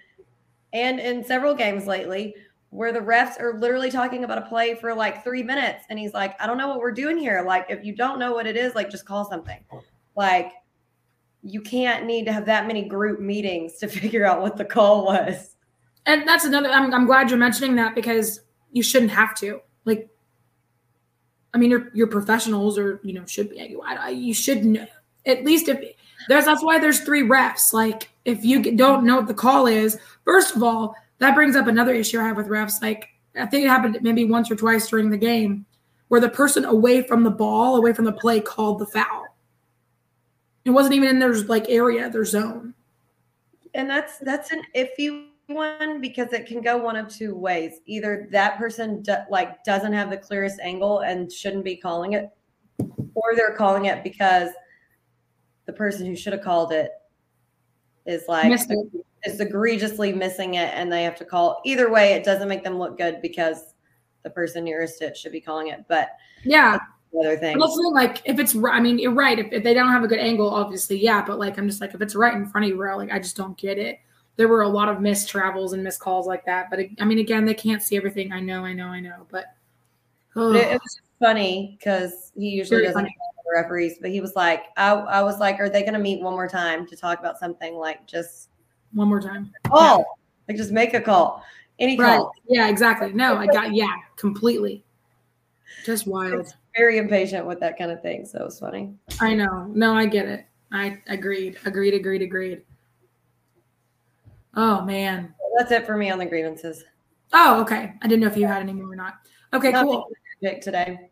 and 0.73 0.99
in 0.99 1.23
several 1.23 1.55
games 1.55 1.87
lately 1.87 2.35
where 2.71 2.93
the 2.93 2.99
refs 2.99 3.39
are 3.39 3.59
literally 3.59 3.91
talking 3.91 4.23
about 4.23 4.37
a 4.37 4.41
play 4.41 4.75
for 4.75 4.95
like 4.95 5.23
three 5.23 5.43
minutes. 5.43 5.83
And 5.89 5.99
he's 5.99 6.13
like, 6.13 6.41
I 6.41 6.47
don't 6.47 6.57
know 6.57 6.69
what 6.69 6.79
we're 6.79 6.93
doing 6.93 7.17
here. 7.17 7.43
Like, 7.45 7.65
if 7.69 7.83
you 7.83 7.93
don't 7.93 8.17
know 8.17 8.31
what 8.33 8.47
it 8.47 8.55
is, 8.55 8.73
like, 8.75 8.89
just 8.89 9.05
call 9.05 9.29
something. 9.29 9.59
Like, 10.15 10.53
you 11.43 11.61
can't 11.61 12.05
need 12.05 12.25
to 12.25 12.33
have 12.33 12.45
that 12.45 12.67
many 12.67 12.83
group 12.87 13.19
meetings 13.19 13.77
to 13.79 13.87
figure 13.89 14.25
out 14.25 14.41
what 14.41 14.57
the 14.57 14.65
call 14.65 15.05
was. 15.05 15.55
and 16.05 16.27
that's 16.27 16.45
another. 16.45 16.69
I'm, 16.69 16.93
I'm 16.93 17.05
glad 17.05 17.29
you're 17.29 17.37
mentioning 17.37 17.75
that 17.75 17.93
because 17.93 18.39
you 18.71 18.83
shouldn't 18.83 19.11
have 19.11 19.35
to. 19.35 19.59
Like, 19.83 20.09
I 21.53 21.57
mean, 21.57 21.71
you're 21.71 21.89
you're 21.93 22.07
professionals, 22.07 22.77
or 22.77 23.01
you 23.03 23.13
know, 23.13 23.25
should 23.25 23.49
be. 23.49 23.57
You, 23.57 23.83
you 24.11 24.33
should 24.33 24.63
know 24.63 24.87
at 25.25 25.43
least 25.43 25.67
if 25.67 25.95
there's 26.29 26.45
that's 26.45 26.63
why 26.63 26.79
there's 26.79 27.01
three 27.01 27.23
refs. 27.23 27.73
Like, 27.73 28.09
if 28.23 28.45
you 28.45 28.75
don't 28.75 29.05
know 29.05 29.17
what 29.17 29.27
the 29.27 29.33
call 29.33 29.67
is, 29.67 29.99
first 30.23 30.55
of 30.55 30.63
all, 30.63 30.95
that 31.21 31.35
brings 31.35 31.55
up 31.55 31.67
another 31.67 31.93
issue 31.93 32.19
I 32.19 32.27
have 32.27 32.35
with 32.35 32.47
refs. 32.47 32.81
Like, 32.81 33.09
I 33.39 33.45
think 33.45 33.63
it 33.63 33.69
happened 33.69 33.99
maybe 34.01 34.25
once 34.25 34.49
or 34.49 34.55
twice 34.55 34.89
during 34.89 35.11
the 35.11 35.17
game 35.17 35.65
where 36.07 36.19
the 36.19 36.27
person 36.27 36.65
away 36.65 37.03
from 37.03 37.23
the 37.23 37.29
ball, 37.29 37.77
away 37.77 37.93
from 37.93 38.05
the 38.05 38.11
play, 38.11 38.41
called 38.41 38.79
the 38.79 38.87
foul. 38.87 39.27
It 40.65 40.71
wasn't 40.71 40.95
even 40.95 41.09
in 41.09 41.19
their 41.19 41.33
like 41.43 41.69
area, 41.69 42.09
their 42.09 42.25
zone. 42.25 42.73
And 43.75 43.87
that's 43.87 44.17
that's 44.17 44.51
an 44.51 44.63
iffy 44.75 45.27
one 45.47 46.01
because 46.01 46.33
it 46.33 46.47
can 46.47 46.61
go 46.61 46.77
one 46.77 46.95
of 46.95 47.07
two 47.07 47.35
ways. 47.35 47.81
Either 47.85 48.27
that 48.31 48.57
person 48.57 49.03
do, 49.03 49.15
like 49.29 49.63
doesn't 49.63 49.93
have 49.93 50.09
the 50.09 50.17
clearest 50.17 50.59
angle 50.59 50.99
and 50.99 51.31
shouldn't 51.31 51.63
be 51.63 51.75
calling 51.77 52.13
it, 52.13 52.29
or 53.13 53.35
they're 53.35 53.55
calling 53.55 53.85
it 53.85 54.03
because 54.03 54.49
the 55.67 55.73
person 55.73 56.07
who 56.07 56.15
should 56.15 56.33
have 56.33 56.41
called 56.41 56.71
it 56.71 56.91
is 58.07 58.23
like 58.27 58.51
is 59.25 59.39
egregiously 59.39 60.11
missing 60.13 60.55
it 60.55 60.71
and 60.73 60.91
they 60.91 61.03
have 61.03 61.15
to 61.15 61.25
call 61.25 61.61
either 61.65 61.91
way 61.91 62.13
it 62.13 62.23
doesn't 62.23 62.47
make 62.47 62.63
them 62.63 62.77
look 62.77 62.97
good 62.97 63.21
because 63.21 63.73
the 64.23 64.29
person 64.29 64.63
nearest 64.63 65.01
it 65.01 65.15
should 65.15 65.31
be 65.31 65.41
calling 65.41 65.67
it 65.67 65.83
but 65.87 66.09
yeah. 66.43 66.79
other 67.19 67.37
thing. 67.37 67.61
Also 67.61 67.81
like 67.89 68.21
if 68.25 68.39
it's 68.39 68.55
i 68.55 68.79
mean 68.79 68.97
you're 68.99 69.13
right 69.13 69.39
if, 69.39 69.47
if, 69.51 69.63
they 69.63 69.73
don't 69.73 69.91
have 69.91 70.03
a 70.03 70.07
good 70.07 70.19
angle 70.19 70.49
obviously 70.49 70.97
yeah 70.97 71.23
but 71.25 71.39
like 71.39 71.57
i'm 71.57 71.67
just 71.67 71.81
like 71.81 71.93
if 71.93 72.01
it's 72.01 72.15
right 72.15 72.33
in 72.33 72.47
front 72.47 72.65
of 72.65 72.69
you 72.69 72.77
bro 72.77 72.97
like 72.97 73.11
i 73.11 73.19
just 73.19 73.35
don't 73.35 73.57
get 73.57 73.77
it. 73.77 73.99
There 74.37 74.47
were 74.47 74.61
a 74.61 74.69
lot 74.69 74.89
of 74.89 75.01
missed 75.01 75.29
travels 75.29 75.73
and 75.73 75.83
missed 75.83 75.99
calls 75.99 76.25
like 76.25 76.45
that 76.45 76.69
but 76.69 76.79
i 76.99 77.05
mean 77.05 77.19
again 77.19 77.45
they 77.45 77.53
can't 77.53 77.81
see 77.81 77.97
everything. 77.97 78.31
I 78.31 78.39
know 78.39 78.65
i 78.65 78.73
know 78.73 78.87
i 78.87 78.99
know 78.99 79.27
but, 79.29 79.45
but 80.33 80.55
it, 80.55 80.67
it, 80.73 80.81
was 80.81 81.01
funny 81.19 81.75
because 81.77 82.31
he 82.35 82.49
usually 82.49 82.83
doesn't 82.83 83.07
the 83.51 83.61
referees, 83.61 83.97
but 83.99 84.09
he 84.09 84.21
was 84.21 84.35
like, 84.35 84.65
I, 84.77 84.91
I 84.91 85.21
was 85.21 85.39
like, 85.39 85.59
are 85.59 85.69
they 85.69 85.81
going 85.81 85.93
to 85.93 85.99
meet 85.99 86.21
one 86.21 86.33
more 86.33 86.47
time 86.47 86.87
to 86.87 86.95
talk 86.95 87.19
about 87.19 87.39
something 87.39 87.75
like 87.75 88.05
just 88.07 88.49
one 88.93 89.07
more 89.07 89.21
time? 89.21 89.51
Oh, 89.71 89.99
yeah. 89.99 90.03
like 90.47 90.57
just 90.57 90.71
make 90.71 90.93
a 90.93 91.01
call, 91.01 91.43
any 91.79 91.97
right. 91.97 92.17
call. 92.17 92.31
Yeah, 92.47 92.67
exactly. 92.67 93.13
No, 93.13 93.35
I 93.35 93.47
got 93.47 93.73
yeah, 93.73 93.93
completely. 94.17 94.83
Just 95.85 96.07
wild. 96.07 96.33
It's 96.41 96.53
very 96.75 96.97
impatient 96.97 97.45
with 97.45 97.59
that 97.59 97.77
kind 97.77 97.91
of 97.91 98.01
thing. 98.01 98.25
So 98.25 98.45
it's 98.45 98.59
funny. 98.59 98.93
I 99.19 99.33
know. 99.33 99.71
No, 99.73 99.95
I 99.95 100.05
get 100.05 100.27
it. 100.27 100.45
I 100.71 101.01
agreed. 101.07 101.57
Agreed. 101.65 101.93
Agreed. 101.93 102.21
Agreed. 102.21 102.61
Oh 104.55 104.81
man. 104.81 105.33
That's 105.57 105.71
it 105.71 105.85
for 105.85 105.97
me 105.97 106.09
on 106.09 106.19
the 106.19 106.25
grievances. 106.25 106.83
Oh, 107.33 107.61
okay. 107.61 107.93
I 108.01 108.07
didn't 108.07 108.21
know 108.21 108.27
if 108.27 108.37
you 108.37 108.47
had 108.47 108.61
any 108.61 108.73
more 108.73 108.91
or 108.91 108.95
not. 108.95 109.15
Okay, 109.53 109.71
not 109.71 109.85
cool. 109.85 110.09
Pick 110.41 110.61
today. 110.61 111.09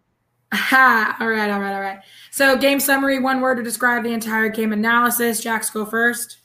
Ha! 0.53 1.17
All 1.19 1.27
right, 1.27 1.51
all 1.51 1.59
right, 1.59 1.73
all 1.73 1.81
right. 1.81 1.99
So, 2.31 2.57
game 2.57 2.79
summary, 2.79 3.19
one 3.19 3.41
word 3.41 3.55
to 3.55 3.63
describe 3.63 4.03
the 4.03 4.11
entire 4.11 4.49
game 4.49 4.73
analysis. 4.73 5.39
Jacks, 5.39 5.69
go 5.69 5.85
first. 5.85 6.39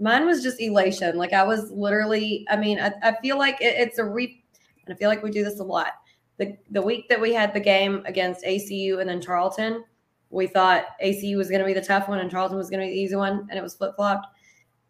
Mine 0.00 0.26
was 0.26 0.42
just 0.42 0.60
elation. 0.60 1.16
Like, 1.16 1.32
I 1.32 1.44
was 1.44 1.70
literally, 1.70 2.46
I 2.48 2.56
mean, 2.56 2.80
I, 2.80 2.92
I 3.02 3.16
feel 3.22 3.38
like 3.38 3.60
it, 3.60 3.74
it's 3.76 3.98
a 3.98 4.04
re, 4.04 4.42
and 4.86 4.94
I 4.94 4.98
feel 4.98 5.08
like 5.08 5.22
we 5.22 5.30
do 5.30 5.44
this 5.44 5.60
a 5.60 5.64
lot. 5.64 5.92
The, 6.38 6.56
the 6.70 6.82
week 6.82 7.08
that 7.08 7.20
we 7.20 7.34
had 7.34 7.52
the 7.52 7.60
game 7.60 8.02
against 8.06 8.44
ACU 8.44 9.00
and 9.00 9.08
then 9.08 9.20
Tarleton, 9.20 9.84
we 10.30 10.46
thought 10.46 10.86
ACU 11.04 11.36
was 11.36 11.48
going 11.48 11.60
to 11.60 11.66
be 11.66 11.74
the 11.74 11.82
tough 11.82 12.08
one 12.08 12.20
and 12.20 12.30
Tarleton 12.30 12.56
was 12.56 12.70
going 12.70 12.80
to 12.80 12.86
be 12.86 12.92
the 12.92 13.00
easy 13.00 13.16
one, 13.16 13.46
and 13.50 13.58
it 13.58 13.62
was 13.62 13.74
flip 13.74 13.94
flopped. 13.96 14.26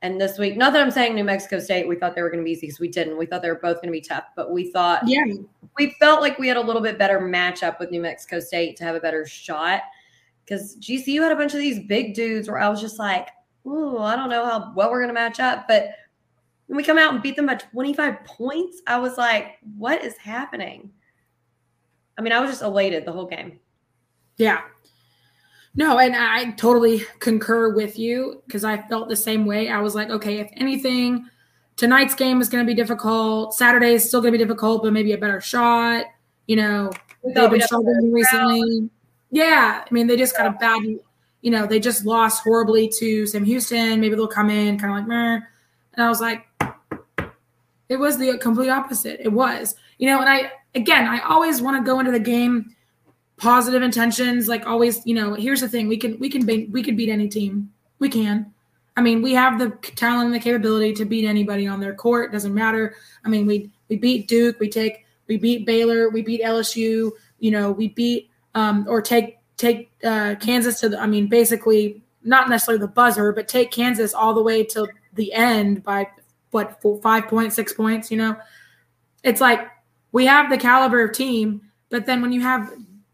And 0.03 0.19
this 0.19 0.39
week, 0.39 0.57
not 0.57 0.73
that 0.73 0.81
I'm 0.81 0.91
saying 0.91 1.15
New 1.15 1.25
Mexico 1.25 1.59
State, 1.59 1.87
we 1.87 1.97
thought 1.97 2.15
they 2.15 2.23
were 2.23 2.31
going 2.31 2.41
to 2.41 2.45
be 2.45 2.53
easy 2.53 2.69
because 2.69 2.81
we 2.81 2.89
didn't. 2.89 3.19
We 3.19 3.27
thought 3.27 3.43
they 3.43 3.51
were 3.51 3.57
both 3.57 3.77
going 3.77 3.89
to 3.89 3.93
be 3.93 4.01
tough, 4.01 4.25
but 4.35 4.51
we 4.51 4.71
thought, 4.71 5.03
yeah, 5.07 5.25
we 5.77 5.91
felt 6.01 6.23
like 6.23 6.39
we 6.39 6.49
had 6.49 6.57
a 6.57 6.61
little 6.61 6.81
bit 6.81 6.99
better 6.99 7.21
matchup 7.21 7.79
with 7.79 7.91
New 7.91 8.01
Mexico 8.01 8.41
State 8.41 8.77
to 8.79 8.85
have 8.85 8.95
a 8.95 9.01
better 9.01 9.27
shot 9.27 9.83
because 10.45 10.77
GCU 10.79 11.21
had 11.23 11.33
a 11.33 11.37
bunch 11.37 11.53
of 11.53 11.61
these 11.61 11.87
big 11.87 12.15
dudes 12.15 12.49
where 12.49 12.59
I 12.59 12.69
was 12.69 12.81
just 12.81 12.99
like, 12.99 13.29
oh, 13.67 13.99
I 13.99 14.17
don't 14.17 14.31
know 14.31 14.45
how 14.45 14.73
well 14.75 14.91
we're 14.91 15.01
going 15.01 15.09
to 15.09 15.15
match 15.15 15.41
up. 15.41 15.67
But 15.69 15.91
when 16.67 16.77
we 16.77 16.85
come 16.85 16.99
out 16.99 17.13
and 17.13 17.23
beat 17.23 17.37
them 17.37 17.47
by 17.47 17.57
25 17.57 18.25
points, 18.25 18.81
I 18.87 18.99
was 18.99 19.19
like, 19.19 19.59
what 19.77 20.05
is 20.05 20.17
happening? 20.17 20.91
I 22.19 22.23
mean, 22.23 22.33
I 22.33 22.41
was 22.41 22.51
just 22.51 22.63
elated 22.63 23.05
the 23.05 23.13
whole 23.13 23.27
game. 23.27 23.59
Yeah. 24.37 24.61
No, 25.75 25.99
and 25.99 26.17
I 26.17 26.51
totally 26.53 27.05
concur 27.21 27.75
with 27.75 27.99
you 27.99 28.43
because 28.47 28.65
I 28.65 28.79
felt 28.89 29.09
the 29.09 29.17
same 29.17 29.47
way. 29.47 29.69
I 29.69 29.81
was 29.81 29.95
like, 29.95 30.11
okay, 30.11 30.39
if 30.39 30.51
anything, 30.57 31.27
tonight's 31.77 32.15
game 32.15 32.41
is 32.41 32.49
going 32.49 32.65
to 32.65 32.71
be 32.71 32.75
difficult. 32.75 33.55
Saturday 33.55 33.95
is 33.95 34.07
still 34.07 34.21
going 34.21 34.33
to 34.33 34.39
be 34.39 34.45
difficult, 34.45 34.83
but 34.83 34.93
maybe 34.93 35.13
a 35.13 35.19
better 35.19 35.41
shot. 35.41 36.05
You 36.47 36.57
know, 36.57 36.91
they've 37.23 37.51
been 37.51 37.61
struggling 37.61 38.13
recently. 38.13 38.91
Yeah, 39.31 39.85
I 39.89 39.95
mean, 39.95 40.09
they 40.09 40.17
just 40.17 40.37
got 40.37 40.47
a 40.47 40.51
bad. 40.51 40.83
You 41.43 41.51
know, 41.51 41.67
they 41.67 41.81
just 41.81 42.05
lost 42.05 42.43
horribly 42.43 42.91
to 42.99 43.27
Sam 43.27 43.45
Houston. 43.45 44.01
Maybe 44.01 44.15
they'll 44.15 44.27
come 44.27 44.51
in 44.51 44.79
kind 44.79 44.93
of 44.93 44.99
like 44.99 45.09
meh. 45.09 45.41
And 45.95 46.05
I 46.05 46.09
was 46.09 46.21
like, 46.21 46.47
it 47.89 47.97
was 47.97 48.19
the 48.19 48.39
complete 48.39 48.69
opposite. 48.69 49.21
It 49.21 49.33
was, 49.33 49.75
you 49.99 50.09
know, 50.09 50.21
and 50.21 50.29
I 50.29 50.53
again, 50.75 51.07
I 51.07 51.21
always 51.21 51.61
want 51.61 51.77
to 51.77 51.89
go 51.89 51.99
into 51.99 52.13
the 52.13 52.21
game 52.21 52.75
positive 53.41 53.83
intentions 53.83 54.49
like 54.49 54.67
always 54.67 55.05
you 55.07 55.15
know 55.15 55.33
here's 55.33 55.63
the 55.63 55.69
thing 55.69 55.89
we 55.89 55.97
can 55.97 56.19
we 56.19 56.29
can 56.29 56.45
be, 56.45 56.67
we 56.67 56.83
can 56.83 56.95
beat 56.95 57.09
any 57.09 57.27
team 57.27 57.73
we 57.99 58.07
can 58.07 58.53
i 58.99 59.01
mean 59.01 59.23
we 59.23 59.33
have 59.33 59.59
the 59.59 59.71
talent 59.97 60.27
and 60.27 60.35
the 60.35 60.39
capability 60.39 60.93
to 60.93 61.07
beat 61.07 61.27
anybody 61.27 61.67
on 61.67 61.81
their 61.81 61.95
court 61.95 62.33
doesn't 62.33 62.53
matter 62.53 62.95
i 63.25 63.31
mean 63.31 63.47
we 63.47 63.71
we 63.89 63.97
beat 63.97 64.29
duke 64.29 64.61
we 64.61 64.69
take 64.69 65.07
we 65.27 65.39
beat 65.39 65.65
baylor 65.65 66.11
we 66.11 66.21
beat 66.21 66.43
lsu 66.43 67.11
you 67.39 67.51
know 67.51 67.73
we 67.73 67.89
beat 67.89 68.31
um 68.55 68.85
or 68.87 69.01
take 69.01 69.39
take 69.61 69.91
uh 70.05 70.35
kansas 70.41 70.81
to 70.81 70.89
the 70.89 70.99
i 71.01 71.07
mean 71.07 71.27
basically 71.27 72.03
not 72.23 72.49
necessarily 72.49 72.81
the 72.81 72.89
buzzer 72.89 73.33
but 73.33 73.49
take 73.49 73.71
kansas 73.71 74.15
all 74.15 74.35
the 74.35 74.43
way 74.43 74.65
to 74.65 74.89
the 75.15 75.33
end 75.33 75.83
by 75.83 76.07
what 76.51 76.81
four, 76.81 77.01
five 77.01 77.29
points 77.29 77.55
six 77.55 77.73
points 77.73 78.11
you 78.11 78.17
know 78.17 78.37
it's 79.23 79.41
like 79.41 79.69
we 80.13 80.27
have 80.27 80.51
the 80.51 80.59
caliber 80.59 81.05
of 81.05 81.13
team 81.13 81.61
but 81.91 82.07
then 82.07 82.23
when 82.23 82.33
you 82.33 82.41
have 82.41 82.73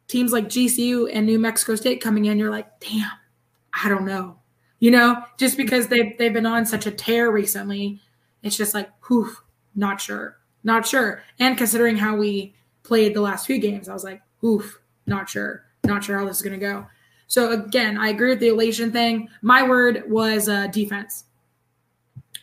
teams 0.08 0.32
like 0.32 0.46
GCU 0.46 1.10
and 1.12 1.26
New 1.26 1.38
Mexico 1.38 1.74
State 1.74 2.00
coming 2.00 2.26
in, 2.26 2.38
you're 2.38 2.50
like, 2.50 2.80
damn, 2.80 3.10
I 3.72 3.88
don't 3.88 4.04
know. 4.04 4.38
You 4.78 4.90
know, 4.90 5.22
just 5.38 5.56
because 5.56 5.88
they've 5.88 6.16
they've 6.18 6.32
been 6.32 6.46
on 6.46 6.66
such 6.66 6.86
a 6.86 6.90
tear 6.90 7.30
recently, 7.30 8.00
it's 8.42 8.56
just 8.56 8.74
like, 8.74 8.90
whew, 9.06 9.34
not 9.74 10.00
sure. 10.00 10.36
Not 10.64 10.86
sure. 10.86 11.22
And 11.38 11.56
considering 11.56 11.96
how 11.96 12.16
we 12.16 12.54
played 12.82 13.14
the 13.14 13.22
last 13.22 13.46
few 13.46 13.58
games, 13.58 13.88
I 13.88 13.94
was 13.94 14.04
like, 14.04 14.20
oof, 14.44 14.80
not 15.06 15.28
sure. 15.28 15.64
Not 15.86 16.04
sure 16.04 16.18
how 16.18 16.26
this 16.26 16.36
is 16.36 16.42
gonna 16.42 16.58
go. 16.58 16.86
So 17.26 17.52
again, 17.52 17.98
I 17.98 18.08
agree 18.08 18.30
with 18.30 18.40
the 18.40 18.48
elation 18.48 18.92
thing. 18.92 19.28
My 19.42 19.66
word 19.66 20.04
was 20.08 20.48
uh, 20.48 20.68
defense. 20.68 21.24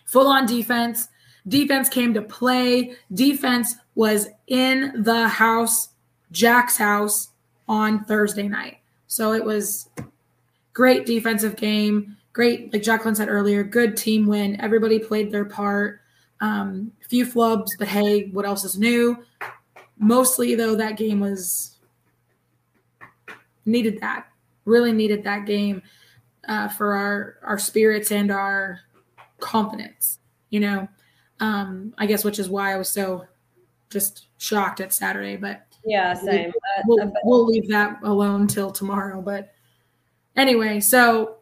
Full 0.05 0.27
on 0.27 0.45
defense. 0.45 1.09
Defense 1.47 1.89
came 1.89 2.13
to 2.13 2.21
play. 2.21 2.95
Defense 3.13 3.75
was 3.95 4.27
in 4.47 5.03
the 5.03 5.27
house, 5.27 5.89
Jack's 6.31 6.77
house 6.77 7.29
on 7.67 8.03
Thursday 8.05 8.47
night. 8.47 8.77
So 9.07 9.33
it 9.33 9.43
was 9.43 9.89
great 10.73 11.05
defensive 11.05 11.55
game. 11.55 12.17
Great, 12.33 12.73
like 12.73 12.81
Jacqueline 12.81 13.15
said 13.15 13.29
earlier, 13.29 13.63
good 13.63 13.95
team 13.95 14.25
win. 14.25 14.59
Everybody 14.59 14.97
played 14.99 15.31
their 15.31 15.45
part. 15.45 16.01
Um, 16.41 16.91
few 17.07 17.25
flubs, 17.25 17.69
but 17.77 17.87
hey, 17.87 18.29
what 18.29 18.45
else 18.45 18.63
is 18.63 18.77
new? 18.77 19.23
Mostly 19.97 20.55
though, 20.55 20.75
that 20.75 20.97
game 20.97 21.19
was 21.19 21.72
needed 23.65 23.99
that. 24.01 24.27
Really 24.65 24.91
needed 24.91 25.23
that 25.23 25.45
game 25.45 25.81
uh, 26.47 26.69
for 26.69 26.93
our 26.93 27.37
our 27.43 27.59
spirits 27.59 28.11
and 28.11 28.31
our 28.31 28.79
confidence. 29.39 30.19
You 30.49 30.61
know, 30.61 30.87
um, 31.39 31.93
I 31.97 32.05
guess 32.05 32.23
which 32.23 32.39
is 32.39 32.49
why 32.49 32.73
I 32.73 32.77
was 32.77 32.89
so 32.89 33.25
just 33.89 34.27
shocked 34.37 34.81
at 34.81 34.93
Saturday. 34.93 35.35
But 35.35 35.65
yeah, 35.85 36.13
same. 36.13 36.51
We'll, 36.85 37.11
we'll 37.23 37.45
leave 37.45 37.67
that 37.69 37.99
alone 38.03 38.47
till 38.47 38.71
tomorrow. 38.71 39.21
But 39.21 39.53
anyway, 40.35 40.79
so 40.79 41.37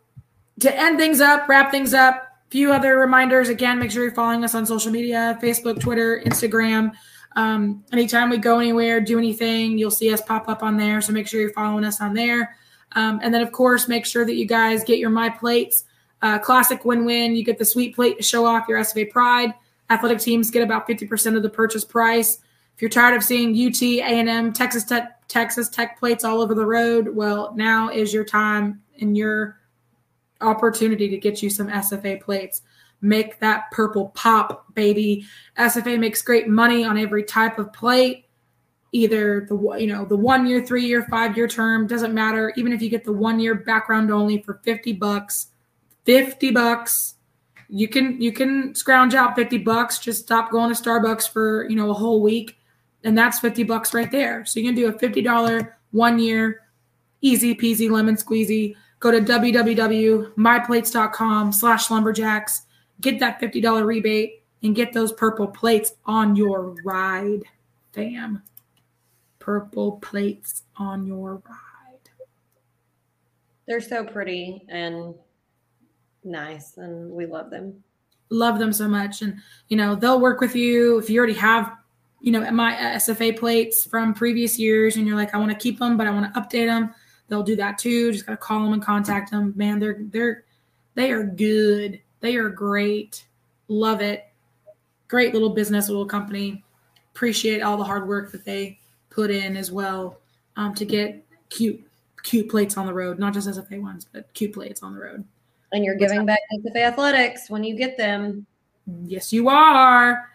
to 0.60 0.80
end 0.80 0.98
things 0.98 1.22
up, 1.22 1.48
wrap 1.48 1.72
things 1.72 1.94
up, 1.94 2.28
few 2.50 2.72
other 2.72 2.98
reminders. 2.98 3.50
Again, 3.50 3.80
make 3.80 3.92
sure 3.92 4.04
you're 4.04 4.12
following 4.14 4.44
us 4.44 4.56
on 4.56 4.66
social 4.66 4.92
media 4.92 5.38
Facebook, 5.42 5.80
Twitter, 5.80 6.22
Instagram. 6.26 6.92
Um, 7.36 7.84
anytime 7.92 8.30
we 8.30 8.38
go 8.38 8.60
anywhere, 8.60 9.00
do 9.00 9.18
anything, 9.18 9.78
you'll 9.78 9.92
see 9.92 10.14
us 10.14 10.22
pop 10.22 10.50
up 10.50 10.64
on 10.64 10.78
there. 10.78 11.02
So 11.02 11.14
make 11.14 11.28
sure 11.28 11.40
you're 11.40 11.54
following 11.54 11.86
us 11.86 12.02
on 12.02 12.14
there. 12.14 12.56
Um, 12.94 13.20
and 13.24 13.34
then, 13.34 13.42
of 13.42 13.52
course, 13.52 13.88
make 13.88 14.06
sure 14.06 14.26
that 14.26 14.36
you 14.36 14.46
guys 14.46 14.84
get 14.84 15.00
your 15.00 15.10
My 15.10 15.30
Plates. 15.30 15.86
Uh, 16.22 16.38
classic 16.38 16.86
win 16.86 17.06
win. 17.06 17.36
You 17.36 17.44
get 17.44 17.58
the 17.58 17.66
sweet 17.66 17.96
plate 17.96 18.18
to 18.18 18.24
show 18.24 18.46
off 18.46 18.68
your 18.68 18.80
SFA 18.80 19.10
pride. 19.10 19.54
Athletic 19.90 20.20
teams 20.20 20.52
get 20.52 20.62
about 20.62 20.88
50% 20.88 21.36
of 21.36 21.42
the 21.42 21.50
purchase 21.50 21.84
price. 21.84 22.40
If 22.76 22.82
you're 22.82 22.90
tired 22.90 23.16
of 23.16 23.24
seeing 23.24 23.52
UT, 23.52 23.82
A&M, 23.82 24.54
Texas 24.54 24.84
Tech, 24.84 25.28
Texas 25.28 25.70
Tech 25.70 26.00
plates 26.00 26.24
all 26.24 26.42
over 26.42 26.54
the 26.54 26.66
road, 26.66 27.10
well, 27.10 27.54
now 27.56 27.90
is 27.90 28.14
your 28.14 28.24
time 28.24 28.82
and 29.00 29.18
your 29.18 29.60
opportunity 30.42 31.10
to 31.10 31.18
get 31.18 31.42
you 31.42 31.50
some 31.50 31.68
SFA 31.68 32.22
plates. 32.22 32.62
Make 33.02 33.40
that 33.40 33.72
purple 33.72 34.10
pop, 34.10 34.74
baby. 34.76 35.26
SFA 35.58 35.98
makes 36.00 36.22
great 36.22 36.48
money 36.48 36.86
on 36.86 36.98
every 36.98 37.24
type 37.24 37.58
of 37.60 37.74
plate. 37.74 38.26
Either 38.94 39.46
the 39.48 39.56
you 39.80 39.88
know 39.88 40.04
the 40.06 40.18
one 40.18 40.46
year, 40.46 40.66
three 40.66 40.86
year, 40.86 41.06
five 41.10 41.38
year 41.38 41.48
term 41.48 41.88
doesn't 41.88 42.14
matter. 42.14 42.52
Even 42.58 42.74
if 42.74 42.82
you 42.82 42.90
get 42.90 43.06
the 43.06 43.14
one 43.14 43.40
year 43.40 43.56
background 43.56 44.12
only 44.12 44.42
for 44.42 44.60
fifty 44.64 44.92
bucks, 44.92 45.48
fifty 46.04 46.52
bucks, 46.52 47.16
you 47.70 47.88
can 47.88 48.22
you 48.22 48.34
can 48.34 48.76
scrounge 48.76 49.16
out 49.16 49.34
fifty 49.36 49.58
bucks. 49.58 49.98
Just 49.98 50.24
stop 50.24 50.52
going 50.52 50.74
to 50.74 50.82
Starbucks 50.82 51.30
for 51.30 51.70
you 51.70 51.78
know 51.78 51.90
a 51.90 51.94
whole 51.94 52.22
week, 52.22 52.58
and 53.06 53.18
that's 53.18 53.40
fifty 53.40 53.64
bucks 53.64 53.94
right 53.94 54.12
there. 54.12 54.44
So 54.44 54.60
you 54.60 54.66
can 54.66 54.76
do 54.76 54.90
a 54.90 55.00
fifty 55.00 55.22
dollar 55.22 55.78
one 55.92 56.20
year, 56.20 56.64
easy 57.22 57.56
peasy 57.56 57.90
lemon 57.90 58.18
squeezy. 58.18 58.76
Go 59.00 59.12
to 59.12 59.22
www.myplates.com 59.22 61.54
slash 61.54 61.90
lumberjacks 61.90 62.64
get 63.02 63.20
that 63.20 63.42
$50 63.42 63.86
rebate 63.86 64.44
and 64.64 64.76
get 64.76 64.94
those 64.94 65.12
purple 65.12 65.48
plates 65.48 65.94
on 66.06 66.36
your 66.36 66.76
ride, 66.84 67.42
fam. 67.94 68.44
Purple 69.40 69.94
plates 69.94 70.64
on 70.78 71.06
your 71.06 71.42
ride. 71.48 72.10
They're 73.68 73.82
so 73.82 74.04
pretty 74.04 74.66
and 74.70 75.16
nice, 76.24 76.78
and 76.78 77.12
we 77.12 77.26
love 77.26 77.50
them. 77.50 77.84
Love 78.30 78.60
them 78.60 78.72
so 78.72 78.88
much. 78.88 79.22
And, 79.22 79.38
you 79.68 79.78
know, 79.78 79.96
they'll 79.96 80.22
work 80.22 80.40
with 80.40 80.56
you 80.56 81.00
if 81.00 81.10
you 81.10 81.18
already 81.18 81.34
have, 81.34 81.74
you 82.22 82.32
know, 82.32 82.50
my 82.52 82.74
SFA 82.76 83.38
plates 83.38 83.84
from 83.86 84.14
previous 84.14 84.60
years 84.60 84.96
and 84.96 85.08
you're 85.08 85.18
like, 85.18 85.34
I 85.34 85.38
want 85.38 85.52
to 85.52 85.58
keep 85.58 85.80
them, 85.80 85.98
but 85.98 86.08
I 86.08 86.12
want 86.12 86.34
to 86.34 86.40
update 86.40 86.68
them. 86.68 86.94
They'll 87.28 87.44
do 87.44 87.56
that 87.56 87.78
too. 87.78 88.12
Just 88.12 88.26
got 88.26 88.34
to 88.34 88.38
call 88.38 88.64
them 88.64 88.74
and 88.74 88.82
contact 88.82 89.32
them. 89.32 89.54
Man, 89.56 89.80
they're, 89.80 89.98
they're, 90.00 90.46
they 90.94 91.12
are 91.12 91.24
good 91.24 92.00
they 92.22 92.36
are 92.36 92.50
great. 92.50 93.26
Love 93.68 94.02
it. 94.02 94.26
Great 95.08 95.34
little 95.34 95.50
business, 95.50 95.90
little 95.90 96.06
company. 96.06 96.64
Appreciate 97.14 97.62
all 97.62 97.78
the 97.78 97.84
hard 97.84 98.08
work 98.08 98.32
that 98.32 98.46
they 98.46 98.80
put 99.10 99.30
in 99.30 99.58
as 99.58 99.72
well 99.72 100.20
um, 100.56 100.74
to 100.76 100.86
get 100.86 101.26
cute, 101.50 101.84
cute 102.24 102.50
plates 102.50 102.78
on 102.78 102.86
the 102.86 102.94
road. 102.94 103.20
Not 103.20 103.34
just 103.34 103.50
SFA 103.50 103.82
ones, 103.82 104.06
but 104.12 104.32
cute 104.34 104.54
plates 104.54 104.82
on 104.82 104.94
the 104.96 105.02
road. 105.02 105.26
And 105.74 105.84
you're 105.84 105.96
giving 105.96 106.26
back 106.26 106.40
to 106.52 106.70
SFA 106.70 106.84
Athletics 106.84 107.50
when 107.50 107.64
you 107.64 107.76
get 107.76 107.98
them. 107.98 108.46
Yes, 109.04 109.34
you 109.34 109.50
are. 109.50 110.30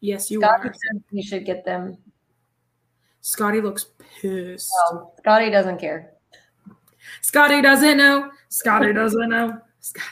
Yes, 0.00 0.30
you 0.30 0.40
Scotty 0.40 0.68
are. 0.68 0.74
You 1.10 1.22
should 1.22 1.44
get 1.44 1.64
them. 1.64 1.98
Scotty 3.20 3.60
looks 3.60 3.86
pissed. 4.20 4.70
Oh, 4.84 5.12
Scotty 5.18 5.50
doesn't 5.50 5.78
care. 5.78 6.12
Scotty 7.22 7.60
doesn't 7.60 7.96
know. 7.96 8.30
Scotty 8.48 8.92
doesn't 8.92 9.28
know. 9.28 9.60
Scotty. 9.80 10.06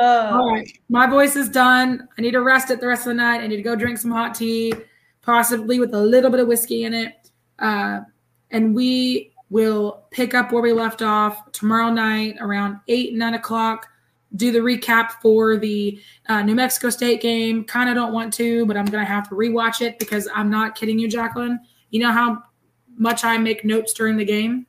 All 0.00 0.50
right. 0.50 0.70
My 0.88 1.06
voice 1.06 1.36
is 1.36 1.48
done. 1.48 2.08
I 2.16 2.22
need 2.22 2.32
to 2.32 2.42
rest 2.42 2.70
it 2.70 2.80
the 2.80 2.86
rest 2.86 3.02
of 3.02 3.08
the 3.08 3.14
night. 3.14 3.40
I 3.40 3.46
need 3.46 3.56
to 3.56 3.62
go 3.62 3.76
drink 3.76 3.98
some 3.98 4.10
hot 4.10 4.34
tea, 4.34 4.72
possibly 5.22 5.80
with 5.80 5.94
a 5.94 6.00
little 6.00 6.30
bit 6.30 6.40
of 6.40 6.48
whiskey 6.48 6.84
in 6.84 6.94
it. 6.94 7.30
Uh, 7.58 8.00
and 8.50 8.74
we 8.74 9.32
will 9.50 10.04
pick 10.10 10.34
up 10.34 10.52
where 10.52 10.62
we 10.62 10.72
left 10.72 11.02
off 11.02 11.52
tomorrow 11.52 11.92
night 11.92 12.36
around 12.40 12.78
eight, 12.88 13.14
nine 13.14 13.34
o'clock. 13.34 13.86
Do 14.36 14.52
the 14.52 14.60
recap 14.60 15.12
for 15.20 15.56
the 15.56 16.00
uh, 16.28 16.42
New 16.42 16.54
Mexico 16.54 16.88
State 16.88 17.20
game. 17.20 17.64
Kind 17.64 17.90
of 17.90 17.96
don't 17.96 18.12
want 18.12 18.32
to, 18.34 18.64
but 18.66 18.76
I'm 18.76 18.86
going 18.86 19.04
to 19.04 19.10
have 19.10 19.28
to 19.28 19.34
rewatch 19.34 19.80
it 19.80 19.98
because 19.98 20.28
I'm 20.32 20.48
not 20.48 20.76
kidding 20.76 21.00
you, 21.00 21.08
Jacqueline. 21.08 21.58
You 21.90 22.00
know 22.00 22.12
how 22.12 22.44
much 22.96 23.24
I 23.24 23.38
make 23.38 23.64
notes 23.64 23.92
during 23.92 24.16
the 24.16 24.24
game? 24.24 24.66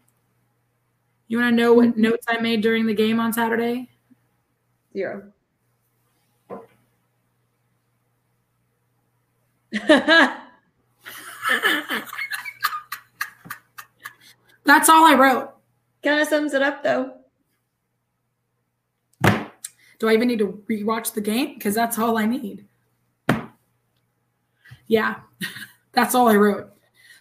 You 1.28 1.38
want 1.38 1.52
to 1.52 1.56
know 1.56 1.74
what 1.74 1.90
mm-hmm. 1.90 2.02
notes 2.02 2.26
I 2.28 2.40
made 2.40 2.62
during 2.62 2.88
the 2.88 2.94
game 2.96 3.20
on 3.20 3.32
Saturday? 3.32 3.91
Zero. 4.94 5.32
That's 14.66 14.90
all 14.90 15.06
I 15.06 15.16
wrote. 15.16 15.52
Kind 16.04 16.22
of 16.22 16.28
sums 16.28 16.54
it 16.54 16.62
up, 16.62 16.84
though. 16.84 17.14
Do 20.00 20.10
I 20.10 20.14
even 20.14 20.28
need 20.28 20.40
to 20.40 20.64
rewatch 20.70 21.14
the 21.14 21.22
game? 21.22 21.54
Because 21.54 21.76
that's 21.76 22.00
all 22.00 22.18
I 22.18 22.26
need. 22.26 22.66
Yeah, 24.88 25.18
that's 25.94 26.16
all 26.16 26.28
I 26.28 26.36
wrote. 26.36 26.72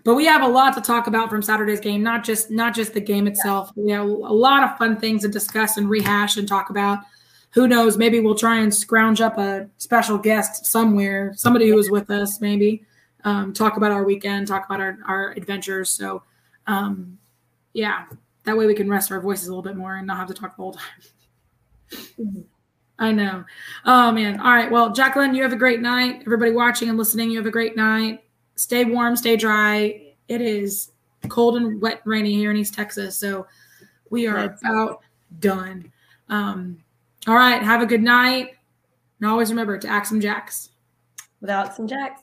But 0.03 0.15
we 0.15 0.25
have 0.25 0.43
a 0.43 0.49
lot 0.49 0.75
to 0.75 0.81
talk 0.81 1.07
about 1.07 1.29
from 1.29 1.43
Saturday's 1.43 1.79
game, 1.79 2.03
not 2.03 2.25
just 2.25 2.51
not 2.51 2.75
just 2.75 2.95
the 2.95 3.01
game 3.01 3.27
itself. 3.27 3.71
We 3.77 3.91
have 3.93 4.05
a 4.07 4.07
lot 4.07 4.65
of 4.65 4.79
fun 4.79 4.97
things 4.97 5.23
to 5.23 5.29
discuss 5.29 5.77
and 5.77 5.91
rehash 5.91 6.39
and 6.39 6.49
talk 6.49 6.71
about 6.71 7.01
who 7.53 7.67
knows? 7.67 7.97
Maybe 7.97 8.21
we'll 8.21 8.35
try 8.35 8.61
and 8.61 8.75
scrounge 8.75 9.21
up 9.21 9.39
a 9.39 9.69
special 9.79 10.19
guest 10.19 10.67
somewhere, 10.67 11.33
somebody 11.35 11.69
who 11.69 11.77
was 11.77 11.91
with 11.91 12.11
us, 12.11 12.41
maybe 12.41 12.85
um, 13.25 13.53
talk 13.53 13.77
about 13.77 13.93
our 13.93 14.05
weekend, 14.05 14.47
talk 14.47 14.67
about 14.67 14.81
our, 14.81 14.99
our 15.07 15.31
adventures. 15.33 15.91
So, 15.91 16.23
um, 16.67 17.19
yeah, 17.73 18.07
that 18.45 18.57
way 18.57 18.67
we 18.67 18.75
can 18.75 18.89
rest 18.89 19.11
our 19.13 19.21
voices 19.21 19.49
a 19.49 19.51
little 19.51 19.63
bit 19.63 19.77
more 19.77 19.97
and 19.97 20.07
not 20.07 20.17
have 20.17 20.29
to 20.29 20.35
talk 20.35 20.57
the 20.57 20.63
whole 20.63 20.75
time. 20.75 22.45
I 22.99 23.13
know. 23.13 23.45
Oh, 23.85 24.13
man. 24.13 24.39
All 24.41 24.53
right. 24.53 24.71
Well, 24.71 24.93
Jacqueline, 24.93 25.35
you 25.35 25.43
have 25.43 25.53
a 25.53 25.57
great 25.57 25.81
night. 25.81 26.21
Everybody 26.23 26.53
watching 26.53 26.89
and 26.89 26.99
listening, 26.99 27.31
you 27.31 27.39
have 27.39 27.47
a 27.47 27.51
great 27.51 27.77
night. 27.77 28.23
Stay 28.57 28.85
warm, 28.85 29.17
stay 29.17 29.37
dry. 29.37 30.15
It 30.29 30.41
is 30.41 30.93
cold 31.29 31.57
and 31.57 31.81
wet 31.81 32.03
and 32.05 32.11
rainy 32.11 32.35
here 32.35 32.51
in 32.51 32.57
East 32.57 32.75
Texas. 32.75 33.17
So 33.17 33.47
we 34.11 34.27
are 34.27 34.57
about 34.63 35.01
done. 35.39 35.91
Um, 36.29 36.83
all 37.27 37.35
right. 37.35 37.63
Have 37.63 37.83
a 37.83 37.87
good 37.87 38.03
night. 38.03 38.57
And 39.21 39.29
always 39.31 39.51
remember 39.51 39.79
to 39.79 39.89
axe 39.89 40.11
'em 40.13 40.21
jacks. 40.21 40.71
Without 41.41 41.75
some 41.75 41.87
jacks. 41.87 42.23